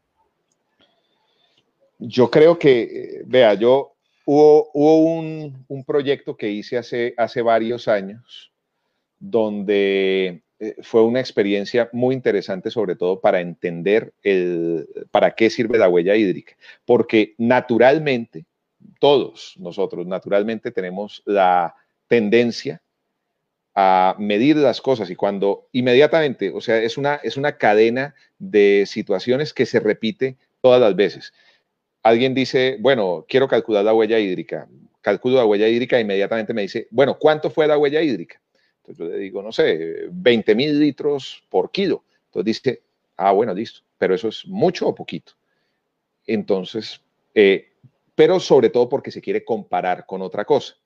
Yo 1.98 2.30
creo 2.30 2.56
que, 2.56 3.22
vea, 3.26 3.54
yo 3.54 3.96
hubo, 4.26 4.70
hubo 4.72 4.98
un, 4.98 5.64
un, 5.66 5.84
proyecto 5.84 6.36
que 6.36 6.50
hice 6.50 6.78
hace, 6.78 7.14
hace 7.16 7.42
varios 7.42 7.88
años 7.88 8.52
donde 9.18 10.45
eh, 10.58 10.76
fue 10.82 11.02
una 11.02 11.20
experiencia 11.20 11.90
muy 11.92 12.14
interesante, 12.14 12.70
sobre 12.70 12.96
todo 12.96 13.20
para 13.20 13.40
entender 13.40 14.14
para 15.10 15.32
qué 15.34 15.50
sirve 15.50 15.78
la 15.78 15.88
huella 15.88 16.16
hídrica, 16.16 16.56
porque 16.84 17.34
naturalmente, 17.38 18.46
todos 19.00 19.54
nosotros 19.58 20.06
naturalmente 20.06 20.70
tenemos 20.70 21.22
la 21.26 21.74
tendencia 22.08 22.82
a 23.74 24.16
medir 24.18 24.56
las 24.56 24.80
cosas 24.80 25.10
y 25.10 25.16
cuando 25.16 25.68
inmediatamente, 25.72 26.50
o 26.50 26.62
sea, 26.62 26.78
es 26.78 26.96
una, 26.96 27.16
es 27.16 27.36
una 27.36 27.58
cadena 27.58 28.14
de 28.38 28.84
situaciones 28.86 29.52
que 29.52 29.66
se 29.66 29.80
repite 29.80 30.38
todas 30.62 30.80
las 30.80 30.96
veces. 30.96 31.34
Alguien 32.02 32.32
dice, 32.32 32.78
bueno, 32.80 33.26
quiero 33.28 33.48
calcular 33.48 33.84
la 33.84 33.92
huella 33.92 34.18
hídrica. 34.18 34.66
Calculo 35.02 35.36
la 35.36 35.44
huella 35.44 35.68
hídrica 35.68 35.98
e 35.98 36.00
inmediatamente 36.00 36.54
me 36.54 36.62
dice, 36.62 36.88
bueno, 36.90 37.18
¿cuánto 37.18 37.50
fue 37.50 37.66
la 37.66 37.76
huella 37.76 38.00
hídrica? 38.00 38.40
Yo 38.88 39.06
le 39.06 39.18
digo, 39.18 39.42
no 39.42 39.52
sé, 39.52 40.06
20 40.10 40.54
mil 40.54 40.78
litros 40.78 41.42
por 41.48 41.70
kilo. 41.70 42.04
Entonces 42.26 42.44
dice, 42.44 42.82
ah, 43.16 43.32
bueno, 43.32 43.52
listo, 43.54 43.80
pero 43.98 44.14
eso 44.14 44.28
es 44.28 44.46
mucho 44.46 44.86
o 44.88 44.94
poquito. 44.94 45.32
Entonces, 46.26 47.00
eh, 47.34 47.72
pero 48.14 48.38
sobre 48.40 48.70
todo 48.70 48.88
porque 48.88 49.10
se 49.10 49.20
quiere 49.20 49.44
comparar 49.44 50.06
con 50.06 50.22
otra 50.22 50.44
cosa. 50.44 50.76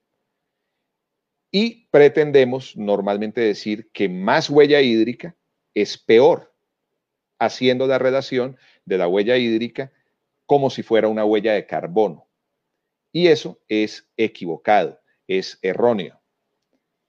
Y 1.51 1.87
pretendemos 1.91 2.77
normalmente 2.77 3.41
decir 3.41 3.91
que 3.93 4.09
más 4.09 4.49
huella 4.49 4.81
hídrica 4.81 5.37
es 5.75 5.99
peor, 5.99 6.55
haciendo 7.39 7.87
la 7.87 7.99
relación 7.99 8.57
de 8.85 8.99
la 8.99 9.09
huella 9.09 9.37
hídrica 9.37 9.93
como 10.47 10.71
si 10.71 10.83
fuera 10.83 11.09
una 11.09 11.25
huella 11.25 11.55
de 11.55 11.67
carbono. 11.67 12.27
Y 13.13 13.27
eso 13.27 13.61
es 13.69 14.09
equivocado, 14.17 15.01
es 15.27 15.59
erróneo 15.63 16.20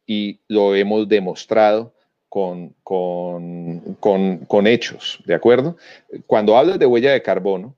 y 0.06 0.40
lo 0.48 0.76
hemos 0.76 1.08
demostrado 1.08 1.94
con, 2.30 2.76
con, 2.84 4.68
hechos, 4.68 5.22
¿de 5.26 5.34
acuerdo? 5.34 5.76
Cuando 6.28 6.58
hablas 6.58 6.80
de 6.80 6.86
huella 6.86 7.12
de 7.12 7.22
carbono, 7.22 7.76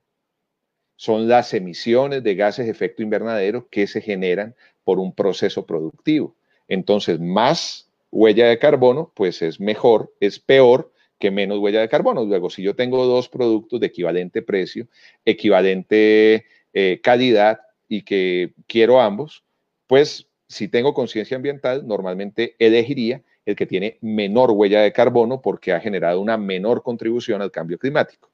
son 0.96 1.26
las 1.26 1.52
emisiones 1.54 2.22
de 2.22 2.34
gases 2.36 2.66
de 2.66 2.70
efecto 2.70 3.02
invernadero 3.02 3.68
que 3.68 3.88
se 3.88 4.00
generan 4.00 4.54
por 4.84 5.00
un 5.00 5.12
proceso 5.12 5.66
productivo. 5.66 6.36
Entonces, 6.68 7.18
más 7.18 7.90
huella 8.12 8.46
de 8.46 8.58
carbono, 8.60 9.12
pues 9.16 9.42
es 9.42 9.58
mejor, 9.58 10.14
es 10.20 10.38
peor 10.38 10.92
que 11.18 11.32
menos 11.32 11.58
huella 11.58 11.80
de 11.80 11.88
carbono. 11.88 12.24
Luego, 12.24 12.48
si 12.48 12.62
yo 12.62 12.76
tengo 12.76 13.06
dos 13.06 13.28
productos 13.28 13.80
de 13.80 13.86
equivalente 13.86 14.40
precio, 14.40 14.86
equivalente 15.24 16.46
eh, 16.72 17.00
calidad 17.02 17.60
y 17.88 18.02
que 18.02 18.52
quiero 18.68 19.00
ambos, 19.00 19.42
pues 19.88 20.28
si 20.54 20.68
tengo 20.68 20.94
conciencia 20.94 21.36
ambiental, 21.36 21.84
normalmente 21.84 22.54
elegiría 22.60 23.22
el 23.44 23.56
que 23.56 23.66
tiene 23.66 23.98
menor 24.00 24.52
huella 24.52 24.82
de 24.82 24.92
carbono 24.92 25.42
porque 25.42 25.72
ha 25.72 25.80
generado 25.80 26.20
una 26.20 26.36
menor 26.36 26.84
contribución 26.84 27.42
al 27.42 27.50
cambio 27.50 27.76
climático. 27.76 28.30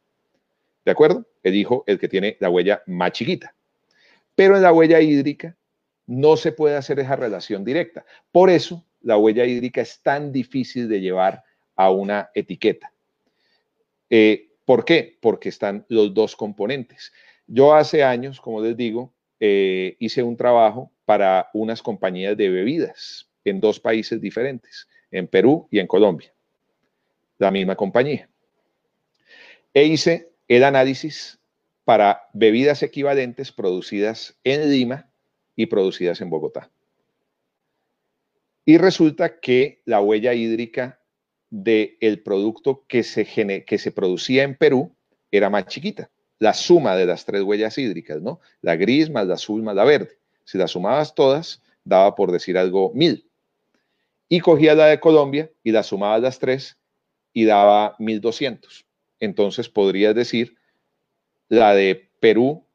¿De 0.85 0.91
acuerdo? 0.93 1.25
Elijo 1.43 1.83
el 1.87 1.99
que 1.99 2.09
tiene 2.09 2.37
la 2.39 2.51
huella 2.51 2.83
más 2.87 3.13
chiquita. 3.13 3.55
Pero 4.35 4.55
en 4.57 4.63
la 4.63 4.71
huella 4.71 5.01
hídrica 5.01 5.57
no 6.07 6.37
se 6.37 6.53
puede 6.53 6.77
hacer 6.77 6.99
esa 6.99 7.17
relación 7.17 7.65
directa. 7.65 8.05
Por 8.31 8.51
eso 8.51 8.85
la 9.01 9.17
huella 9.17 9.47
hídrica 9.47 9.81
es 9.81 10.03
tan 10.03 10.31
difícil 10.31 10.91
de 10.91 11.01
llevar 11.01 11.43
a 11.75 11.91
una 11.91 12.29
etiqueta. 12.35 12.93
Eh, 14.11 14.51
¿Por 14.67 14.85
qué? 14.85 15.17
Porque 15.23 15.49
están 15.49 15.87
los 15.89 16.13
dos 16.13 16.37
componentes. 16.37 17.13
Yo 17.47 17.75
hace 17.75 18.05
años, 18.05 18.43
como 18.43 18.61
les 18.61 18.77
digo, 18.77 19.11
eh, 19.41 19.97
hice 20.01 20.23
un 20.23 20.37
trabajo 20.37 20.93
para 21.11 21.51
unas 21.55 21.83
compañías 21.83 22.37
de 22.37 22.49
bebidas 22.49 23.29
en 23.45 23.59
dos 23.59 23.81
países 23.81 24.21
diferentes, 24.21 24.87
en 25.11 25.27
Perú 25.27 25.67
y 25.69 25.81
en 25.81 25.89
Colombia, 25.89 26.33
la 27.37 27.51
misma 27.51 27.75
compañía. 27.75 28.29
E 29.75 29.83
hice 29.87 30.31
el 30.47 30.63
análisis 30.63 31.41
para 31.85 32.29
bebidas 32.33 32.85
equivalentes 32.85 33.51
producidas 33.51 34.39
en 34.45 34.71
Lima 34.71 35.11
y 35.57 35.67
producidas 35.67 36.21
en 36.21 36.31
Bogotá. 36.31 36.71
Y 38.65 38.79
resulta 38.79 39.41
que 39.41 39.83
la 39.87 40.01
huella 40.01 40.33
hídrica 40.33 41.01
del 41.51 42.23
producto 42.23 42.85
que 42.87 43.03
se, 43.03 43.25
que 43.67 43.79
se 43.79 43.91
producía 43.91 44.45
en 44.45 44.55
Perú 44.55 44.95
era 45.33 45.51
más 45.51 45.67
chiquita 45.67 46.09
la 46.39 46.55
suma 46.55 46.95
de 46.95 47.07
las 47.07 47.25
tres 47.25 47.43
huellas 47.43 47.77
hídricas, 47.79 48.23
¿no? 48.23 48.39
La 48.63 48.77
gris 48.77 49.11
más 49.11 49.27
la 49.27 49.35
azul 49.35 49.61
más 49.65 49.75
la 49.75 49.83
verde. 49.83 50.20
Si 50.51 50.59
las 50.59 50.73
sumabas 50.73 51.15
todas, 51.15 51.63
daba 51.85 52.17
por 52.17 52.33
decir 52.33 52.59
algo 52.59 52.91
mil. 52.93 53.31
Y 54.29 54.41
cogía 54.41 54.75
la 54.75 54.87
de 54.87 54.99
Colombia 54.99 55.49
y 55.63 55.71
la 55.71 55.85
sumabas 55.85 56.21
las 56.23 56.41
tres 56.41 56.77
y 57.33 57.45
daba 57.45 57.95
1200. 58.01 58.85
Entonces 59.21 59.69
podrías 59.69 60.13
decir, 60.13 60.57
la 61.49 61.73
de 61.73 62.11
Perú 62.19 62.67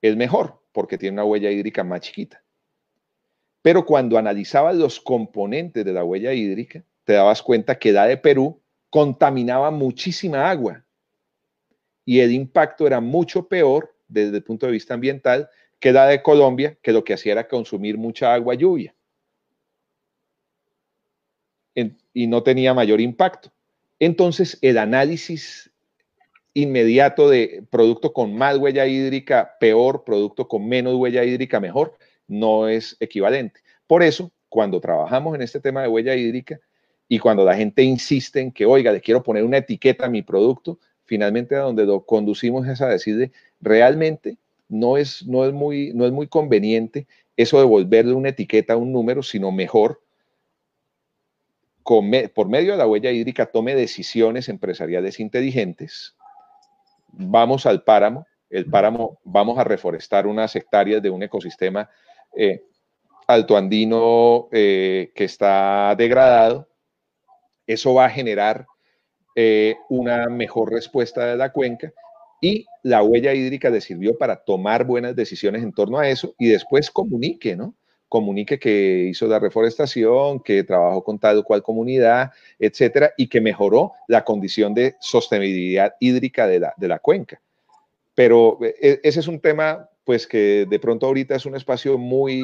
es 0.00 0.14
mejor 0.14 0.62
porque 0.70 0.96
tiene 0.96 1.14
una 1.14 1.24
huella 1.24 1.50
hídrica 1.50 1.82
más 1.82 2.02
chiquita. 2.02 2.44
Pero 3.62 3.84
cuando 3.84 4.16
analizabas 4.16 4.76
los 4.76 5.00
componentes 5.00 5.84
de 5.84 5.92
la 5.92 6.04
huella 6.04 6.32
hídrica, 6.34 6.84
te 7.02 7.14
dabas 7.14 7.42
cuenta 7.42 7.80
que 7.80 7.90
la 7.90 8.06
de 8.06 8.16
Perú 8.16 8.62
contaminaba 8.90 9.72
muchísima 9.72 10.48
agua 10.48 10.84
y 12.04 12.20
el 12.20 12.30
impacto 12.30 12.86
era 12.86 13.00
mucho 13.00 13.48
peor 13.48 13.92
desde 14.06 14.36
el 14.36 14.44
punto 14.44 14.66
de 14.66 14.72
vista 14.72 14.94
ambiental 14.94 15.50
que 15.78 15.92
la 15.92 16.06
de 16.06 16.22
Colombia, 16.22 16.76
que 16.82 16.92
lo 16.92 17.04
que 17.04 17.14
hacía 17.14 17.32
era 17.32 17.48
consumir 17.48 17.98
mucha 17.98 18.32
agua 18.32 18.54
lluvia. 18.54 18.94
y 22.14 22.26
no 22.26 22.42
tenía 22.42 22.72
mayor 22.72 23.02
impacto. 23.02 23.52
Entonces, 23.98 24.58
el 24.62 24.78
análisis 24.78 25.70
inmediato 26.54 27.28
de 27.28 27.64
producto 27.68 28.14
con 28.14 28.34
más 28.34 28.56
huella 28.56 28.86
hídrica, 28.86 29.56
peor, 29.60 30.02
producto 30.04 30.48
con 30.48 30.66
menos 30.66 30.94
huella 30.94 31.22
hídrica, 31.22 31.60
mejor, 31.60 31.98
no 32.26 32.66
es 32.66 32.96
equivalente. 32.98 33.60
Por 33.86 34.02
eso, 34.02 34.32
cuando 34.48 34.80
trabajamos 34.80 35.34
en 35.34 35.42
este 35.42 35.60
tema 35.60 35.82
de 35.82 35.88
huella 35.88 36.14
hídrica 36.14 36.58
y 37.08 37.18
cuando 37.18 37.44
la 37.44 37.54
gente 37.54 37.82
insiste 37.82 38.40
en 38.40 38.52
que, 38.52 38.64
oiga, 38.64 38.90
le 38.90 39.02
quiero 39.02 39.22
poner 39.22 39.44
una 39.44 39.58
etiqueta 39.58 40.06
a 40.06 40.08
mi 40.08 40.22
producto, 40.22 40.78
finalmente 41.04 41.54
a 41.54 41.60
donde 41.60 41.84
lo 41.84 42.06
conducimos 42.06 42.66
es 42.66 42.80
a 42.80 42.88
decirle, 42.88 43.32
realmente 43.60 44.38
no 44.68 44.96
es, 44.96 45.26
no 45.26 45.44
es, 45.44 45.52
muy, 45.52 45.92
no 45.94 46.06
es 46.06 46.12
muy 46.12 46.26
conveniente 46.26 47.06
eso 47.36 47.58
de 47.58 47.64
volverle 47.64 48.14
una 48.14 48.30
etiqueta 48.30 48.72
a 48.74 48.76
un 48.76 48.92
número, 48.92 49.22
sino 49.22 49.52
mejor 49.52 50.00
por 51.82 52.48
medio 52.48 52.72
de 52.72 52.78
la 52.78 52.86
huella 52.86 53.12
hídrica 53.12 53.46
tome 53.46 53.76
decisiones 53.76 54.48
empresariales 54.48 55.20
inteligentes. 55.20 56.16
Vamos 57.12 57.64
al 57.64 57.84
páramo, 57.84 58.26
el 58.50 58.66
páramo, 58.66 59.20
vamos 59.22 59.56
a 59.58 59.64
reforestar 59.64 60.26
unas 60.26 60.56
hectáreas 60.56 61.00
de 61.00 61.10
un 61.10 61.22
ecosistema 61.22 61.88
eh, 62.34 62.64
altoandino 63.28 64.48
eh, 64.50 65.12
que 65.14 65.24
está 65.24 65.94
degradado. 65.96 66.68
Eso 67.68 67.94
va 67.94 68.06
a 68.06 68.10
generar 68.10 68.66
eh, 69.36 69.76
una 69.88 70.26
mejor 70.26 70.72
respuesta 70.72 71.24
de 71.26 71.36
la 71.36 71.52
cuenca 71.52 71.92
y 72.40 72.66
la 72.82 73.02
huella 73.02 73.34
hídrica 73.34 73.70
le 73.70 73.80
sirvió 73.80 74.16
para 74.16 74.36
tomar 74.36 74.84
buenas 74.84 75.16
decisiones 75.16 75.62
en 75.62 75.72
torno 75.72 75.98
a 75.98 76.08
eso 76.08 76.34
y 76.38 76.48
después 76.48 76.90
comunique, 76.90 77.56
¿no? 77.56 77.74
Comunique 78.08 78.58
que 78.58 79.08
hizo 79.10 79.26
la 79.26 79.40
reforestación, 79.40 80.40
que 80.40 80.62
trabajó 80.62 81.02
con 81.02 81.18
tal 81.18 81.38
o 81.38 81.44
cual 81.44 81.62
comunidad, 81.62 82.30
etcétera, 82.58 83.12
y 83.16 83.28
que 83.28 83.40
mejoró 83.40 83.92
la 84.06 84.24
condición 84.24 84.74
de 84.74 84.94
sostenibilidad 85.00 85.94
hídrica 85.98 86.46
de 86.46 86.60
la, 86.60 86.74
de 86.76 86.88
la 86.88 86.98
cuenca. 87.00 87.40
Pero 88.14 88.58
eh, 88.62 89.00
ese 89.02 89.20
es 89.20 89.28
un 89.28 89.40
tema 89.40 89.88
pues 90.06 90.28
que 90.28 90.66
de 90.70 90.78
pronto 90.78 91.04
ahorita 91.06 91.34
es 91.34 91.46
un 91.46 91.56
espacio 91.56 91.98
muy, 91.98 92.40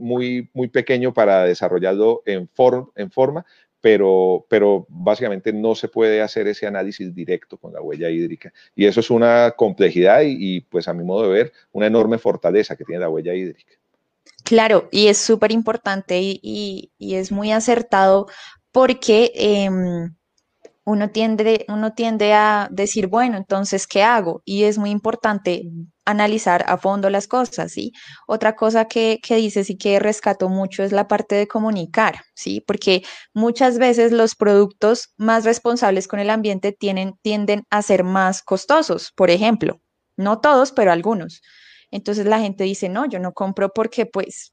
muy, 0.00 0.50
muy 0.52 0.66
pequeño 0.66 1.14
para 1.14 1.44
desarrollarlo 1.44 2.22
en, 2.26 2.50
en 2.96 3.10
forma, 3.12 3.46
pero, 3.80 4.46
pero 4.48 4.86
básicamente 4.88 5.52
no 5.52 5.74
se 5.74 5.88
puede 5.88 6.22
hacer 6.22 6.48
ese 6.48 6.66
análisis 6.66 7.14
directo 7.14 7.56
con 7.56 7.72
la 7.72 7.80
huella 7.80 8.10
hídrica. 8.10 8.52
Y 8.74 8.86
eso 8.86 9.00
es 9.00 9.10
una 9.10 9.52
complejidad 9.56 10.22
y, 10.24 10.60
pues 10.62 10.88
a 10.88 10.94
mi 10.94 11.04
modo 11.04 11.24
de 11.24 11.28
ver, 11.28 11.52
una 11.72 11.86
enorme 11.86 12.18
fortaleza 12.18 12.76
que 12.76 12.84
tiene 12.84 13.00
la 13.00 13.08
huella 13.08 13.34
hídrica. 13.34 13.74
Claro, 14.44 14.88
y 14.90 15.08
es 15.08 15.18
súper 15.18 15.52
importante 15.52 16.20
y, 16.20 16.90
es 16.98 17.32
muy 17.32 17.52
acertado 17.52 18.28
porque 18.72 19.32
em, 19.34 20.14
uno 20.86 21.10
tiende, 21.10 21.66
uno 21.68 21.94
tiende 21.94 22.32
a 22.32 22.68
decir, 22.70 23.08
bueno, 23.08 23.36
entonces, 23.36 23.88
¿qué 23.88 24.04
hago? 24.04 24.42
Y 24.44 24.62
es 24.64 24.78
muy 24.78 24.90
importante 24.90 25.64
analizar 26.04 26.64
a 26.68 26.78
fondo 26.78 27.10
las 27.10 27.26
cosas, 27.26 27.72
¿sí? 27.72 27.92
Otra 28.28 28.54
cosa 28.54 28.84
que, 28.86 29.18
que 29.20 29.34
dices 29.34 29.68
y 29.68 29.76
que 29.76 29.98
rescato 29.98 30.48
mucho 30.48 30.84
es 30.84 30.92
la 30.92 31.08
parte 31.08 31.34
de 31.34 31.48
comunicar, 31.48 32.20
¿sí? 32.36 32.62
Porque 32.64 33.02
muchas 33.34 33.78
veces 33.78 34.12
los 34.12 34.36
productos 34.36 35.12
más 35.16 35.44
responsables 35.44 36.06
con 36.06 36.20
el 36.20 36.30
ambiente 36.30 36.70
tienen, 36.70 37.14
tienden 37.20 37.64
a 37.68 37.82
ser 37.82 38.04
más 38.04 38.42
costosos, 38.42 39.12
por 39.16 39.30
ejemplo. 39.30 39.80
No 40.16 40.40
todos, 40.40 40.70
pero 40.70 40.92
algunos. 40.92 41.42
Entonces 41.90 42.26
la 42.26 42.38
gente 42.38 42.62
dice, 42.62 42.88
no, 42.88 43.06
yo 43.06 43.18
no 43.18 43.32
compro 43.32 43.70
porque 43.74 44.06
pues, 44.06 44.52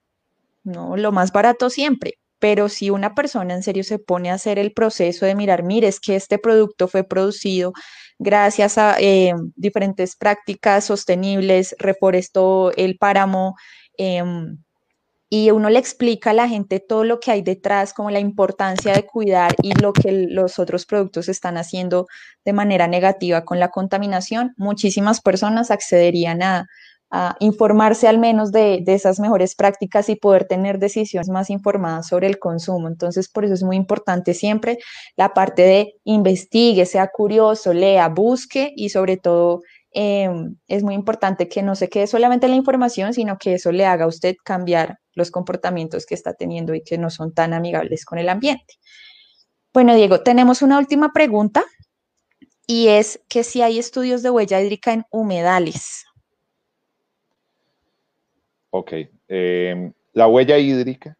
no, 0.64 0.98
lo 0.98 1.12
más 1.12 1.32
barato 1.32 1.70
siempre. 1.70 2.14
Pero 2.44 2.68
si 2.68 2.90
una 2.90 3.16
persona 3.16 3.54
en 3.54 3.64
serio 3.64 3.86
se 3.86 4.00
pone 4.00 4.30
a 4.30 4.34
hacer 4.34 4.60
el 4.60 4.74
proceso 4.74 5.26
de 5.26 5.34
mirar, 5.34 5.64
mire, 5.64 5.88
es 5.88 6.02
que 6.02 6.18
este 6.18 6.38
producto 6.38 6.90
fue 6.90 7.06
producido 7.06 7.72
gracias 8.20 8.78
a 8.78 8.98
eh, 9.00 9.32
diferentes 9.56 10.18
prácticas 10.18 10.84
sostenibles, 10.84 11.74
reforestó 11.80 12.74
el 12.76 12.98
páramo, 12.98 13.56
em, 13.98 14.58
y 15.30 15.52
uno 15.52 15.70
le 15.70 15.80
explica 15.80 16.32
a 16.32 16.34
la 16.34 16.50
gente 16.50 16.82
todo 16.82 17.06
lo 17.06 17.22
que 17.22 17.32
hay 17.32 17.44
detrás, 17.44 17.94
como 17.94 18.12
la 18.12 18.20
importancia 18.20 18.92
de 18.92 19.06
cuidar 19.06 19.56
y 19.62 19.72
lo 19.82 19.94
que 19.94 20.12
los 20.30 20.60
otros 20.60 20.86
productos 20.86 21.30
están 21.30 21.56
haciendo 21.56 22.08
de 22.44 22.52
manera 22.52 22.88
negativa 22.88 23.46
con 23.46 23.58
la 23.58 23.70
contaminación, 23.70 24.54
muchísimas 24.58 25.22
personas 25.22 25.72
accederían 25.72 26.44
a, 26.44 26.68
informarse 27.40 28.08
al 28.08 28.18
menos 28.18 28.52
de, 28.52 28.84
esas 28.88 29.20
mejores 29.20 29.56
prácticas 29.56 30.10
y 30.10 30.16
poder 30.16 30.46
tener 30.46 30.80
decisiones 30.80 31.30
más 31.30 31.50
informadas 31.52 32.08
sobre 32.08 32.28
el 32.28 32.40
consumo. 32.40 32.88
Entonces, 32.88 33.30
por 33.30 33.46
eso 33.46 33.54
es 33.54 33.64
muy 33.64 33.76
importante 33.76 34.34
siempre 34.34 34.80
la 35.16 35.34
parte 35.34 35.62
de 35.62 35.94
investigue, 36.06 36.86
sea 36.86 37.08
curioso, 37.08 37.74
lea, 37.74 38.10
busque 38.10 38.74
y 38.76 38.90
sobre 38.90 39.18
todo 39.18 39.62
em, 39.92 40.56
es 40.68 40.84
muy 40.84 40.96
importante 40.96 41.48
que 41.48 41.62
no 41.62 41.76
se 41.76 41.88
quede 41.88 42.08
solamente 42.08 42.48
la 42.48 42.56
información, 42.56 43.14
sino 43.14 43.38
que 43.38 43.54
eso 43.54 43.72
le 43.72 43.86
haga 43.86 44.06
a 44.06 44.08
usted 44.08 44.36
cambiar 44.44 44.98
los 45.14 45.30
comportamientos 45.30 46.08
que 46.08 46.16
está 46.16 46.34
teniendo 46.34 46.74
y 46.74 46.82
que 46.82 46.98
no 46.98 47.12
son 47.12 47.32
tan 47.32 47.54
amigables 47.54 48.06
con 48.06 48.18
el 48.18 48.30
ambiente. 48.30 48.76
Bueno, 49.72 49.94
Diego, 49.96 50.22
tenemos 50.22 50.64
una 50.64 50.80
última 50.80 51.14
pregunta 51.14 51.64
y 52.66 52.88
es 52.88 53.22
que 53.30 53.44
si 53.44 53.62
hay 53.62 53.78
estudios 53.78 54.24
de 54.24 54.32
huella 54.32 54.60
hídrica 54.62 54.94
en 54.94 55.04
humedales. 55.12 56.06
Ok. 58.76 58.92
Em, 59.28 59.94
la 60.14 60.26
huella 60.26 60.58
hídrica 60.58 61.16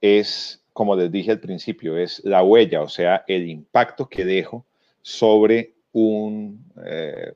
es, 0.00 0.64
como 0.72 0.96
les 0.96 1.12
dije 1.12 1.30
al 1.30 1.38
principio, 1.38 1.98
es 1.98 2.24
la 2.24 2.42
huella, 2.42 2.80
o 2.80 2.88
sea, 2.88 3.24
el 3.28 3.46
impacto 3.46 4.08
que 4.08 4.24
dejo 4.24 4.64
sobre 5.02 5.74
un, 5.92 6.64
eh, 6.82 7.34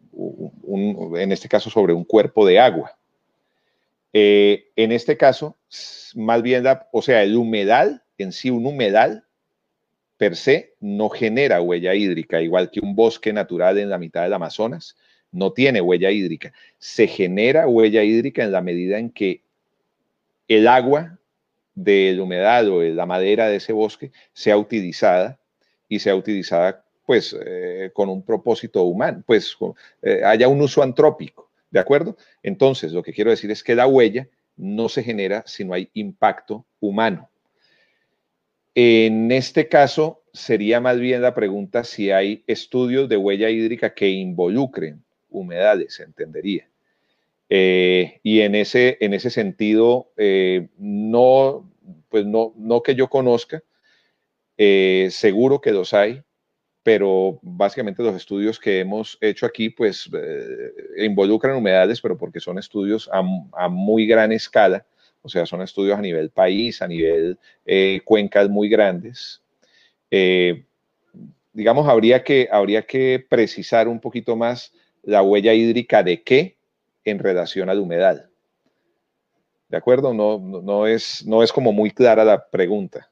en 1.17 1.33
este 1.33 1.51
caso, 1.51 1.69
sobre 1.69 1.93
un 1.93 2.05
cuerpo 2.05 2.47
de 2.47 2.61
agua. 2.61 2.97
Eh, 4.15 4.71
en 4.75 4.91
este 4.91 5.19
caso, 5.19 5.59
más 6.15 6.41
bien, 6.41 6.65
la, 6.65 6.89
o 6.91 7.03
sea, 7.03 7.23
el 7.23 7.37
humedal 7.37 8.03
en 8.17 8.33
sí, 8.33 8.49
un 8.49 8.65
humedal 8.65 9.27
per 10.17 10.35
se 10.35 10.77
no 10.81 11.11
genera 11.11 11.61
huella 11.61 11.95
hídrica, 11.95 12.41
igual 12.41 12.71
que 12.71 12.81
un 12.81 12.97
bosque 12.97 13.35
natural 13.35 13.77
en 13.77 13.91
la 13.91 13.99
mitad 13.99 14.23
del 14.23 14.33
Amazonas 14.33 14.97
no 15.33 15.53
tiene 15.53 15.81
huella 15.81 16.11
hídrica. 16.11 16.53
Se 16.79 17.07
genera 17.07 17.69
huella 17.69 18.03
hídrica 18.03 18.45
en 18.45 18.53
la 18.53 18.63
medida 18.63 18.99
en 18.99 19.11
que 19.11 19.43
el 20.49 20.67
agua 20.67 21.19
de 21.75 22.13
la 22.17 22.23
humedad 22.23 22.69
o 22.69 22.81
de 22.81 22.95
la 22.95 23.07
madera 23.07 23.49
de 23.49 23.57
ese 23.57 23.73
bosque 23.73 24.11
sea 24.33 24.57
utilizada 24.57 25.39
y 25.89 26.01
sea 26.01 26.17
utilizada 26.17 26.85
pues 27.07 27.37
eh, 27.45 27.91
con 27.93 28.09
un 28.09 28.23
propósito 28.23 28.83
humano, 28.85 29.25
pues 29.27 29.57
eh, 30.03 30.23
haya 30.25 30.47
un 30.47 30.61
uso 30.61 30.83
antrópico, 30.83 31.51
¿de 31.69 31.81
acuerdo? 31.81 32.17
Entonces, 32.41 32.93
lo 32.93 33.03
que 33.03 33.13
quiero 33.13 33.31
decir 33.31 33.51
es 33.51 33.65
que 33.65 33.75
la 33.75 33.89
huella 33.89 34.29
no 34.57 34.89
se 34.89 35.03
genera 35.03 35.43
si 35.45 35.65
no 35.65 35.75
hay 35.75 35.91
impacto 35.95 36.67
humano. 36.79 37.29
En 38.77 39.33
este 39.33 39.67
caso, 39.67 40.23
sería 40.33 40.81
más 40.81 41.01
bien 41.01 41.23
la 41.23 41.35
pregunta 41.35 41.83
si 41.83 42.13
hay 42.13 42.45
estudios 42.47 43.09
de 43.09 43.17
huella 43.17 43.51
hídrica 43.51 43.93
que 43.93 44.09
involucren 44.09 45.03
humedales, 45.31 46.01
entendería. 46.01 46.71
Eh, 47.53 48.21
y 48.23 48.41
en 48.43 48.55
ese, 48.55 48.97
en 49.01 49.13
ese 49.13 49.29
sentido, 49.29 50.13
eh, 50.17 50.69
no, 50.79 51.69
pues 52.09 52.25
no, 52.25 52.55
no 52.57 52.81
que 52.83 52.95
yo 52.95 53.11
conozca, 53.11 53.63
eh, 54.57 55.09
seguro 55.11 55.61
que 55.61 55.73
los 55.73 55.93
hay, 55.93 56.23
pero 56.85 57.41
básicamente 57.43 58.05
los 58.05 58.15
estudios 58.15 58.61
que 58.61 58.79
hemos 58.79 59.19
hecho 59.21 59.47
aquí, 59.47 59.69
pues 59.69 60.09
involucran 60.97 61.57
humedales, 61.57 62.01
pero 62.01 62.17
porque 62.17 62.41
son 62.41 62.59
estudios 62.59 63.11
a, 63.13 63.69
muy 63.69 64.07
gran 64.07 64.33
escala, 64.33 64.87
o 65.21 65.29
sea, 65.29 65.45
son 65.45 65.61
estudios 65.61 65.99
a 65.99 66.03
nivel 66.03 66.31
país, 66.31 66.81
a 66.81 66.89
nivel 66.89 67.37
cuencas 68.05 68.49
muy 68.49 68.69
grandes. 68.69 69.43
digamos, 71.53 71.89
habría 71.89 72.25
que, 72.25 72.49
habría 72.51 72.83
que 72.87 73.25
precisar 73.29 73.87
un 73.89 74.01
poquito 74.01 74.37
más 74.37 74.73
la 75.03 75.23
huella 75.23 75.55
hídrica 75.55 76.03
de 76.03 76.23
qué 76.23 76.57
en 77.05 77.19
relación 77.19 77.69
a 77.71 77.75
la 77.75 77.81
humedad. 77.81 78.27
¿De 79.69 79.77
acuerdo? 79.77 80.13
No, 80.13 80.39
no, 80.39 80.87
es, 80.87 81.25
no 81.27 81.43
es 81.43 81.53
como 81.53 81.73
muy 81.73 81.91
clara 81.91 82.25
la 82.25 82.45
pregunta. 82.49 83.09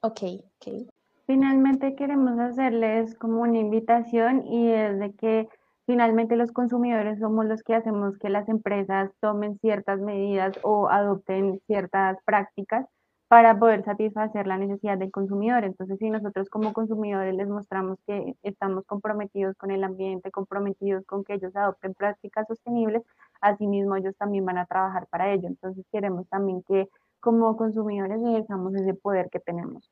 Ok, 0.00 0.22
ok. 0.56 0.88
Finalmente 1.26 1.94
queremos 1.94 2.38
hacerles 2.38 3.14
como 3.16 3.42
una 3.42 3.58
invitación 3.58 4.46
y 4.46 4.70
es 4.70 4.98
de 4.98 5.12
que 5.12 5.48
finalmente 5.84 6.36
los 6.36 6.52
consumidores 6.52 7.18
somos 7.18 7.44
los 7.44 7.62
que 7.62 7.74
hacemos 7.74 8.16
que 8.18 8.30
las 8.30 8.48
empresas 8.48 9.10
tomen 9.20 9.58
ciertas 9.58 10.00
medidas 10.00 10.58
o 10.62 10.88
adopten 10.88 11.60
ciertas 11.66 12.16
prácticas 12.24 12.86
para 13.28 13.58
poder 13.58 13.84
satisfacer 13.84 14.46
la 14.46 14.58
necesidad 14.58 14.98
del 14.98 15.10
consumidor. 15.10 15.64
Entonces, 15.64 15.98
si 15.98 16.10
nosotros 16.10 16.48
como 16.50 16.72
consumidores 16.72 17.34
les 17.34 17.48
mostramos 17.48 17.98
que 18.06 18.34
estamos 18.42 18.84
comprometidos 18.86 19.56
con 19.56 19.70
el 19.70 19.84
ambiente, 19.84 20.30
comprometidos 20.30 21.04
con 21.06 21.24
que 21.24 21.34
ellos 21.34 21.54
adopten 21.56 21.94
prácticas 21.94 22.46
sostenibles, 22.48 23.02
asimismo 23.40 23.96
ellos 23.96 24.16
también 24.18 24.44
van 24.46 24.58
a 24.58 24.66
trabajar 24.66 25.06
para 25.08 25.32
ello. 25.32 25.48
Entonces, 25.48 25.84
queremos 25.92 26.28
también 26.28 26.62
que 26.64 26.88
como 27.20 27.56
consumidores 27.56 28.20
ejerzamos 28.24 28.74
ese 28.74 28.94
poder 28.94 29.28
que 29.30 29.40
tenemos. 29.40 29.90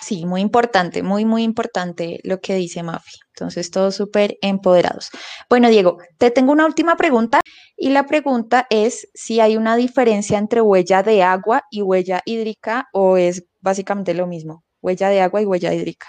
Sí, 0.00 0.26
muy 0.26 0.40
importante, 0.40 1.02
muy, 1.02 1.24
muy 1.24 1.44
importante 1.44 2.20
lo 2.24 2.40
que 2.40 2.54
dice 2.56 2.82
Mafi. 2.82 3.16
Entonces, 3.28 3.70
todos 3.70 3.94
súper 3.94 4.36
empoderados. 4.42 5.10
Bueno, 5.48 5.68
Diego, 5.68 5.98
te 6.18 6.30
tengo 6.30 6.52
una 6.52 6.66
última 6.66 6.96
pregunta 6.96 7.40
y 7.76 7.90
la 7.90 8.06
pregunta 8.06 8.66
es 8.70 9.08
si 9.14 9.40
hay 9.40 9.56
una 9.56 9.76
diferencia 9.76 10.38
entre 10.38 10.60
huella 10.60 11.02
de 11.02 11.22
agua 11.22 11.64
y 11.70 11.82
huella 11.82 12.22
hídrica 12.24 12.88
o 12.92 13.16
es 13.16 13.44
básicamente 13.60 14.14
lo 14.14 14.26
mismo, 14.26 14.64
huella 14.82 15.08
de 15.08 15.20
agua 15.20 15.42
y 15.42 15.46
huella 15.46 15.72
hídrica. 15.72 16.08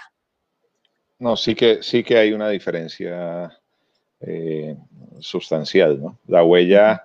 No, 1.18 1.36
sí 1.36 1.54
que, 1.54 1.82
sí 1.82 2.04
que 2.04 2.18
hay 2.18 2.32
una 2.32 2.50
diferencia 2.50 3.50
eh, 4.20 4.76
sustancial, 5.20 6.00
¿no? 6.02 6.18
La 6.26 6.44
huella 6.44 7.04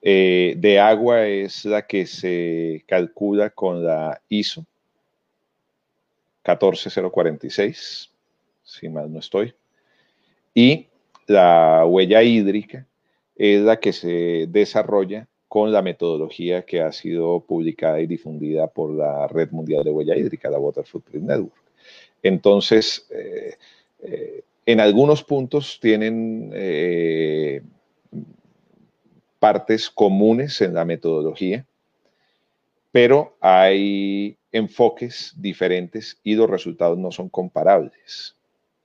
eh, 0.00 0.54
de 0.56 0.80
agua 0.80 1.26
es 1.26 1.64
la 1.64 1.86
que 1.86 2.06
se 2.06 2.84
calcula 2.86 3.50
con 3.50 3.84
la 3.84 4.22
ISO 4.28 4.64
14046, 6.42 8.10
si 8.62 8.88
mal 8.88 9.12
no 9.12 9.18
estoy. 9.18 9.54
Y 10.54 10.88
la 11.26 11.84
huella 11.86 12.22
hídrica 12.22 12.86
es 13.36 13.62
la 13.62 13.78
que 13.78 13.92
se 13.92 14.46
desarrolla 14.48 15.28
con 15.48 15.72
la 15.72 15.82
metodología 15.82 16.64
que 16.64 16.80
ha 16.80 16.92
sido 16.92 17.40
publicada 17.40 18.00
y 18.00 18.06
difundida 18.06 18.68
por 18.68 18.92
la 18.94 19.26
Red 19.26 19.50
Mundial 19.50 19.82
de 19.82 19.90
Huella 19.90 20.16
Hídrica, 20.16 20.48
la 20.48 20.58
Water 20.58 20.84
Footprint 20.84 21.26
Network. 21.26 21.64
Entonces, 22.22 23.06
eh, 23.10 23.56
eh, 24.00 24.44
en 24.66 24.78
algunos 24.78 25.24
puntos 25.24 25.78
tienen 25.80 26.52
eh, 26.54 27.62
partes 29.40 29.90
comunes 29.90 30.60
en 30.60 30.74
la 30.74 30.84
metodología, 30.84 31.66
pero 32.92 33.36
hay 33.40 34.36
enfoques 34.52 35.34
diferentes 35.36 36.18
y 36.24 36.34
los 36.34 36.50
resultados 36.50 36.98
no 36.98 37.10
son 37.10 37.28
comparables. 37.28 38.36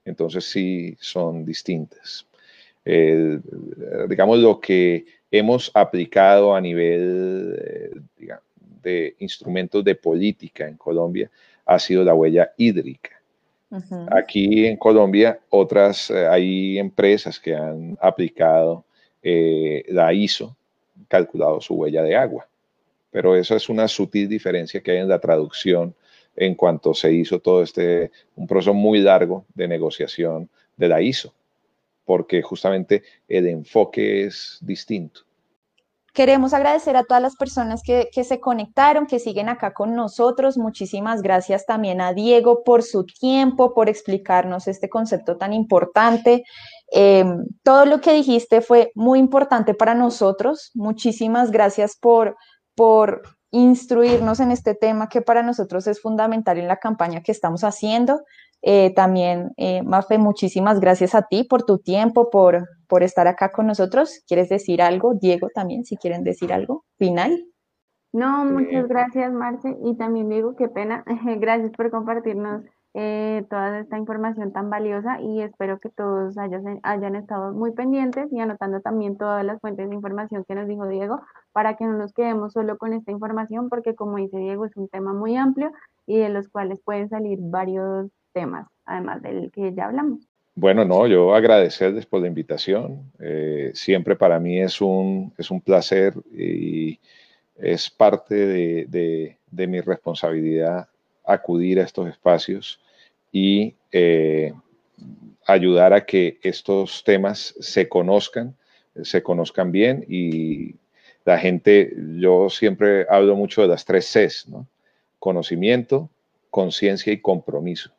Entonces 0.04 0.44
sí 0.44 0.96
son 1.00 1.44
distintas. 1.44 2.26
digamos 4.08 4.38
lo 4.38 4.60
que 4.60 5.04
hemos 5.30 5.70
aplicado 5.74 6.54
a 6.54 6.60
nivel 6.60 7.58
eh, 7.60 8.36
de 8.82 9.16
instrumentos 9.18 9.82
de 9.82 9.94
política 9.96 10.68
en 10.68 10.76
Colombia 10.76 11.28
ha 11.64 11.78
sido 11.78 12.04
la 12.04 12.14
huella 12.14 12.52
hídrica. 12.56 13.10
Aquí 14.12 14.64
en 14.64 14.76
Colombia, 14.76 15.40
otras, 15.50 16.08
eh, 16.10 16.26
hay 16.28 16.78
empresas 16.78 17.40
que 17.40 17.54
han 17.54 17.98
aplicado 18.00 18.84
eh, 19.22 19.84
la 19.88 20.12
ISO, 20.12 20.56
calculado 21.08 21.60
su 21.60 21.74
huella 21.74 22.02
de 22.02 22.14
agua. 22.14 22.46
Pero 23.16 23.34
eso 23.34 23.56
es 23.56 23.70
una 23.70 23.88
sutil 23.88 24.28
diferencia 24.28 24.82
que 24.82 24.90
hay 24.90 24.98
en 24.98 25.08
la 25.08 25.18
traducción 25.18 25.94
en 26.36 26.54
cuanto 26.54 26.92
se 26.92 27.10
hizo 27.14 27.40
todo 27.40 27.62
este, 27.62 28.10
un 28.34 28.46
proceso 28.46 28.74
muy 28.74 28.98
largo 28.98 29.46
de 29.54 29.66
negociación 29.66 30.50
de 30.76 30.86
la 30.86 31.00
ISO, 31.00 31.32
porque 32.04 32.42
justamente 32.42 33.04
el 33.26 33.46
enfoque 33.46 34.26
es 34.26 34.58
distinto. 34.60 35.22
Queremos 36.12 36.52
agradecer 36.52 36.94
a 36.96 37.04
todas 37.04 37.22
las 37.22 37.36
personas 37.36 37.82
que, 37.82 38.08
se 38.22 38.38
conectaron, 38.40 39.06
que 39.06 39.18
siguen 39.18 39.48
acá 39.48 39.72
con 39.72 39.94
nosotros. 39.94 40.58
Muchísimas 40.58 41.22
gracias 41.22 41.64
también 41.64 42.02
a 42.02 42.12
Diego 42.12 42.64
por 42.64 42.82
su 42.82 43.04
tiempo, 43.04 43.72
por 43.72 43.88
explicarnos 43.88 44.68
este 44.68 44.90
concepto 44.90 45.38
tan 45.38 45.54
importante. 45.54 46.44
Em, 46.90 47.44
todo 47.62 47.84
lo 47.84 48.00
que 48.00 48.12
dijiste 48.12 48.60
fue 48.60 48.92
muy 48.94 49.18
importante 49.18 49.72
para 49.74 49.94
nosotros. 49.94 50.70
Muchísimas 50.74 51.50
gracias 51.50 51.96
por, 51.96 52.36
por 52.76 53.22
instruirnos 53.50 54.40
en 54.40 54.50
este 54.50 54.74
tema 54.74 55.08
que 55.08 55.22
para 55.22 55.42
nosotros 55.42 55.86
es 55.86 56.00
fundamental 56.00 56.58
en 56.58 56.68
la 56.68 56.76
campaña 56.76 57.22
que 57.22 57.32
estamos 57.32 57.64
haciendo. 57.64 58.20
Eh, 58.62 58.92
también, 58.94 59.52
eh, 59.56 59.82
Mafe, 59.82 60.18
muchísimas 60.18 60.80
gracias 60.80 61.14
a 61.14 61.22
ti 61.22 61.44
por 61.44 61.64
tu 61.64 61.78
tiempo, 61.78 62.30
por, 62.30 62.68
por 62.86 63.02
estar 63.02 63.26
acá 63.26 63.52
con 63.52 63.66
nosotros. 63.66 64.22
¿Quieres 64.26 64.48
decir 64.48 64.82
algo? 64.82 65.14
Diego 65.14 65.48
también, 65.54 65.84
si 65.84 65.96
quieren 65.96 66.22
decir 66.22 66.52
algo 66.52 66.84
final. 66.98 67.46
No, 68.12 68.44
muchas 68.44 68.88
gracias, 68.88 69.32
Marce. 69.32 69.76
Y 69.84 69.96
también 69.96 70.28
Diego, 70.28 70.56
qué 70.56 70.68
pena. 70.68 71.04
gracias 71.38 71.70
por 71.76 71.90
compartirnos 71.90 72.62
eh, 72.98 73.44
toda 73.50 73.80
esta 73.80 73.98
información 73.98 74.54
tan 74.54 74.70
valiosa 74.70 75.20
y 75.20 75.42
espero 75.42 75.78
que 75.78 75.90
todos 75.90 76.38
hayan, 76.38 76.80
hayan 76.82 77.14
estado 77.14 77.52
muy 77.52 77.72
pendientes 77.72 78.32
y 78.32 78.40
anotando 78.40 78.80
también 78.80 79.18
todas 79.18 79.44
las 79.44 79.60
fuentes 79.60 79.90
de 79.90 79.94
información 79.94 80.46
que 80.48 80.54
nos 80.54 80.66
dijo 80.66 80.88
Diego 80.88 81.20
para 81.52 81.76
que 81.76 81.84
no 81.84 81.92
nos 81.92 82.14
quedemos 82.14 82.54
solo 82.54 82.78
con 82.78 82.94
esta 82.94 83.10
información 83.12 83.68
porque 83.68 83.94
como 83.94 84.16
dice 84.16 84.38
Diego 84.38 84.64
es 84.64 84.74
un 84.78 84.88
tema 84.88 85.12
muy 85.12 85.36
amplio 85.36 85.72
y 86.06 86.16
de 86.16 86.30
los 86.30 86.48
cuales 86.48 86.80
pueden 86.80 87.10
salir 87.10 87.38
varios 87.38 88.10
temas, 88.32 88.66
además 88.86 89.20
del 89.20 89.50
que 89.50 89.74
ya 89.74 89.88
hablamos. 89.88 90.26
Bueno, 90.54 90.86
no, 90.86 91.06
yo 91.06 91.34
agradecerles 91.34 92.06
por 92.06 92.22
la 92.22 92.28
invitación. 92.28 93.12
Eh, 93.20 93.72
siempre 93.74 94.16
para 94.16 94.40
mí 94.40 94.58
es 94.58 94.80
un, 94.80 95.34
es 95.36 95.50
un 95.50 95.60
placer 95.60 96.14
y 96.32 96.98
es 97.56 97.90
parte 97.90 98.34
de, 98.34 99.36
de, 99.50 99.66
mi 99.66 99.82
responsabilidad 99.82 100.88
acudir 101.26 101.80
a 101.80 101.84
estos 101.84 102.08
espacios 102.08 102.80
y 103.32 103.74
eh, 103.92 104.52
ayudar 105.46 105.92
a 105.92 106.04
que 106.06 106.38
estos 106.42 107.04
temas 107.04 107.54
se 107.60 107.88
conozcan, 107.88 108.56
se 109.02 109.22
conozcan 109.22 109.72
bien 109.72 110.04
y 110.08 110.76
la 111.24 111.38
gente, 111.38 111.92
yo 112.18 112.48
siempre 112.48 113.04
hablo 113.10 113.34
mucho 113.34 113.62
de 113.62 113.68
las 113.68 113.84
tres 113.84 114.06
Cs, 114.12 114.48
¿no? 114.48 114.68
Conocimiento, 115.18 116.08
conciencia 116.50 117.12
y 117.12 117.20
compromiso. 117.20 117.90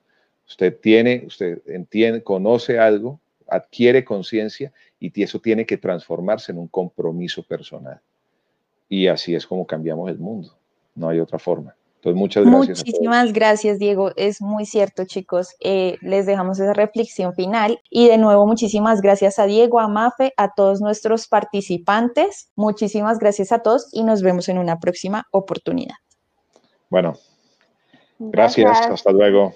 Usted 0.48 0.80
tiene, 0.80 1.24
usted 1.28 1.62
entiende, 1.68 2.24
conoce 2.24 2.80
algo, 2.80 3.20
adquiere 3.50 4.06
conciencia 4.06 4.72
y 4.98 5.22
eso 5.22 5.40
tiene 5.40 5.66
que 5.66 5.78
transformarse 5.78 6.54
en 6.54 6.58
un 6.58 6.70
compromiso 6.70 7.44
personal. 7.44 8.00
Y 8.88 9.08
así 9.08 9.36
es 9.36 9.46
como 9.46 9.68
cambiamos 9.68 10.10
el 10.10 10.20
mundo. 10.20 10.58
No 10.96 11.10
hay 11.10 11.20
otra 11.20 11.38
forma. 11.38 11.76
Entonces, 11.98 12.20
muchas 12.20 12.46
gracias. 12.46 12.80
Muchísimas 12.80 13.34
gracias, 13.34 13.80
Diego. 13.80 14.12
Es 14.16 14.40
muy 14.42 14.66
cierto, 14.66 15.06
chicos. 15.06 15.56
Eh, 15.60 15.98
les 16.02 16.26
dejamos 16.26 16.60
esa 16.60 16.74
reflexión 16.74 17.34
final. 17.34 17.80
Y 17.90 18.08
de 18.08 18.18
nuevo, 18.18 18.46
muchísimas 18.46 19.02
gracias 19.02 19.40
a 19.40 19.46
Diego, 19.46 19.80
a 19.80 19.88
Mafe, 19.88 20.32
a 20.38 20.54
todos 20.54 20.80
nuestros 20.80 21.28
participantes. 21.28 22.52
Muchísimas 22.56 23.18
gracias 23.18 23.52
a 23.52 23.60
todos 23.60 23.90
y 23.92 24.04
nos 24.04 24.22
vemos 24.22 24.48
en 24.48 24.60
una 24.60 24.80
próxima 24.80 25.26
oportunidad. 25.32 25.96
Bueno, 26.90 27.16
gracias. 28.20 28.80
Hasta 28.80 29.12
luego. 29.12 29.54